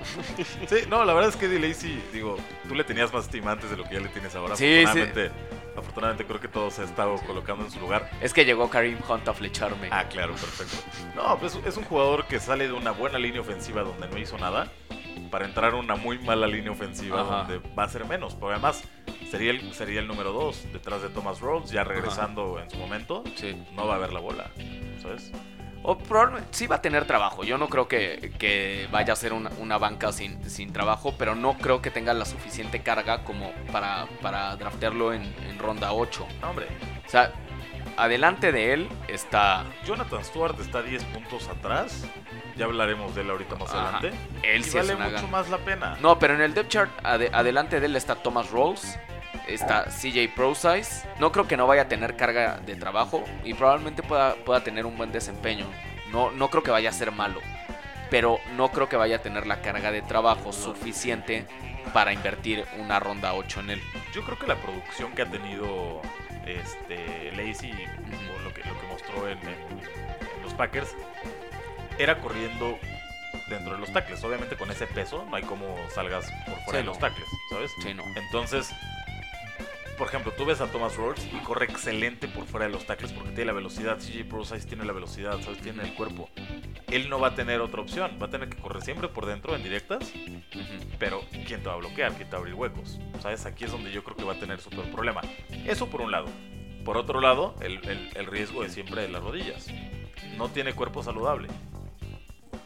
sí, 0.67 0.75
no, 0.89 1.03
la 1.05 1.13
verdad 1.13 1.29
es 1.29 1.35
que 1.35 1.45
Eddie 1.45 1.67
Lacy, 1.67 2.01
digo, 2.13 2.37
tú 2.67 2.75
le 2.75 2.83
tenías 2.83 3.13
más 3.13 3.25
estima 3.25 3.51
antes 3.51 3.69
de 3.69 3.77
lo 3.77 3.83
que 3.83 3.95
ya 3.95 3.99
le 3.99 4.09
tienes 4.09 4.35
ahora. 4.35 4.55
Sí, 4.55 4.83
afortunadamente 5.75 6.25
creo 6.25 6.39
que 6.39 6.47
todo 6.47 6.71
se 6.71 6.81
ha 6.81 6.85
estado 6.85 7.15
colocando 7.27 7.65
en 7.65 7.71
su 7.71 7.79
lugar. 7.79 8.09
Es 8.21 8.33
que 8.33 8.45
llegó 8.45 8.69
Karim 8.69 8.97
Hunt 9.07 9.27
a 9.27 9.33
flecharme. 9.33 9.89
Ah, 9.91 10.05
claro, 10.05 10.33
perfecto. 10.33 10.77
No, 11.15 11.37
pues 11.37 11.57
es 11.65 11.77
un 11.77 11.83
jugador 11.83 12.25
que 12.25 12.39
sale 12.39 12.67
de 12.67 12.73
una 12.73 12.91
buena 12.91 13.19
línea 13.19 13.41
ofensiva 13.41 13.83
donde 13.83 14.07
no 14.07 14.17
hizo 14.17 14.37
nada 14.37 14.71
para 15.29 15.45
entrar 15.45 15.73
a 15.73 15.77
una 15.77 15.95
muy 15.95 16.17
mala 16.19 16.47
línea 16.47 16.71
ofensiva 16.71 17.21
Ajá. 17.21 17.43
donde 17.43 17.61
va 17.77 17.83
a 17.83 17.89
ser 17.89 18.05
menos. 18.05 18.35
Pero 18.35 18.51
además 18.51 18.83
sería 19.29 19.51
el, 19.51 19.73
sería 19.73 19.99
el 19.99 20.07
número 20.07 20.31
2 20.31 20.73
detrás 20.73 21.01
de 21.01 21.09
Thomas 21.09 21.39
Rhodes, 21.39 21.71
ya 21.71 21.83
regresando 21.83 22.59
en 22.59 22.69
su 22.69 22.77
momento. 22.77 23.23
Sí. 23.35 23.55
No 23.73 23.87
va 23.87 23.93
a 23.93 23.97
haber 23.97 24.13
la 24.13 24.19
bola, 24.19 24.49
¿sabes? 25.01 25.31
O 25.87 25.97
probablemente 25.99 26.49
sí 26.51 26.65
va 26.65 26.77
a 26.77 26.81
tener 26.81 27.05
trabajo. 27.05 27.43
Yo 27.43 27.59
no 27.59 27.67
creo 27.69 27.87
que, 27.87 28.33
que 28.39 28.87
vaya 28.91 29.13
a 29.13 29.15
ser 29.15 29.33
una, 29.33 29.51
una 29.59 29.77
banca 29.77 30.11
sin, 30.11 30.43
sin 30.49 30.73
trabajo, 30.73 31.13
pero 31.15 31.35
no 31.35 31.57
creo 31.59 31.79
que 31.83 31.91
tenga 31.91 32.11
la 32.15 32.25
suficiente 32.25 32.81
carga 32.81 33.23
como 33.23 33.51
para, 33.71 34.07
para 34.19 34.55
draftearlo 34.55 35.13
en, 35.13 35.21
en 35.47 35.59
ronda 35.59 35.93
8. 35.93 36.25
No, 36.41 36.49
hombre, 36.49 36.67
O 37.05 37.09
sea, 37.09 37.31
adelante 37.97 38.51
de 38.51 38.73
él 38.73 38.89
está 39.07 39.63
Jonathan 39.85 40.23
Stewart 40.23 40.59
está 40.59 40.81
10 40.81 41.03
puntos 41.05 41.47
atrás. 41.47 42.05
Ya 42.55 42.65
hablaremos 42.65 43.13
de 43.15 43.21
él 43.21 43.29
ahorita 43.29 43.55
más 43.55 43.69
Ajá. 43.73 43.97
adelante. 43.97 44.17
Él 44.43 44.61
y 44.61 44.63
sí 44.63 44.77
vale 44.77 44.93
es 44.93 44.95
una 44.99 45.09
mucho 45.09 45.27
más 45.27 45.49
la 45.49 45.57
pena. 45.59 45.97
No, 46.01 46.17
pero 46.19 46.35
en 46.35 46.41
el 46.41 46.53
depth 46.53 46.69
chart 46.69 46.91
ade- 47.03 47.29
adelante 47.33 47.79
de 47.79 47.85
él 47.87 47.95
está 47.95 48.15
Thomas 48.15 48.49
Rolls, 48.51 48.97
está 49.47 49.85
CJ 49.89 50.29
ProSize. 50.35 51.07
No 51.19 51.31
creo 51.31 51.47
que 51.47 51.57
no 51.57 51.67
vaya 51.67 51.83
a 51.83 51.87
tener 51.87 52.15
carga 52.15 52.57
de 52.65 52.75
trabajo 52.75 53.23
y 53.43 53.53
probablemente 53.53 54.03
pueda, 54.03 54.35
pueda 54.35 54.63
tener 54.63 54.85
un 54.85 54.97
buen 54.97 55.11
desempeño. 55.11 55.65
No, 56.11 56.31
no 56.31 56.49
creo 56.49 56.63
que 56.63 56.71
vaya 56.71 56.89
a 56.89 56.93
ser 56.93 57.11
malo, 57.11 57.41
pero 58.09 58.39
no 58.55 58.69
creo 58.69 58.87
que 58.87 58.95
vaya 58.95 59.17
a 59.17 59.21
tener 59.21 59.47
la 59.47 59.61
carga 59.61 59.91
de 59.91 60.01
trabajo 60.01 60.53
suficiente 60.53 61.45
para 61.93 62.13
invertir 62.13 62.65
una 62.79 62.99
ronda 62.99 63.33
8 63.33 63.59
en 63.61 63.69
él. 63.71 63.81
Yo 64.13 64.23
creo 64.23 64.39
que 64.39 64.47
la 64.47 64.55
producción 64.55 65.11
que 65.13 65.23
ha 65.23 65.29
tenido 65.29 66.01
este 66.45 67.31
Lacey, 67.35 67.71
o 67.71 68.43
lo 68.43 68.53
que, 68.53 68.61
lo 68.67 68.79
que 68.79 68.87
mostró 68.87 69.27
en, 69.29 69.37
en- 69.39 69.47
en 69.49 70.43
los 70.43 70.53
Packers, 70.53 70.95
era 71.97 72.19
corriendo 72.19 72.77
dentro 73.49 73.73
de 73.73 73.79
los 73.79 73.91
tackles. 73.93 74.23
Obviamente 74.23 74.55
con 74.55 74.69
ese 74.71 74.87
peso 74.87 75.25
no 75.29 75.35
hay 75.35 75.43
como 75.43 75.77
salgas 75.93 76.25
por 76.45 76.55
fuera 76.63 76.71
Sí, 76.71 76.77
de 76.77 76.83
no. 76.83 76.91
los 76.91 76.99
tackles, 76.99 77.27
¿sabes? 77.49 77.71
Sí, 77.81 77.93
no. 77.93 78.03
Entonces, 78.15 78.69
por 79.97 80.07
ejemplo, 80.07 80.31
tú 80.33 80.45
ves 80.45 80.59
a 80.61 80.67
Thomas 80.71 80.95
Rhodes 80.97 81.25
y 81.31 81.37
corre 81.39 81.65
excelente 81.65 82.27
por 82.27 82.45
fuera 82.45 82.65
de 82.65 82.71
los 82.73 82.85
tackles 82.85 83.13
porque 83.13 83.29
tiene 83.29 83.45
la 83.45 83.53
velocidad. 83.53 83.97
CJ 83.97 84.25
ProSize 84.25 84.67
tiene 84.67 84.83
la 84.85 84.93
velocidad, 84.93 85.39
¿sabes? 85.41 85.59
Tiene 85.61 85.83
el 85.83 85.93
cuerpo. 85.93 86.29
Él 86.95 87.09
no 87.09 87.19
va 87.19 87.29
a 87.29 87.35
tener 87.35 87.61
otra 87.61 87.81
opción. 87.81 88.17
Va 88.21 88.27
a 88.27 88.29
tener 88.29 88.49
que 88.49 88.57
correr 88.57 88.81
siempre 88.83 89.07
por 89.09 89.25
dentro 89.25 89.55
en 89.55 89.63
directas. 89.63 90.11
Pero, 90.99 91.21
¿quién 91.47 91.61
te 91.61 91.67
va 91.67 91.73
a 91.73 91.77
bloquear? 91.77 92.13
¿Quién 92.13 92.29
te 92.29 92.31
va 92.33 92.37
a 92.37 92.41
abrir 92.41 92.53
huecos? 92.55 92.99
¿Sabes? 93.21 93.45
Aquí 93.45 93.65
es 93.65 93.71
donde 93.71 93.91
yo 93.91 94.03
creo 94.03 94.15
que 94.15 94.23
va 94.23 94.33
a 94.33 94.39
tener 94.39 94.59
súper 94.61 94.89
problema. 94.91 95.21
Eso 95.65 95.87
por 95.87 96.01
un 96.01 96.11
lado. 96.11 96.27
Por 96.83 96.97
otro 96.97 97.19
lado, 97.19 97.55
el, 97.61 97.83
el- 97.89 98.09
el 98.15 98.25
riesgo 98.27 98.63
es 98.63 98.73
siempre 98.73 99.01
de 99.01 99.09
las 99.09 99.23
rodillas. 99.23 99.67
No 100.37 100.49
tiene 100.49 100.73
cuerpo 100.73 101.01
saludable. 101.03 101.47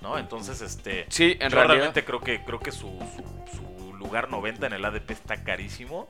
¿No? 0.02 0.18
Entonces, 0.18 0.62
este. 0.62 1.06
Sí, 1.10 1.38
en 1.40 1.50
yo 1.50 1.56
realidad. 1.56 1.68
realmente 1.76 2.06
creo 2.06 2.20
que, 2.22 2.44
creo 2.44 2.60
que 2.60 2.72
su, 2.72 2.88
su- 3.16 3.58
su 3.58 3.94
lugar 3.96 4.30
90 4.30 4.68
en 4.68 4.74
el 4.74 4.86
ADP 4.86 5.12
está 5.12 5.44
carísimo. 5.44 6.08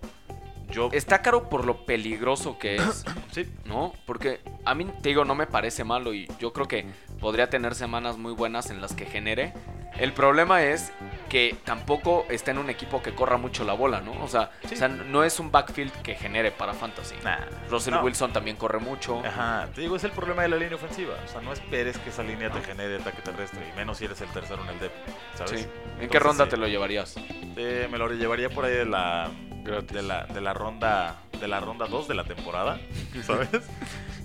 Yo. 0.71 0.89
Está 0.93 1.21
caro 1.23 1.49
por 1.49 1.65
lo 1.65 1.85
peligroso 1.85 2.57
que 2.59 2.75
es. 2.75 3.05
Sí, 3.31 3.45
¿no? 3.65 3.93
Porque 4.07 4.39
a 4.65 4.73
mí, 4.73 4.85
te 5.03 5.09
digo, 5.09 5.23
no 5.23 5.35
me 5.35 5.45
parece 5.45 5.83
malo 5.83 6.15
y 6.15 6.27
yo 6.39 6.51
creo 6.51 6.67
que 6.67 6.87
podría 7.19 7.49
tener 7.49 7.75
semanas 7.75 8.17
muy 8.17 8.33
buenas 8.33 8.69
en 8.69 8.81
las 8.81 8.93
que 8.93 9.05
genere. 9.05 9.53
El 9.97 10.13
problema 10.13 10.63
es 10.63 10.93
que 11.27 11.55
tampoco 11.65 12.25
está 12.29 12.51
en 12.51 12.57
un 12.59 12.69
equipo 12.69 13.01
que 13.01 13.13
corra 13.13 13.37
mucho 13.37 13.65
la 13.65 13.73
bola, 13.73 13.99
¿no? 14.01 14.13
O 14.23 14.27
sea, 14.27 14.51
Sí. 14.67 14.75
o 14.75 14.77
sea, 14.77 14.87
no 14.87 15.23
es 15.23 15.39
un 15.39 15.51
backfield 15.51 15.91
que 16.03 16.15
genere 16.15 16.51
para 16.51 16.73
fantasy. 16.73 17.15
nah. 17.23 17.37
Russell 17.69 17.95
No. 17.95 18.01
Wilson 18.03 18.31
también 18.31 18.55
corre 18.55 18.79
mucho. 18.79 19.21
Ajá, 19.25 19.67
te 19.75 19.81
digo, 19.81 19.95
es 19.97 20.03
el 20.05 20.11
problema 20.11 20.43
de 20.43 20.49
la 20.49 20.55
línea 20.57 20.75
ofensiva. 20.75 21.15
O 21.25 21.27
sea, 21.27 21.41
no 21.41 21.51
esperes 21.51 21.97
que 21.97 22.09
esa 22.11 22.23
línea 22.23 22.49
te 22.49 22.61
genere 22.61 22.97
ataque 22.97 23.21
terrestre, 23.21 23.59
y 23.73 23.75
menos 23.77 23.97
si 23.97 24.05
eres 24.05 24.21
el 24.21 24.29
tercero 24.29 24.63
en 24.63 24.69
el 24.69 24.79
depth, 24.79 24.95
¿sabes? 25.35 25.51
Sí. 25.51 25.57
¿En 25.57 25.63
qué 25.63 26.03
Entonces, 26.05 26.21
ronda 26.23 26.43
sí. 26.45 26.49
te 26.51 26.57
lo 26.57 26.67
llevarías? 26.67 27.15
Eh, 27.57 27.87
me 27.91 27.97
lo 27.97 28.09
llevaría 28.13 28.49
por 28.49 28.65
ahí 28.65 28.73
de 28.73 28.85
la 28.85 29.29
Gratis. 29.63 29.91
de 29.91 30.01
la, 30.03 30.23
de 30.25 30.39
la 30.41 30.53
ronda 30.53 31.17
de 31.39 31.47
la 31.47 31.59
ronda 31.61 31.87
2 31.87 32.07
de 32.09 32.15
la 32.15 32.23
temporada, 32.25 32.79
¿sabes? 33.25 33.49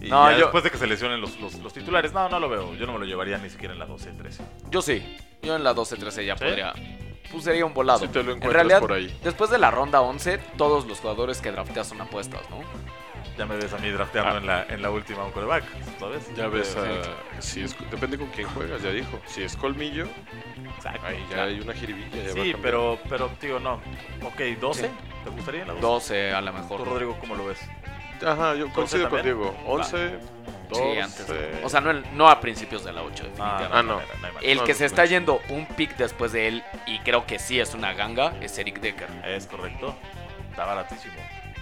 Y 0.07 0.11
No, 0.11 0.31
ya 0.31 0.37
yo- 0.37 0.43
después 0.47 0.65
de 0.65 0.71
que 0.71 0.79
se 0.79 0.87
lesionen 0.87 1.21
los, 1.21 1.39
los, 1.41 1.55
los 1.61 1.73
titulares, 1.73 2.13
no, 2.13 2.29
no 2.29 2.39
lo 2.41 2.49
veo. 2.49 2.75
Yo 2.75 2.87
no 2.87 2.93
me 2.93 2.99
lo 3.01 3.05
llevaría 3.05 3.39
ni 3.39 3.49
siquiera 3.51 3.73
en 3.75 3.79
la 3.81 3.87
12, 3.87 4.11
13. 4.13 4.43
Yo 4.71 4.83
sí. 4.83 5.17
Yo 5.43 5.57
en 5.57 5.65
la 5.65 5.75
12-13 5.75 6.25
ya 6.25 6.37
¿Sí? 6.37 6.45
podría. 6.45 6.73
Pues 7.31 7.45
sería 7.45 7.65
un 7.67 7.75
volado. 7.75 7.99
Si 8.01 8.09
te 8.09 8.15
lo 8.23 8.31
en 8.33 8.37
encuentras 8.37 8.53
realidad, 8.53 8.81
por 8.81 8.93
ahí. 8.93 9.19
después 9.25 9.51
de 9.51 9.59
la 9.59 9.71
ronda 9.71 10.01
11, 10.01 10.39
todos 10.57 10.87
los 10.87 11.01
jugadores 11.01 11.41
que 11.41 11.51
drafteas 11.51 11.89
son 11.89 12.01
apuestas, 12.01 12.43
¿no? 12.51 12.61
Ya 13.37 13.47
me 13.47 13.57
ves 13.57 13.73
a 13.73 13.79
mí 13.79 13.91
drafteando 13.91 14.35
Ah. 14.35 14.39
en, 14.39 14.47
la, 14.47 14.63
en 14.69 14.83
la 14.83 14.91
última 14.91 15.25
un 15.25 15.33
quarterback, 15.33 15.65
¿sabes? 15.99 16.33
Ya 16.37 16.47
ves, 16.47 16.77
a- 16.77 17.41
si 17.43 17.63
es, 17.63 17.75
depende 17.91 18.17
con 18.17 18.29
quién 18.29 18.47
juegas, 18.49 18.81
ya 18.83 18.91
dijo. 18.91 19.19
Si 19.27 19.43
es 19.43 19.57
Colmillo, 19.57 20.07
Exacto, 20.77 21.07
ahí 21.07 21.19
ya 21.29 21.35
claro. 21.35 21.49
hay 21.51 21.61
una 21.61 21.73
jiribilla. 21.75 22.23
ya 22.23 22.33
Sí, 22.33 22.55
pero, 22.63 22.99
pero, 23.09 23.29
tío, 23.41 23.59
no. 23.59 23.81
Ok, 24.23 24.41
12. 24.61 24.83
Sí. 24.87 24.89
¿Te 25.25 25.31
gustaría 25.31 25.63
en 25.63 25.69
la 25.69 25.75
12? 25.75 25.87
12 25.87 26.33
a 26.33 26.41
lo 26.41 26.53
¿Tú, 26.53 26.57
mejor. 26.59 26.85
Rodrigo, 26.87 27.17
cómo 27.21 27.35
lo 27.35 27.47
ves? 27.47 27.59
Ajá, 28.27 28.55
yo 28.55 28.71
coincido 28.73 29.09
con? 29.09 29.23
Diego. 29.23 29.55
11, 29.67 29.97
12. 30.71 30.83
Sí, 30.95 30.99
antes. 30.99 31.27
O 31.63 31.69
sea, 31.69 31.81
no, 31.81 31.91
el- 31.91 32.05
no 32.17 32.29
a 32.29 32.41
principios 32.41 32.85
de 32.85 32.93
la 32.93 33.03
8, 33.03 33.25
definitivamente. 33.25 33.69
Ah, 33.73 33.83
no. 33.83 34.01
El 34.41 34.63
que 34.63 34.75
se 34.75 34.87
está 34.87 35.05
yendo 35.05 35.41
un 35.51 35.67
pick 35.67 35.97
después 35.97 36.33
de 36.33 36.49
él, 36.49 36.65
y 36.87 36.99
creo 37.01 37.27
que 37.27 37.39
sí 37.39 37.61
es 37.61 37.75
una 37.75 37.93
ganga, 37.93 38.35
es 38.41 38.57
Eric 38.59 38.81
Decker. 38.81 39.09
Es 39.27 39.47
correcto. 39.47 39.95
Está 40.51 40.65
baratísimo. 40.65 41.15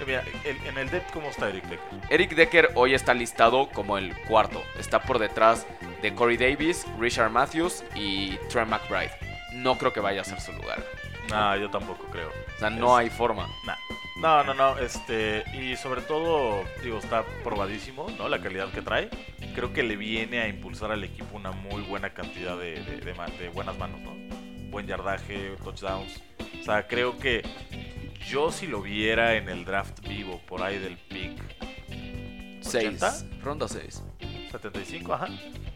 Mira, 0.06 0.24
en 0.44 0.78
el 0.78 0.90
depth, 0.90 1.12
¿cómo 1.12 1.28
está 1.28 1.48
Eric 1.48 1.64
Decker? 1.64 1.88
Eric 2.10 2.34
Decker 2.34 2.70
hoy 2.74 2.92
está 2.94 3.14
listado 3.14 3.68
como 3.68 3.98
el 3.98 4.16
cuarto. 4.22 4.60
Está 4.78 5.00
por 5.02 5.20
detrás 5.20 5.64
de 6.00 6.12
Corey 6.14 6.36
Davis, 6.36 6.86
Richard 6.98 7.30
Matthews 7.30 7.84
y 7.94 8.36
Trent 8.48 8.68
McBride. 8.68 9.12
No 9.52 9.78
creo 9.78 9.92
que 9.92 10.00
vaya 10.00 10.22
a 10.22 10.24
ser 10.24 10.40
su 10.40 10.52
lugar. 10.54 10.82
No, 11.30 11.56
yo 11.56 11.70
tampoco 11.70 12.04
creo. 12.10 12.30
O 12.30 12.58
sea, 12.58 12.68
no 12.70 12.98
Es- 12.98 13.04
hay 13.04 13.10
forma. 13.10 13.46
Nah. 13.64 13.76
No, 14.22 14.44
no, 14.44 14.54
no, 14.54 14.78
este, 14.78 15.42
y 15.52 15.76
sobre 15.76 16.00
todo, 16.02 16.62
digo, 16.82 16.98
está 16.98 17.24
probadísimo, 17.42 18.06
¿no? 18.16 18.28
La 18.28 18.40
calidad 18.40 18.70
que 18.70 18.80
trae. 18.80 19.10
Creo 19.54 19.72
que 19.72 19.82
le 19.82 19.96
viene 19.96 20.40
a 20.40 20.46
impulsar 20.48 20.92
al 20.92 21.02
equipo 21.02 21.36
una 21.36 21.50
muy 21.50 21.82
buena 21.82 22.14
cantidad 22.14 22.56
de, 22.56 22.80
de- 22.84 22.96
de 23.00 23.12
de 23.12 23.48
buenas 23.48 23.76
manos, 23.78 24.00
¿no? 24.00 24.12
Buen 24.70 24.86
yardaje, 24.86 25.56
touchdowns. 25.64 26.22
O 26.60 26.64
sea, 26.64 26.86
creo 26.86 27.18
que 27.18 27.42
yo 28.28 28.52
si 28.52 28.68
lo 28.68 28.80
viera 28.80 29.34
en 29.34 29.48
el 29.48 29.64
draft 29.64 30.00
vivo, 30.06 30.40
por 30.46 30.62
ahí 30.62 30.78
del 30.78 30.96
pick 30.96 31.42
6. 32.60 33.02
80? 33.02 33.42
Ronda 33.42 33.66
6. 33.66 34.02
75, 34.52 35.14
ajá. 35.14 35.26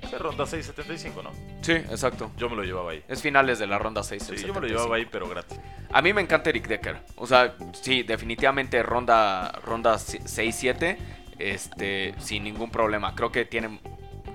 Se 0.08 0.18
ronda 0.18 0.44
6.75, 0.44 1.22
¿no? 1.24 1.32
Sí, 1.62 1.72
exacto. 1.72 2.30
Yo 2.36 2.48
me 2.48 2.54
lo 2.56 2.62
llevaba 2.62 2.92
ahí. 2.92 3.02
Es 3.08 3.22
finales 3.22 3.58
de 3.58 3.66
la 3.66 3.78
ronda 3.78 4.02
6. 4.04 4.22
Sí, 4.22 4.36
yo 4.46 4.54
me 4.54 4.60
lo 4.60 4.66
llevaba 4.68 4.96
ahí, 4.96 5.06
pero 5.10 5.28
gratis. 5.28 5.58
A 5.96 6.02
mí 6.02 6.12
me 6.12 6.20
encanta 6.20 6.50
Eric 6.50 6.66
Decker. 6.68 6.98
O 7.16 7.26
sea, 7.26 7.54
sí, 7.72 8.02
definitivamente 8.02 8.82
ronda, 8.82 9.50
ronda 9.64 9.94
6-7. 9.94 10.98
Este, 11.38 12.14
sin 12.18 12.44
ningún 12.44 12.70
problema. 12.70 13.14
Creo 13.14 13.32
que 13.32 13.46
tiene. 13.46 13.80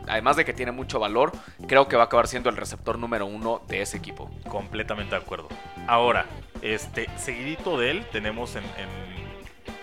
Además 0.07 0.37
de 0.37 0.43
que 0.43 0.53
tiene 0.53 0.71
mucho 0.71 0.99
valor, 0.99 1.31
creo 1.67 1.87
que 1.87 1.95
va 1.95 2.01
a 2.01 2.05
acabar 2.07 2.25
siendo 2.25 2.49
el 2.49 2.57
receptor 2.57 2.97
número 2.97 3.27
uno 3.27 3.61
de 3.67 3.83
ese 3.83 3.97
equipo. 3.97 4.31
Completamente 4.49 5.13
de 5.13 5.21
acuerdo. 5.21 5.49
Ahora, 5.85 6.25
este, 6.63 7.07
seguidito 7.15 7.77
de 7.77 7.91
él 7.91 8.05
tenemos 8.11 8.55
en, 8.55 8.63
en, 8.63 8.89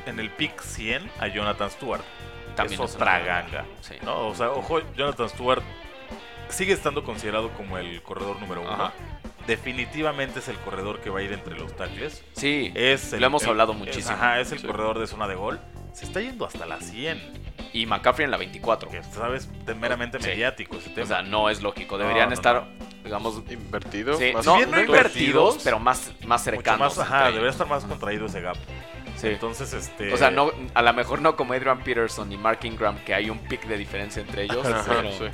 en 0.07 0.19
el 0.19 0.31
pick 0.31 0.61
100 0.61 1.09
a 1.21 1.29
Jonathan 1.29 1.71
Stewart. 1.71 2.03
También 2.57 2.83
es 2.83 2.93
otra 2.93 3.21
ganga. 3.21 3.65
Sí. 3.83 3.95
¿no? 4.03 4.27
O 4.27 4.35
sea, 4.35 4.51
ojo, 4.51 4.81
Jonathan 4.97 5.29
Stewart 5.29 5.63
sigue 6.49 6.73
estando 6.73 7.05
considerado 7.05 7.51
como 7.51 7.79
el 7.79 8.03
corredor 8.03 8.41
número 8.41 8.63
uno. 8.63 8.73
Ajá. 8.73 8.93
Definitivamente 9.49 10.39
es 10.41 10.49
el 10.49 10.57
corredor 10.59 11.01
que 11.01 11.11
va 11.11 11.19
a 11.21 11.23
ir 11.23 11.33
entre 11.33 11.59
los 11.59 11.75
tackles. 11.75 12.23
Sí, 12.35 12.71
Es 12.75 13.13
el- 13.15 13.21
lo 13.21 13.27
hemos 13.27 13.43
el- 13.43 13.49
hablado 13.49 13.73
muchísimo. 13.75 14.15
ajá, 14.15 14.39
es 14.41 14.53
el 14.53 14.59
Sí. 14.61 14.67
corredor 14.67 14.99
de 15.01 15.07
zona 15.07 15.27
de 15.27 15.35
gol. 15.35 15.59
Se 15.95 16.05
está 16.05 16.21
yendo 16.21 16.45
hasta 16.47 16.67
la 16.67 16.81
100. 16.81 17.19
Y 17.73 17.87
McCaffrey 17.87 18.25
en 18.27 18.31
la 18.31 18.37
24. 18.37 18.91
Que 18.91 19.03
sabes, 19.03 19.49
de 19.67 19.75
meramente 19.75 20.21
Sí. 20.21 20.29
mediático 20.29 20.77
ese 20.77 20.91
tema. 20.91 21.05
O 21.05 21.07
sea, 21.09 21.23
no 21.23 21.49
es 21.51 21.63
lógico. 21.63 21.99
Deberían 21.99 22.29
no, 22.29 22.35
estar, 22.35 22.63
no. 22.63 22.69
digamos, 23.05 23.43
Invertido. 23.51 24.15
sí, 24.19 24.33
no, 24.45 24.57
bien 24.57 24.71
no 24.71 24.77
no 24.77 24.83
invertidos, 24.85 24.87
invertidos, 24.87 25.59
pero 25.65 25.79
más, 25.79 26.13
más 26.27 26.45
cercanos. 26.45 26.97
más, 26.97 26.99
ajá, 26.99 27.27
debería 27.31 27.51
estar 27.51 27.67
más 27.67 27.85
contraído 27.85 28.27
ese 28.27 28.41
gap. 28.43 28.57
Sí. 29.17 29.29
Entonces, 29.29 29.73
este. 29.73 30.13
O 30.13 30.17
sea, 30.17 30.31
no, 30.31 30.53
a 30.75 30.83
lo 30.83 30.93
mejor 30.93 31.21
no 31.21 31.35
como 31.37 31.53
Adrian 31.55 31.83
Peterson 31.83 32.31
y 32.31 32.37
Mark 32.37 32.61
Ingram, 32.65 32.99
que 33.05 33.15
hay 33.15 33.31
un 33.31 33.39
pick 33.39 33.67
de 33.67 33.77
diferencia 33.77 34.23
entre 34.23 34.45
ellos. 34.45 34.65
Ajá, 34.67 34.85
pero- 34.87 35.11
sí. 35.13 35.25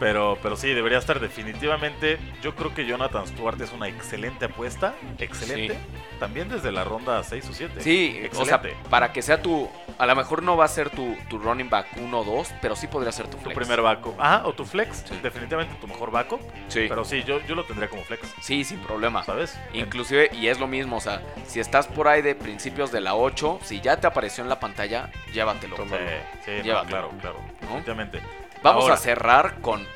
Pero, 0.00 0.38
pero 0.42 0.56
sí, 0.56 0.72
debería 0.72 0.98
estar 0.98 1.20
definitivamente. 1.20 2.18
Yo 2.42 2.54
creo 2.56 2.74
que 2.74 2.86
Jonathan 2.86 3.26
Stewart 3.26 3.60
es 3.60 3.70
una 3.72 3.86
excelente 3.86 4.46
apuesta. 4.46 4.94
Excelente. 5.18 5.76
También 6.18 6.48
desde 6.48 6.72
la 6.72 6.84
ronda 6.84 7.22
6 7.22 7.48
o 7.50 7.52
7. 7.52 7.80
Sí, 7.82 8.18
o 8.32 8.44
sea, 8.44 8.56
excelente. 8.56 8.76
para 8.88 9.12
que 9.12 9.20
sea 9.22 9.42
tu. 9.42 9.68
A 9.98 10.06
lo 10.06 10.16
mejor 10.16 10.42
no 10.42 10.56
va 10.56 10.64
a 10.64 10.68
ser 10.68 10.88
tu, 10.90 11.14
tu 11.28 11.38
running 11.38 11.68
back 11.68 11.86
1 11.98 12.18
o 12.18 12.24
2, 12.24 12.48
pero 12.62 12.74
sí 12.74 12.86
podría 12.86 13.12
ser 13.12 13.26
tu 13.26 13.36
tu 13.36 13.44
flex. 13.44 13.56
primer 13.58 13.82
backup. 13.82 14.18
Ajá, 14.18 14.46
o 14.46 14.52
tu 14.54 14.64
flex. 14.64 15.04
Sí. 15.06 15.18
Definitivamente 15.22 15.74
tu 15.80 15.86
mejor 15.86 16.10
backup. 16.10 16.40
Sí. 16.68 16.86
Pero 16.88 17.04
sí, 17.04 17.22
yo, 17.24 17.38
yo 17.46 17.54
lo 17.54 17.64
tendría 17.64 17.88
como 17.90 18.02
flex. 18.02 18.22
Sí, 18.40 18.64
sin 18.64 18.78
problema. 18.80 19.22
¿Sabes? 19.24 19.58
Inclusive, 19.74 20.30
y 20.32 20.46
es 20.48 20.58
lo 20.58 20.66
mismo, 20.66 20.96
o 20.96 21.00
sea, 21.00 21.20
si 21.46 21.60
estás 21.60 21.86
por 21.86 22.08
ahí 22.08 22.22
de 22.22 22.34
principios 22.34 22.90
de 22.90 23.02
la 23.02 23.14
8, 23.14 23.60
si 23.62 23.80
ya 23.82 23.98
te 24.00 24.06
apareció 24.06 24.42
en 24.42 24.48
la 24.48 24.58
pantalla, 24.58 25.10
llévatelo. 25.34 25.76
Sí, 25.76 25.82
no, 25.82 26.62
Llévatelo. 26.62 26.88
claro, 26.88 27.10
claro. 27.20 27.36
Definitivamente. 27.60 28.20
Vamos 28.62 28.82
Ahora, 28.84 28.94
a 28.94 28.98
cerrar 28.98 29.60
con... 29.60 29.86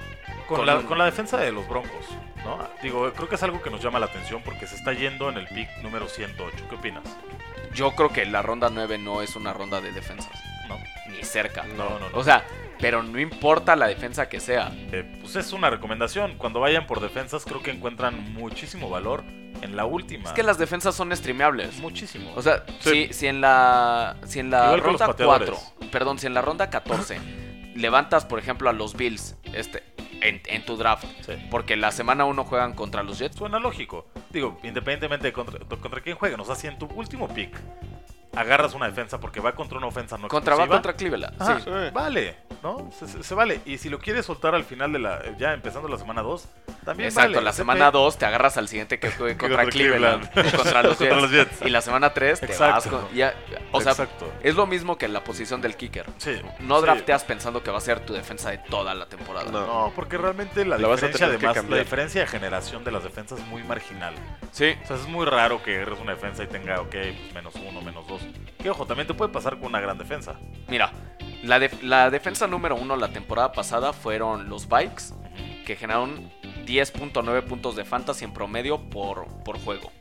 Con, 0.49 0.59
con 0.59 0.67
la, 0.67 0.77
un- 0.77 0.83
con 0.87 0.99
la 0.99 1.07
defensa 1.07 1.39
de 1.39 1.51
los 1.53 1.67
Broncos, 1.69 2.05
¿no? 2.45 2.59
Digo, 2.83 3.11
creo 3.15 3.29
que 3.29 3.35
es 3.37 3.43
algo 3.43 3.63
que 3.63 3.71
nos 3.71 3.83
llama 3.83 3.99
la 3.99 4.07
atención 4.07 4.43
porque 4.45 4.67
se 4.67 4.75
está 4.77 4.93
yendo 4.93 5.31
en 5.31 5.39
el 5.39 5.47
pick 5.49 5.69
número 5.83 6.07
108. 6.07 6.57
¿Qué 6.69 6.75
opinas? 6.75 7.03
Yo 7.73 7.93
creo 7.93 8.11
que 8.11 8.27
la 8.27 8.43
ronda 8.43 8.69
9 8.71 8.99
no 8.99 9.23
es 9.23 9.37
una 9.37 9.55
ronda 9.55 9.81
de 9.81 9.91
defensas, 9.93 10.31
¿No? 10.69 10.77
ni 11.11 11.23
cerca. 11.25 11.65
No, 11.79 11.99
no, 11.99 12.11
no. 12.11 12.19
O 12.19 12.23
sea, 12.23 12.45
pero 12.79 13.03
no 13.03 13.19
importa 13.19 13.75
la 13.75 13.87
defensa 13.87 14.29
que 14.29 14.39
sea. 14.39 14.71
Eh, 14.93 15.19
pues 15.23 15.35
es 15.37 15.53
una 15.55 15.71
recomendación. 15.71 16.35
Cuando 16.37 16.61
vayan 16.61 16.87
por 16.87 17.01
defensas, 17.01 17.45
creo 17.47 17.63
que 17.63 17.71
encuentran 17.71 18.35
muchísimo 18.35 18.91
valor 18.91 19.25
en 19.63 19.77
la 19.77 19.87
última. 19.87 20.25
Es 20.29 20.33
que 20.35 20.43
las 20.43 20.59
defensas 20.59 20.95
son 20.95 21.11
streameables. 21.17 21.79
Muchísimo. 21.79 22.33
O 22.37 22.43
sea, 22.43 22.65
Sí. 22.81 23.07
si, 23.09 23.13
si 23.15 23.27
en 23.29 23.41
la 23.41 24.17
si 24.27 24.41
en 24.41 24.51
la 24.51 24.67
Igual 24.67 24.81
ronda 24.83 25.07
pateadores. 25.07 25.51
4, 25.51 25.91
perdón, 25.91 26.19
si 26.19 26.27
en 26.27 26.35
la 26.35 26.43
ronda 26.43 26.69
14 26.69 27.19
levantas, 27.75 28.25
por 28.25 28.39
ejemplo, 28.39 28.69
a 28.71 28.73
los 28.73 28.95
Bills 28.95 29.37
este 29.53 29.83
en, 30.21 30.41
en 30.47 30.65
tu 30.65 30.77
draft, 30.77 31.05
Sí. 31.27 31.33
porque 31.51 31.77
la 31.77 31.91
semana 31.93 32.25
1 32.25 32.45
juegan 32.45 32.73
contra 32.75 33.03
los 33.03 33.19
Jets, 33.19 33.37
Suena 33.37 33.59
lógico. 33.59 34.07
Digo, 34.31 34.59
independientemente 34.63 35.27
de 35.27 35.33
contra, 35.33 35.59
contra 35.61 36.01
quién 36.01 36.17
jueguen. 36.17 36.41
O 36.41 36.45
sea, 36.45 36.55
si 36.55 36.67
en 36.67 36.79
tu 36.79 36.87
último 36.87 37.29
pick 37.29 37.55
agarras 38.37 38.75
una 38.75 38.87
defensa 38.87 39.19
porque 39.21 39.41
va 39.41 39.55
contra 39.55 39.79
una 39.79 39.87
ofensa 39.87 40.17
no 40.19 40.29
contra 40.29 40.55
va 40.57 40.67
contra 40.67 40.93
Cleveland. 40.95 41.35
sí. 41.45 41.63
Sí. 41.65 41.71
vale, 41.93 42.37
¿no? 42.63 42.91
Se, 42.99 43.07
se- 43.09 43.23
se 43.23 43.35
vale. 43.35 43.61
Y 43.65 43.79
si 43.79 43.89
lo 43.89 43.99
quieres 43.99 44.27
soltar 44.27 44.55
al 44.55 44.65
final 44.65 44.93
de 44.93 44.99
la. 44.99 45.23
ya 45.39 45.53
empezando 45.53 45.89
la 45.89 45.99
semana 45.99 46.23
2, 46.23 46.49
también 46.85 47.09
Exacto, 47.09 47.33
vale. 47.35 47.45
la 47.45 47.53
semana 47.53 47.91
pe- 47.93 47.99
2 47.99 48.19
te 48.19 48.27
agarras 48.27 48.57
al 48.57 48.69
siguiente 48.69 48.99
que 48.99 49.11
juegue 49.11 49.37
contra, 49.39 49.63
Contra 49.65 49.73
Cleveland, 49.73 50.31
contra 50.57 50.83
los 50.83 50.99
Jets. 50.99 51.11
Contra 51.11 51.21
los 51.21 51.31
Jets. 51.31 51.63
Y 51.63 51.71
la 51.71 51.81
semana 51.81 52.13
3 52.13 52.41
te 52.41 52.47
Exacto. 52.47 52.75
vas 52.75 52.87
con 53.07 53.15
ya- 53.15 53.35
o 53.73 53.81
sea, 53.81 53.93
Exacto. 53.93 54.31
es 54.43 54.55
lo 54.55 54.67
mismo 54.67 54.99
que 54.99 55.09
la 55.09 55.23
posición 55.25 55.61
del 55.61 55.77
kicker. 55.77 56.07
Sí. 56.19 56.41
No 56.61 56.79
sí. 56.79 56.85
drafteas 56.85 57.25
pensando 57.25 57.63
que 57.63 57.71
va 57.71 57.79
a 57.79 57.81
ser 57.81 58.01
tu 58.01 58.13
defensa 58.13 58.51
de 58.51 58.59
toda 58.59 58.95
la 58.95 59.07
temporada. 59.07 59.51
No. 59.51 59.67
No, 59.67 59.93
porque 59.95 60.17
realmente 60.19 60.65
la, 60.65 60.79
La 60.79 60.89
diferencia, 60.89 61.27
además, 61.27 61.57
la 61.69 61.79
diferencia 61.79 62.21
de 62.21 62.27
generación 62.27 62.85
de 62.85 62.91
las 62.93 63.03
defensas 63.03 63.39
es 63.39 63.47
muy 63.47 63.63
marginal. 63.65 64.15
Sí, 64.53 64.75
O 64.85 64.87
sea, 64.87 64.97
es 64.97 65.07
muy 65.09 65.27
raro 65.27 65.63
que 65.63 65.77
agarres 65.77 65.99
una 66.01 66.13
defensa 66.13 66.45
y 66.45 66.47
tenga, 66.47 66.81
ok, 66.81 66.91
pues 66.91 67.35
menos 67.35 67.55
uno, 67.57 67.81
menos 67.83 68.07
dos. 68.07 68.21
Que 68.63 68.71
ojo, 68.71 68.87
también 68.87 69.07
te 69.07 69.15
puede 69.15 69.31
pasar 69.33 69.57
con 69.59 69.67
una 69.67 69.81
gran 69.81 69.99
defensa. 69.99 70.37
mira, 70.69 70.93
la, 71.43 71.59
def- 71.59 71.83
la 71.83 72.11
defensa 72.11 72.47
número 72.47 72.77
uno 72.77 72.97
la 72.97 73.09
temporada 73.09 73.53
pasada 73.53 73.93
fueron 73.93 74.49
los 74.49 74.69
Bikes, 74.69 75.13
que 75.67 75.77
generaron 75.77 76.31
10.9 76.67 77.43
puntos 77.45 77.77
de 77.77 77.85
fantasy 77.85 78.25
en 78.25 78.33
promedio 78.33 78.81
por, 78.81 79.27
por 79.45 79.59
juego. 79.63 79.93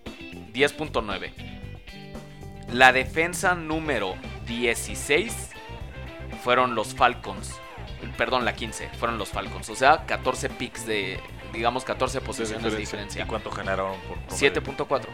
10.9. 0.54 1.34
La 2.72 2.94
defensa 2.94 3.56
número 3.56 4.16
16 4.48 5.50
fueron 6.44 6.76
los 6.76 6.94
Falcons. 6.96 7.56
Perdón, 8.18 8.46
la 8.46 8.54
15 8.54 8.90
fueron 9.00 9.18
los 9.18 9.30
Falcons. 9.30 9.70
O 9.70 9.76
sea, 9.76 10.06
14 10.06 10.50
picks 10.50 10.86
de, 10.86 11.20
digamos, 11.54 11.84
14 11.86 12.22
posiciones 12.22 12.72
de 12.72 12.78
diferencia. 12.78 13.24
¿Y 13.24 13.28
cuánto 13.28 13.52
generaron 13.52 13.96
por 14.08 14.18
promedio? 14.20 14.54
7.4. 14.62 15.08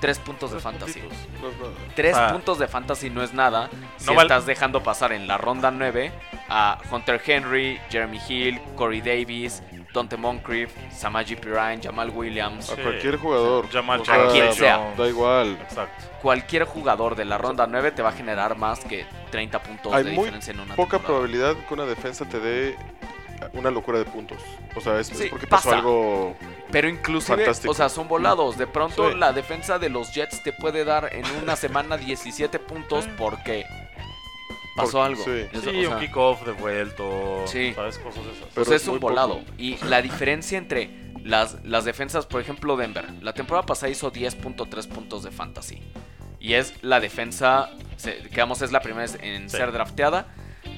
3 0.00 0.18
puntos 0.20 0.50
de 0.50 0.56
Tres 0.56 0.62
fantasy. 0.62 1.00
puntitos. 1.00 1.28
No 1.42 1.48
es 1.48 1.56
nada. 1.58 1.72
3 1.96 2.16
Ah. 2.16 2.28
puntos 2.32 2.58
de 2.58 2.68
fantasy 2.68 3.10
no 3.10 3.22
es 3.22 3.34
nada 3.34 3.68
si 3.96 4.12
No 4.12 4.20
estás 4.22 4.46
dejando 4.46 4.82
pasar 4.82 5.12
en 5.12 5.26
la 5.26 5.38
ronda 5.38 5.70
9 5.70 6.12
a 6.48 6.78
Hunter 6.90 7.20
Henry, 7.24 7.80
Jeremy 7.90 8.20
Hill, 8.28 8.60
Corey 8.76 9.00
Davis, 9.00 9.62
Dante 9.92 10.16
Moncrief, 10.16 10.70
Samaji 10.92 11.34
Pirine, 11.36 11.80
Jamal 11.82 12.10
Williams. 12.10 12.70
A 12.70 12.76
cualquier 12.76 13.16
jugador. 13.16 13.68
Jamal 13.70 14.00
O 14.00 14.04
Charles 14.04 14.32
quien 14.32 14.44
Jones. 14.44 14.56
sea. 14.58 14.94
Da 14.96 15.08
igual. 15.08 15.58
Exacto. 15.62 16.04
Cualquier 16.22 16.64
jugador 16.64 17.16
de 17.16 17.24
la 17.24 17.38
ronda 17.38 17.66
9 17.66 17.90
te 17.92 18.02
va 18.02 18.10
a 18.10 18.12
generar 18.12 18.56
más 18.56 18.80
que 18.80 19.06
30 19.30 19.60
puntos 19.62 19.92
Hay 19.92 20.04
de 20.04 20.10
muy 20.12 20.24
diferencia 20.24 20.52
en 20.52 20.60
una 20.60 20.74
Poca 20.76 20.98
temporada. 20.98 21.06
probabilidad 21.06 21.54
que 21.66 21.74
una 21.74 21.86
defensa 21.86 22.24
te 22.28 22.38
dé 22.38 22.76
una 23.54 23.70
locura 23.70 23.98
de 23.98 24.04
puntos. 24.04 24.38
O 24.76 24.80
sea, 24.80 24.98
es, 25.00 25.10
porque 25.30 25.46
pasó 25.46 25.64
pasa. 25.70 25.76
algo. 25.78 26.36
Pero 26.70 26.88
inclusive, 26.88 27.36
Fantástico. 27.38 27.70
o 27.70 27.74
sea, 27.74 27.88
son 27.88 28.08
volados. 28.08 28.58
De 28.58 28.66
pronto 28.66 29.10
Sí. 29.10 29.16
la 29.18 29.32
defensa 29.32 29.78
de 29.78 29.88
los 29.88 30.12
Jets 30.14 30.42
te 30.42 30.52
puede 30.52 30.84
dar 30.84 31.10
en 31.14 31.24
una 31.42 31.56
semana 31.56 31.96
17 31.96 32.58
puntos 32.58 33.06
porque 33.16 33.64
pasó 34.76 34.98
Porque- 34.98 35.06
algo. 35.06 35.24
sí. 35.24 35.30
Es- 35.52 35.62
Sí, 35.62 35.68
o 35.68 35.88
sea, 35.88 35.96
un 35.96 36.00
kickoff 36.00 36.44
devuelto. 36.46 37.42
Sí. 37.46 37.72
¿Sabes? 37.74 37.98
Cosas 37.98 38.24
de 38.24 38.30
esas. 38.32 38.44
Pero 38.54 38.64
pues 38.66 38.68
es 38.68 38.82
es 38.82 38.88
un 38.88 38.94
poco. 39.00 39.08
volado. 39.10 39.40
Y 39.56 39.76
la 39.86 40.02
diferencia 40.02 40.58
entre 40.58 40.90
las, 41.24 41.64
las 41.64 41.84
defensas, 41.84 42.26
por 42.26 42.40
ejemplo, 42.40 42.76
Denver. 42.76 43.06
La 43.22 43.32
temporada 43.32 43.66
pasada 43.66 43.90
hizo 43.90 44.10
10.3 44.10 44.86
puntos 44.86 45.22
de 45.22 45.30
fantasy. 45.30 45.82
Y 46.40 46.52
es 46.54 46.74
la 46.82 47.00
defensa, 47.00 47.70
se- 47.96 48.20
digamos, 48.20 48.62
es 48.62 48.70
la 48.72 48.80
primera 48.80 49.06
en 49.22 49.50
Sí. 49.50 49.56
ser 49.56 49.72
drafteada. 49.72 50.26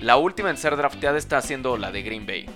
La 0.01 0.17
última 0.17 0.49
en 0.51 0.57
ser 0.57 0.77
drafteada 0.77 1.19
está 1.19 1.37
haciendo 1.39 1.77
la 1.77 1.91
de 1.91 2.03
Green 2.03 2.27
Bay. 2.27 2.47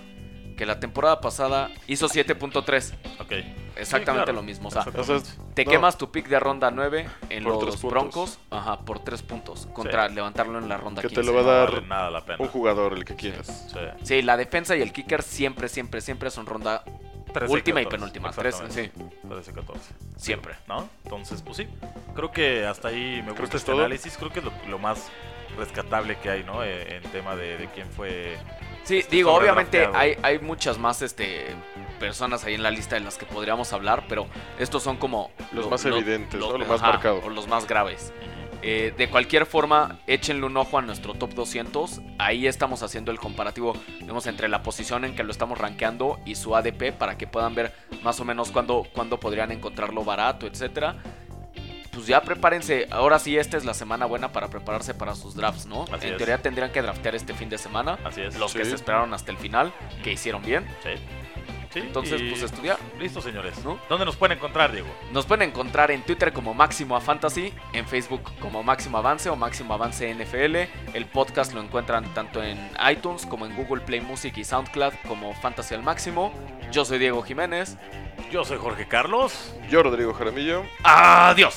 Que 0.56 0.66
la 0.66 0.78
temporada 0.78 1.20
pasada 1.20 1.70
hizo 1.88 2.06
7.3. 2.08 2.94
Ok. 3.20 3.32
Exactamente 3.76 4.26
claro. 4.26 4.32
lo 4.34 4.42
mismo. 4.42 4.68
O 4.68 4.70
sea, 4.70 4.84
te 5.54 5.64
no, 5.64 5.70
quemas 5.70 5.98
tu 5.98 6.12
pick 6.12 6.28
de 6.28 6.38
ronda 6.38 6.70
9 6.70 7.08
en 7.30 7.42
Por 7.44 7.64
los. 7.64 7.82
Broncos. 7.82 8.38
Ajá, 8.50 8.78
por 8.80 9.00
3 9.00 9.22
puntos. 9.22 9.66
Contra 9.72 10.08
levantarlo 10.08 10.58
en 10.58 10.68
la 10.68 10.76
ronda 10.76 11.02
Que 11.02 11.08
te 11.08 11.16
15. 11.16 11.32
lo 11.32 11.34
va 11.34 11.40
a 11.40 11.44
No 11.44 11.50
dar 11.50 11.70
vale 11.74 11.86
nada 11.88 12.10
la 12.10 12.24
pena. 12.24 12.38
un 12.40 12.48
jugador, 12.48 12.92
el 12.92 13.04
que 13.04 13.16
quieras. 13.16 13.68
Sí. 13.72 13.78
Sí, 14.04 14.22
la 14.22 14.36
defensa 14.36 14.76
y 14.76 14.82
el 14.82 14.92
kicker 14.92 15.22
siempre, 15.22 15.68
siempre, 15.68 16.00
siempre 16.00 16.30
son 16.30 16.46
ronda 16.46 16.84
13, 17.32 17.52
última 17.52 17.80
y 17.80 17.84
14, 17.84 17.98
penúltima. 18.00 18.30
Tres, 18.30 18.54
sí, 18.68 18.80
exactamente. 18.80 19.28
13, 19.28 19.52
14. 19.54 19.80
siempre. 20.16 20.54
¿No? 20.68 20.88
Entonces, 21.02 21.42
pues 21.42 21.56
sí. 21.56 21.66
Creo 22.14 22.30
que 22.30 22.64
hasta 22.64 22.88
ahí 22.88 23.22
me 23.24 23.32
gusta 23.32 23.40
que 23.40 23.44
es 23.48 23.54
este 23.56 23.72
todo. 23.72 23.80
análisis. 23.80 24.16
Creo 24.16 24.30
que 24.30 24.38
es 24.38 24.44
lo, 24.44 24.52
lo 24.68 24.78
más 24.78 25.08
rescatable 25.58 26.16
que 26.18 26.30
hay, 26.30 26.44
¿no? 26.44 26.62
Eh, 26.62 26.96
en 26.96 27.02
tema 27.10 27.34
de, 27.34 27.56
de 27.58 27.66
quién 27.68 27.88
fue. 27.90 28.36
Sí, 28.84 29.02
digo, 29.10 29.32
obviamente 29.32 29.88
hay, 29.94 30.16
hay 30.22 30.38
muchas 30.38 30.78
más 30.78 31.02
este 31.02 31.46
personas 31.98 32.44
ahí 32.44 32.54
en 32.54 32.62
la 32.62 32.70
lista 32.70 32.96
de 32.96 33.00
las 33.00 33.16
que 33.16 33.24
podríamos 33.24 33.72
hablar, 33.72 34.04
pero 34.08 34.26
estos 34.58 34.82
son 34.82 34.98
como 34.98 35.30
Los 35.52 35.70
más 35.70 35.84
evidentes, 35.84 36.38
¿no? 36.38 36.58
Lo 36.58 36.66
más 36.66 36.82
ajá, 36.82 36.92
marcado. 36.92 37.22
O 37.24 37.30
los 37.30 37.48
más 37.48 37.66
graves. 37.66 38.12
Eh, 38.66 38.94
de 38.96 39.10
cualquier 39.10 39.44
forma, 39.44 40.00
échenle 40.06 40.46
un 40.46 40.56
ojo 40.56 40.78
a 40.78 40.82
nuestro 40.82 41.12
top 41.12 41.34
200. 41.34 42.00
Ahí 42.18 42.46
estamos 42.46 42.82
haciendo 42.82 43.10
el 43.10 43.18
comparativo 43.18 43.74
digamos, 44.00 44.26
entre 44.26 44.48
la 44.48 44.62
posición 44.62 45.04
en 45.04 45.14
que 45.14 45.22
lo 45.22 45.32
estamos 45.32 45.58
rankeando 45.58 46.18
y 46.24 46.34
su 46.34 46.56
ADP 46.56 46.92
para 46.92 47.18
que 47.18 47.26
puedan 47.26 47.54
ver 47.54 47.74
más 48.02 48.20
o 48.20 48.24
menos 48.24 48.50
cuándo, 48.50 48.86
cuándo 48.94 49.20
podrían 49.20 49.52
encontrarlo 49.52 50.02
barato, 50.02 50.46
etcétera. 50.46 50.96
Pues 51.94 52.06
ya 52.06 52.22
prepárense. 52.22 52.86
Ahora 52.90 53.18
sí, 53.18 53.36
esta 53.38 53.56
es 53.56 53.64
la 53.64 53.74
semana 53.74 54.06
buena 54.06 54.32
para 54.32 54.48
prepararse 54.48 54.94
para 54.94 55.14
sus 55.14 55.34
drafts, 55.34 55.66
¿no? 55.66 55.84
Así 55.92 56.06
en 56.06 56.12
es. 56.12 56.16
teoría 56.18 56.38
tendrían 56.38 56.70
que 56.72 56.82
draftear 56.82 57.14
este 57.14 57.34
fin 57.34 57.48
de 57.48 57.58
semana. 57.58 57.98
Así 58.04 58.22
es. 58.22 58.36
Los 58.36 58.52
que 58.52 58.64
se 58.64 58.74
esperaron 58.74 59.14
hasta 59.14 59.30
el 59.30 59.38
final, 59.38 59.72
que 60.02 60.12
hicieron 60.12 60.42
bien. 60.42 60.66
Sí. 60.82 60.90
Sí, 61.74 61.80
Entonces, 61.80 62.22
pues 62.30 62.40
estudiar. 62.40 62.78
Listo, 63.00 63.20
señores. 63.20 63.64
¿No? 63.64 63.80
¿Dónde 63.88 64.04
nos 64.06 64.14
pueden 64.14 64.38
encontrar, 64.38 64.70
Diego? 64.70 64.86
Nos 65.10 65.26
pueden 65.26 65.48
encontrar 65.48 65.90
en 65.90 66.02
Twitter 66.02 66.32
como 66.32 66.54
Máximo 66.54 66.94
a 66.94 67.00
Fantasy, 67.00 67.52
en 67.72 67.84
Facebook 67.88 68.22
como 68.38 68.62
Máximo 68.62 68.98
Avance 68.98 69.28
o 69.28 69.34
Máximo 69.34 69.74
Avance 69.74 70.14
NFL. 70.14 70.56
El 70.94 71.06
podcast 71.06 71.52
lo 71.52 71.60
encuentran 71.60 72.04
tanto 72.14 72.40
en 72.44 72.70
iTunes 72.88 73.26
como 73.26 73.44
en 73.44 73.56
Google 73.56 73.82
Play 73.82 74.00
Music 74.00 74.34
y 74.36 74.44
SoundCloud 74.44 74.92
como 75.08 75.34
Fantasy 75.34 75.74
al 75.74 75.82
Máximo. 75.82 76.32
Yo 76.70 76.84
soy 76.84 76.98
Diego 77.00 77.22
Jiménez. 77.24 77.76
Yo 78.30 78.44
soy 78.44 78.58
Jorge 78.58 78.86
Carlos. 78.86 79.52
Yo, 79.68 79.82
Rodrigo 79.82 80.14
Jaramillo. 80.14 80.62
Adiós. 80.84 81.56